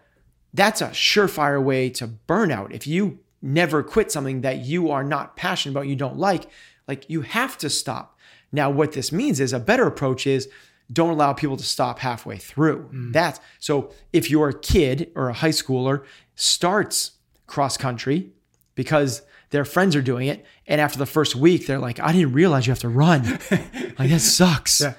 that's 0.53 0.81
a 0.81 0.89
surefire 0.89 1.63
way 1.63 1.89
to 1.91 2.09
burnout. 2.27 2.73
If 2.73 2.85
you 2.85 3.19
never 3.41 3.81
quit 3.81 4.11
something 4.11 4.41
that 4.41 4.57
you 4.57 4.91
are 4.91 5.05
not 5.05 5.37
passionate 5.37 5.71
about, 5.71 5.87
you 5.87 5.95
don't 5.95 6.17
like, 6.17 6.49
like 6.85 7.09
you 7.09 7.21
have 7.21 7.57
to 7.59 7.69
stop. 7.69 8.19
Now, 8.51 8.69
what 8.69 8.91
this 8.91 9.13
means 9.13 9.39
is 9.39 9.53
a 9.53 9.59
better 9.59 9.87
approach 9.87 10.27
is 10.27 10.49
don't 10.91 11.11
allow 11.11 11.31
people 11.31 11.55
to 11.55 11.63
stop 11.63 11.99
halfway 11.99 12.35
through. 12.35 12.89
That's 13.13 13.39
so 13.59 13.93
if 14.11 14.29
your 14.29 14.51
kid 14.51 15.11
or 15.15 15.29
a 15.29 15.33
high 15.33 15.49
schooler 15.49 16.03
starts 16.35 17.11
cross 17.47 17.77
country 17.77 18.31
because 18.75 19.21
their 19.51 19.65
friends 19.65 19.95
are 19.95 20.01
doing 20.01 20.27
it, 20.27 20.45
and 20.67 20.81
after 20.81 20.97
the 20.97 21.05
first 21.05 21.35
week, 21.35 21.67
they're 21.67 21.79
like, 21.79 21.99
I 21.99 22.11
didn't 22.11 22.33
realize 22.33 22.67
you 22.67 22.71
have 22.71 22.79
to 22.79 22.89
run. 22.89 23.23
like 23.99 24.09
that 24.09 24.21
sucks 24.21 24.81
yeah 24.81 24.93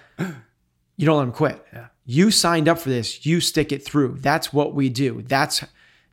you 0.97 1.07
don't 1.07 1.19
let 1.19 1.25
them 1.25 1.33
quit. 1.33 1.67
Yeah. 1.73 1.87
You 2.05 2.31
signed 2.31 2.69
up 2.69 2.79
for 2.79 2.89
this. 2.89 3.25
You 3.25 3.41
stick 3.41 3.73
it 3.73 3.85
through. 3.85 4.19
That's 4.21 4.53
what 4.53 4.75
we 4.75 4.89
do. 4.89 5.23
That's 5.23 5.65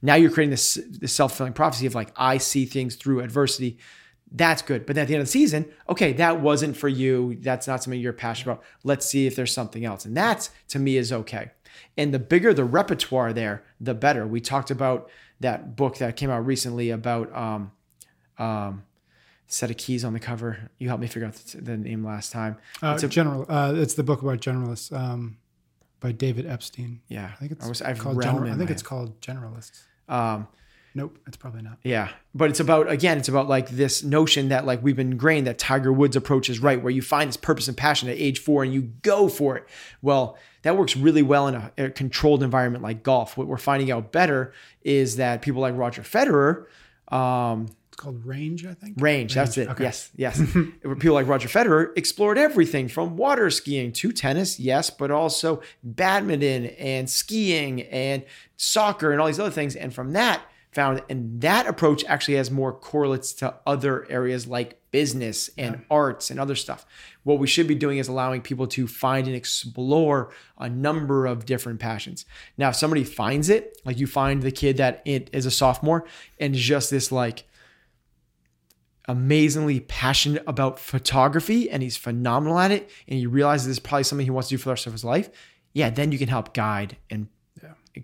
now 0.02 0.16
you're 0.16 0.32
creating 0.32 0.52
this, 0.52 0.80
this 0.88 1.14
self 1.14 1.32
fulfilling 1.32 1.54
prophecy 1.54 1.86
of 1.86 1.96
like 1.96 2.12
I 2.16 2.38
see 2.38 2.66
things 2.66 2.96
through 2.96 3.22
adversity. 3.22 3.78
That's 4.32 4.62
good. 4.62 4.86
But 4.86 4.96
then 4.96 5.04
at 5.04 5.08
the 5.08 5.16
end 5.16 5.22
of 5.22 5.28
the 5.28 5.32
season, 5.32 5.72
okay, 5.90 6.14
that 6.14 6.40
wasn't 6.42 6.78
for 6.78 6.88
you. 6.88 7.38
That's 7.40 7.68
not 7.68 7.84
something 7.84 8.00
you're 8.00 8.14
passionate 8.14 8.54
about. 8.54 8.64
Let's 8.84 9.06
see 9.06 9.26
if 9.26 9.36
there's 9.36 9.54
something 9.54 9.86
else. 9.86 10.06
And 10.06 10.16
that's 10.16 10.52
to 10.70 10.80
me 10.80 10.98
is 10.98 11.12
okay. 11.12 11.52
And 11.98 12.14
the 12.14 12.20
bigger 12.20 12.54
the 12.54 12.66
repertoire 12.66 13.34
there, 13.34 13.64
the 13.80 13.94
better. 13.94 14.28
We 14.28 14.42
talked 14.42 14.72
about 14.72 15.10
that 15.40 15.76
book 15.76 15.98
that 15.98 16.16
came 16.16 16.30
out 16.30 16.46
recently 16.46 16.92
about 16.92 17.36
um, 17.36 17.72
um, 18.40 18.84
set 19.48 19.70
of 19.72 19.78
keys 19.78 20.04
on 20.06 20.14
the 20.14 20.20
cover. 20.20 20.70
You 20.78 20.88
helped 20.88 21.02
me 21.02 21.08
figure 21.08 21.28
out 21.28 21.34
the, 21.36 21.62
the 21.62 21.78
name 21.78 22.04
last 22.06 22.32
time. 22.32 22.58
uh, 22.82 22.94
It's 22.96 23.04
a- 23.04 23.08
general 23.08 23.46
uh, 23.50 23.74
it's 23.76 23.94
the 23.96 24.04
book 24.04 24.22
about 24.22 24.40
generalists 24.42 24.92
um, 24.96 25.38
by 26.00 26.12
david 26.12 26.46
epstein 26.48 27.02
Yeah, 27.10 27.32
i 27.34 27.36
think 27.40 27.52
it's 27.54 27.66
I 27.66 27.70
was, 27.70 27.82
I've 27.82 28.00
called 28.00 28.22
general, 28.22 28.52
i 28.52 28.56
think 28.56 28.70
it's 28.72 28.82
called 28.84 29.20
generalists 29.22 29.82
Um, 30.08 30.48
nope 30.96 31.18
it's 31.28 31.36
probably 31.38 31.62
not 31.62 31.78
yeah, 31.84 32.10
but 32.34 32.50
it's 32.50 32.60
about 32.60 32.90
again, 32.92 33.18
it's 33.18 33.28
about 33.30 33.48
like 33.50 33.70
this 33.70 34.04
notion 34.04 34.50
that 34.50 34.66
like 34.66 34.82
we've 34.84 34.96
been 34.96 35.12
ingrained 35.12 35.46
that 35.48 35.58
Tiger 35.60 35.92
Woods 35.94 36.16
approach 36.16 36.50
is 36.50 36.60
right, 36.60 36.82
where 36.82 36.92
you 36.92 37.02
find 37.02 37.28
this 37.28 37.38
purpose 37.38 37.68
and 37.68 37.76
passion 37.78 38.08
at 38.10 38.18
age 38.18 38.40
four 38.40 38.64
and 38.64 38.74
you 38.74 38.82
go 39.04 39.28
for 39.30 39.56
it. 39.58 39.66
Well, 40.02 40.38
that 40.64 40.78
works 40.78 40.96
really 40.98 41.22
well 41.22 41.48
in 41.48 41.56
a, 41.56 41.72
a 41.78 41.90
controlled 41.90 42.42
environment 42.44 42.84
like 42.84 43.02
golf. 43.04 43.38
What 43.38 43.48
we're 43.48 43.58
finding 43.58 43.92
out 43.92 44.12
better 44.12 44.52
is 44.84 45.16
that 45.18 45.42
people 45.42 45.62
like 45.62 45.76
Roger 45.78 46.02
Federer, 46.02 46.66
um, 47.16 47.68
called 48.00 48.26
range, 48.26 48.66
I 48.66 48.74
think. 48.74 48.96
Range, 49.00 49.34
that's 49.34 49.58
it. 49.58 49.68
okay. 49.70 49.84
Yes, 49.84 50.10
yes. 50.16 50.42
People 51.00 51.14
like 51.14 51.28
Roger 51.28 51.48
Federer 51.48 51.96
explored 51.98 52.38
everything 52.38 52.88
from 52.88 53.18
water 53.18 53.50
skiing 53.50 53.92
to 53.94 54.12
tennis, 54.12 54.60
yes, 54.60 54.90
but 54.90 55.12
also 55.12 55.62
badminton 55.84 56.68
and 56.78 57.10
skiing 57.10 57.82
and 57.84 58.24
soccer 58.58 59.12
and 59.12 59.20
all 59.22 59.28
these 59.28 59.40
other 59.40 59.52
things. 59.52 59.76
And 59.76 59.94
from 59.94 60.14
that, 60.14 60.42
found 60.72 61.02
and 61.10 61.42
that 61.42 61.68
approach 61.68 62.06
actually 62.06 62.36
has 62.36 62.50
more 62.52 62.72
correlates 62.72 63.34
to 63.34 63.54
other 63.66 64.10
areas 64.10 64.48
like 64.48 64.80
business 64.92 65.50
and 65.58 65.84
arts 65.92 66.30
and 66.30 66.40
other 66.40 66.56
stuff. 66.56 66.86
What 67.24 67.40
we 67.40 67.48
should 67.48 67.68
be 67.68 67.76
doing 67.76 67.98
is 67.98 68.08
allowing 68.08 68.42
people 68.42 68.68
to 68.68 68.88
find 68.88 69.28
and 69.28 69.36
explore 69.36 70.32
a 70.58 70.70
number 70.70 71.26
of 71.26 71.46
different 71.46 71.80
passions. 71.80 72.26
Now, 72.58 72.70
if 72.70 72.76
somebody 72.76 73.04
finds 73.04 73.50
it, 73.50 73.80
like 73.84 74.00
you 74.00 74.08
find 74.08 74.42
the 74.42 74.52
kid 74.52 74.78
that 74.78 75.02
it 75.06 75.30
is 75.34 75.46
a 75.46 75.52
sophomore 75.52 76.06
and 76.40 76.54
just 76.54 76.90
this 76.92 77.12
like 77.12 77.44
amazingly 79.10 79.80
passionate 79.80 80.44
about 80.46 80.80
photography 80.80 81.70
and 81.70 81.82
he's 81.82 81.98
phenomenal 81.98 82.60
at 82.60 82.72
it 82.72 82.90
and 83.08 83.18
he 83.18 83.26
realizes 83.26 83.66
this 83.66 83.78
is 83.78 83.80
probably 83.80 84.04
something 84.04 84.24
he 84.24 84.30
wants 84.30 84.50
to 84.50 84.54
do 84.54 84.60
for 84.60 84.66
the 84.66 84.74
rest 84.74 84.86
of 84.86 84.94
his 84.94 85.04
life, 85.04 85.32
yeah, 85.74 85.90
then 85.90 86.12
you 86.12 86.20
can 86.20 86.30
help 86.30 86.54
guide 86.54 86.96
and 87.10 87.28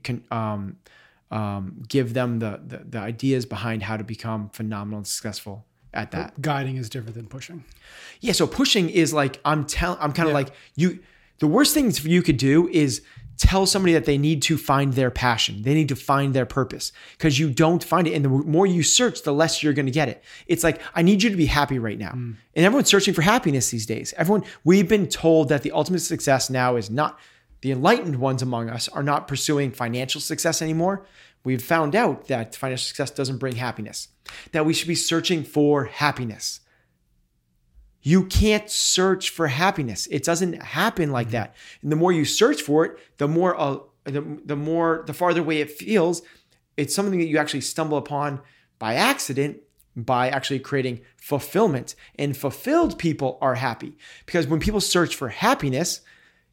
can 0.04 0.24
um, 0.32 0.78
um, 1.32 1.84
give 1.88 2.14
them 2.14 2.40
the, 2.40 2.60
the 2.66 2.78
the 2.90 2.98
ideas 2.98 3.46
behind 3.46 3.84
how 3.84 3.98
to 3.98 4.04
become 4.04 4.50
phenomenal 4.50 4.98
and 4.98 5.08
successful 5.08 5.66
at 5.94 6.12
that. 6.12 6.42
Guiding 6.42 6.78
is 6.78 6.90
different 6.90 7.16
than 7.16 7.28
pushing. 7.28 7.64
Yeah, 8.20 8.34
so 8.34 8.48
pushing 8.48 8.90
is 8.90 9.14
like 9.14 9.40
I'm 9.46 9.66
telling 9.66 10.00
I'm 10.02 10.12
kind 10.12 10.28
of 10.28 10.34
like 10.34 10.50
you 10.76 11.00
the 11.40 11.48
worst 11.48 11.74
things 11.74 12.04
you 12.04 12.24
could 12.24 12.38
do 12.38 12.68
is 12.70 13.04
tell 13.38 13.66
somebody 13.66 13.94
that 13.94 14.06
they 14.06 14.18
need 14.18 14.42
to 14.44 14.58
find 14.58 14.94
their 14.94 15.12
passion. 15.12 15.62
They 15.64 15.74
need 15.74 15.90
to 15.90 15.96
find 15.96 16.34
their 16.34 16.46
purpose 16.46 16.92
because 17.18 17.38
you 17.38 17.50
don't 17.50 17.84
find 17.84 18.08
it 18.08 18.14
and 18.14 18.26
the 18.26 18.30
more 18.30 18.66
you 18.66 18.84
search 18.84 19.24
the 19.24 19.34
less 19.34 19.62
you're 19.62 19.74
going 19.74 19.86
to 19.86 19.92
get 19.92 20.10
it. 20.10 20.24
It's 20.48 20.64
like 20.64 20.82
I 20.94 21.02
need 21.02 21.24
you 21.24 21.30
to 21.30 21.36
be 21.36 21.46
happy 21.46 21.80
right 21.80 22.00
now. 22.00 22.12
Mm. 22.12 22.36
And 22.56 22.66
everyone's 22.66 22.90
searching 22.90 23.14
for 23.14 23.22
happiness 23.22 23.70
these 23.70 23.86
days. 23.86 24.14
Everyone 24.18 24.44
we've 24.64 24.88
been 24.88 25.08
told 25.08 25.50
that 25.50 25.64
the 25.64 25.72
ultimate 25.72 26.00
success 26.00 26.50
now 26.50 26.76
is 26.76 26.90
not 26.90 27.20
the 27.62 27.72
enlightened 27.72 28.18
ones 28.18 28.42
among 28.42 28.70
us 28.70 28.88
are 28.90 29.04
not 29.04 29.28
pursuing 29.28 29.72
financial 29.72 30.22
success 30.22 30.62
anymore. 30.62 31.06
We've 31.44 31.64
found 31.64 31.96
out 31.96 32.28
that 32.28 32.56
financial 32.56 32.86
success 32.86 33.12
doesn't 33.12 33.38
bring 33.38 33.56
happiness. 33.56 34.10
That 34.52 34.66
we 34.66 34.74
should 34.74 34.88
be 34.88 34.96
searching 34.96 35.44
for 35.44 35.86
happiness. 35.86 36.60
You 38.06 38.26
can't 38.26 38.70
search 38.70 39.32
for 39.32 39.48
happiness. 39.48 40.08
It 40.12 40.24
doesn't 40.24 40.62
happen 40.62 41.12
like 41.12 41.32
that. 41.32 41.56
And 41.82 41.92
the 41.92 41.96
more 41.96 42.12
you 42.12 42.24
search 42.24 42.62
for 42.62 42.86
it, 42.86 43.00
the 43.18 43.28
more 43.28 43.60
uh, 43.60 43.80
the, 44.04 44.22
the 44.46 44.56
more 44.56 45.04
the 45.08 45.14
farther 45.14 45.42
away 45.42 45.60
it 45.60 45.72
feels. 45.72 46.22
It's 46.78 46.94
something 46.94 47.18
that 47.18 47.26
you 47.26 47.40
actually 47.40 47.62
stumble 47.62 47.98
upon 47.98 48.42
by 48.78 48.94
accident 48.94 49.58
by 49.96 50.30
actually 50.30 50.60
creating 50.60 51.02
fulfillment. 51.18 51.96
And 52.14 52.38
fulfilled 52.38 53.00
people 53.00 53.40
are 53.42 53.56
happy 53.56 53.98
because 54.28 54.46
when 54.46 54.60
people 54.60 54.82
search 54.82 55.16
for 55.16 55.30
happiness, 55.30 56.02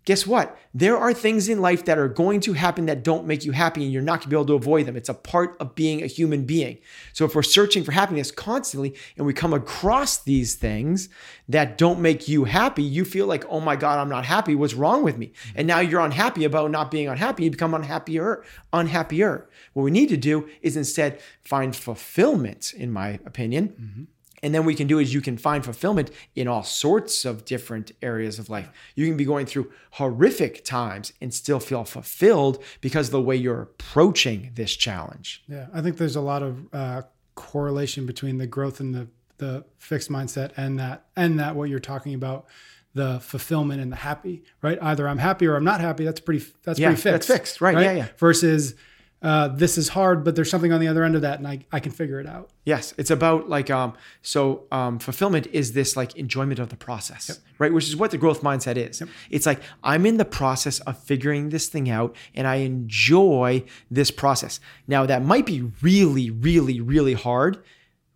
guess 0.04 0.26
what? 0.26 0.58
There 0.74 0.96
are 0.96 1.12
things 1.12 1.48
in 1.48 1.60
life 1.60 1.84
that 1.84 1.98
are 1.98 2.08
going 2.08 2.40
to 2.40 2.54
happen 2.54 2.86
that 2.86 3.04
don't 3.04 3.26
make 3.26 3.44
you 3.44 3.52
happy, 3.52 3.84
and 3.84 3.92
you're 3.92 4.02
not 4.02 4.20
going 4.20 4.22
to 4.22 4.28
be 4.28 4.36
able 4.36 4.46
to 4.46 4.54
avoid 4.54 4.86
them. 4.86 4.96
It's 4.96 5.08
a 5.08 5.14
part 5.14 5.56
of 5.60 5.74
being 5.74 6.02
a 6.02 6.06
human 6.06 6.44
being. 6.44 6.78
So, 7.12 7.24
if 7.24 7.34
we're 7.34 7.42
searching 7.42 7.84
for 7.84 7.92
happiness 7.92 8.30
constantly 8.30 8.94
and 9.16 9.26
we 9.26 9.32
come 9.32 9.52
across 9.52 10.18
these 10.18 10.54
things 10.54 11.08
that 11.48 11.78
don't 11.78 12.00
make 12.00 12.28
you 12.28 12.44
happy, 12.44 12.82
you 12.82 13.04
feel 13.04 13.26
like, 13.26 13.44
oh 13.48 13.60
my 13.60 13.76
God, 13.76 13.98
I'm 13.98 14.08
not 14.08 14.24
happy. 14.24 14.54
What's 14.54 14.74
wrong 14.74 15.02
with 15.02 15.18
me? 15.18 15.28
Mm-hmm. 15.28 15.58
And 15.58 15.68
now 15.68 15.80
you're 15.80 16.00
unhappy 16.00 16.44
about 16.44 16.70
not 16.70 16.90
being 16.90 17.08
unhappy. 17.08 17.44
You 17.44 17.50
become 17.50 17.74
unhappier, 17.74 18.44
unhappier. 18.72 19.48
What 19.74 19.82
we 19.84 19.90
need 19.90 20.08
to 20.08 20.16
do 20.16 20.48
is 20.62 20.76
instead 20.76 21.20
find 21.42 21.76
fulfillment, 21.76 22.72
in 22.74 22.90
my 22.90 23.20
opinion. 23.24 23.68
Mm-hmm. 23.68 24.02
And 24.42 24.54
then 24.54 24.64
we 24.64 24.74
can 24.74 24.86
do 24.86 24.98
is 24.98 25.14
you 25.14 25.20
can 25.20 25.36
find 25.38 25.64
fulfillment 25.64 26.10
in 26.34 26.48
all 26.48 26.62
sorts 26.64 27.24
of 27.24 27.44
different 27.44 27.92
areas 28.02 28.38
of 28.38 28.50
life. 28.50 28.70
You 28.96 29.06
can 29.06 29.16
be 29.16 29.24
going 29.24 29.46
through 29.46 29.70
horrific 29.92 30.64
times 30.64 31.12
and 31.20 31.32
still 31.32 31.60
feel 31.60 31.84
fulfilled 31.84 32.62
because 32.80 33.08
of 33.08 33.12
the 33.12 33.22
way 33.22 33.36
you're 33.36 33.62
approaching 33.62 34.50
this 34.54 34.74
challenge. 34.74 35.44
Yeah, 35.48 35.66
I 35.72 35.80
think 35.80 35.96
there's 35.98 36.16
a 36.16 36.20
lot 36.20 36.42
of 36.42 36.58
uh, 36.72 37.02
correlation 37.34 38.06
between 38.06 38.38
the 38.38 38.46
growth 38.46 38.80
and 38.80 38.94
the 38.94 39.08
the 39.38 39.64
fixed 39.78 40.08
mindset 40.10 40.52
and 40.56 40.78
that 40.78 41.06
and 41.16 41.40
that 41.40 41.56
what 41.56 41.68
you're 41.68 41.80
talking 41.80 42.14
about 42.14 42.46
the 42.94 43.18
fulfillment 43.20 43.80
and 43.80 43.90
the 43.90 43.96
happy 43.96 44.44
right 44.60 44.78
either 44.82 45.08
i'm 45.08 45.18
happy 45.18 45.46
or 45.46 45.56
i'm 45.56 45.64
not 45.64 45.80
happy 45.80 46.04
that's 46.04 46.20
pretty 46.20 46.44
that's 46.62 46.78
Yeah, 46.78 46.88
pretty 46.88 47.00
fixed 47.02 47.28
that's 47.28 47.38
fixed. 47.40 47.60
Right, 47.60 47.76
yeah, 47.78 47.92
yeah. 47.92 48.08
versus 48.18 48.74
uh, 49.22 49.48
this 49.48 49.78
is 49.78 49.88
hard 49.90 50.24
but 50.24 50.34
there's 50.36 50.50
something 50.50 50.72
on 50.72 50.80
the 50.80 50.88
other 50.88 51.04
end 51.04 51.14
of 51.14 51.22
that 51.22 51.38
and 51.38 51.46
i, 51.48 51.58
I 51.72 51.80
can 51.80 51.92
figure 51.92 52.20
it 52.20 52.26
out 52.26 52.50
Yes, 52.64 52.94
it's 52.96 53.10
about 53.10 53.48
like 53.48 53.70
um 53.70 53.94
so 54.22 54.64
um 54.70 55.00
fulfillment 55.00 55.48
is 55.52 55.72
this 55.72 55.96
like 55.96 56.14
enjoyment 56.14 56.60
of 56.60 56.68
the 56.68 56.76
process, 56.76 57.40
right? 57.58 57.72
Which 57.72 57.88
is 57.88 57.96
what 57.96 58.12
the 58.12 58.18
growth 58.18 58.40
mindset 58.42 58.76
is. 58.76 59.02
It's 59.30 59.46
like 59.46 59.60
I'm 59.82 60.06
in 60.06 60.16
the 60.16 60.24
process 60.24 60.78
of 60.80 60.96
figuring 60.96 61.48
this 61.48 61.66
thing 61.68 61.90
out 61.90 62.14
and 62.36 62.46
I 62.46 62.56
enjoy 62.56 63.64
this 63.90 64.12
process. 64.12 64.60
Now 64.86 65.06
that 65.06 65.24
might 65.24 65.44
be 65.44 65.62
really 65.82 66.30
really 66.30 66.80
really 66.80 67.14
hard 67.14 67.58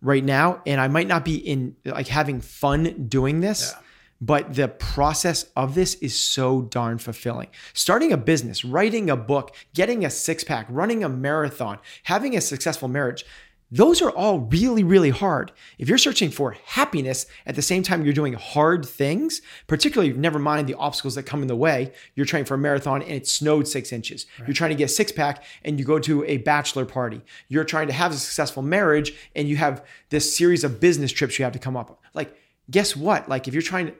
right 0.01 0.23
now 0.23 0.61
and 0.65 0.79
I 0.79 0.87
might 0.87 1.07
not 1.07 1.25
be 1.25 1.35
in 1.35 1.75
like 1.83 2.07
having 2.07 2.39
fun 2.39 3.07
doing 3.09 3.41
this. 3.41 3.73
But 4.19 4.55
the 4.55 4.67
process 4.67 5.45
of 5.55 5.75
this 5.75 5.95
is 5.95 6.19
so 6.19 6.63
darn 6.63 6.97
fulfilling. 6.97 7.49
Starting 7.73 8.11
a 8.11 8.17
business, 8.17 8.65
writing 8.65 9.09
a 9.09 9.15
book, 9.15 9.55
getting 9.73 10.03
a 10.03 10.09
six 10.09 10.43
pack, 10.43 10.65
running 10.69 11.03
a 11.03 11.09
marathon, 11.09 11.79
having 12.03 12.35
a 12.35 12.41
successful 12.41 12.87
marriage, 12.87 13.25
those 13.69 14.01
are 14.01 14.11
all 14.11 14.39
really, 14.39 14.83
really 14.83 15.09
hard. 15.09 15.51
If 15.77 15.89
you're 15.89 15.97
searching 15.97 16.29
for 16.29 16.55
happiness 16.65 17.25
at 17.45 17.55
the 17.55 17.61
same 17.61 17.83
time 17.83 18.05
you're 18.05 18.13
doing 18.13 18.33
hard 18.33 18.85
things, 18.85 19.41
particularly 19.67 20.13
never 20.13 20.39
mind 20.39 20.67
the 20.67 20.75
obstacles 20.75 21.15
that 21.15 21.23
come 21.23 21.41
in 21.41 21.49
the 21.49 21.55
way, 21.55 21.91
you're 22.15 22.25
training 22.25 22.45
for 22.45 22.53
a 22.53 22.57
marathon 22.57 23.01
and 23.01 23.11
it 23.11 23.27
snowed 23.27 23.67
six 23.67 23.91
inches. 23.91 24.25
You're 24.37 24.53
trying 24.53 24.69
to 24.69 24.75
get 24.75 24.85
a 24.85 24.93
six 24.93 25.11
pack 25.11 25.43
and 25.65 25.77
you 25.77 25.83
go 25.83 25.99
to 25.99 26.23
a 26.23 26.37
bachelor 26.37 26.85
party. 26.85 27.21
You're 27.49 27.65
trying 27.65 27.87
to 27.87 27.93
have 27.93 28.13
a 28.13 28.15
successful 28.15 28.63
marriage 28.63 29.13
and 29.35 29.49
you 29.49 29.57
have 29.57 29.85
this 30.09 30.35
series 30.35 30.63
of 30.63 30.79
business 30.79 31.11
trips 31.11 31.37
you 31.37 31.43
have 31.43 31.53
to 31.53 31.59
come 31.59 31.75
up 31.75 31.89
with. 31.89 31.99
Like, 32.13 32.37
guess 32.69 32.95
what? 32.95 33.27
Like, 33.29 33.47
if 33.47 33.53
you're 33.53 33.61
trying 33.63 33.87
to, 33.87 33.93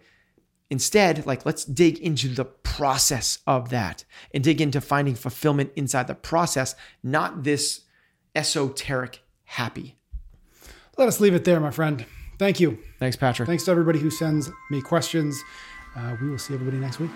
Instead, 0.70 1.26
like 1.26 1.46
let's 1.46 1.64
dig 1.64 1.98
into 2.00 2.28
the 2.28 2.44
process 2.44 3.40
of 3.48 3.70
that 3.70 4.04
and 4.34 4.44
dig 4.44 4.60
into 4.60 4.82
finding 4.82 5.16
fulfillment 5.16 5.72
inside 5.78 6.08
the 6.08 6.14
process, 6.14 6.76
not 7.02 7.44
this 7.44 7.86
esoteric 8.36 9.22
happy. 9.46 9.96
let 10.98 11.08
us 11.08 11.20
leave 11.22 11.34
it 11.34 11.46
there 11.46 11.60
my 11.60 11.72
friend 11.72 12.06
thank 12.38 12.60
you 12.60 12.78
Thanks, 13.00 13.16
Patrick. 13.16 13.48
thanks 13.48 13.64
to 13.64 13.72
everybody 13.72 13.98
who 13.98 14.10
sends 14.12 14.52
me 14.70 14.82
questions 14.82 15.42
uh, 15.96 16.16
we 16.22 16.30
will 16.30 16.38
see 16.38 16.54
everybody 16.54 16.78
next 16.78 17.00
week 17.00 17.10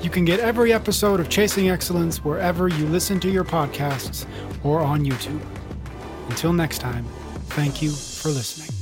you 0.00 0.08
can 0.08 0.24
get 0.24 0.38
every 0.40 0.72
episode 0.72 1.18
of 1.20 1.28
chasing 1.28 1.68
excellence 1.68 2.24
wherever 2.24 2.68
you 2.68 2.86
listen 2.86 3.18
to 3.20 3.28
your 3.30 3.44
podcasts 3.44 4.24
or 4.62 4.80
on 4.80 5.04
youtube 5.04 5.40
until 6.30 6.52
next 6.52 6.78
time 6.78 7.04
thank 7.48 7.82
you 7.82 7.90
for 7.90 8.28
listening 8.28 8.77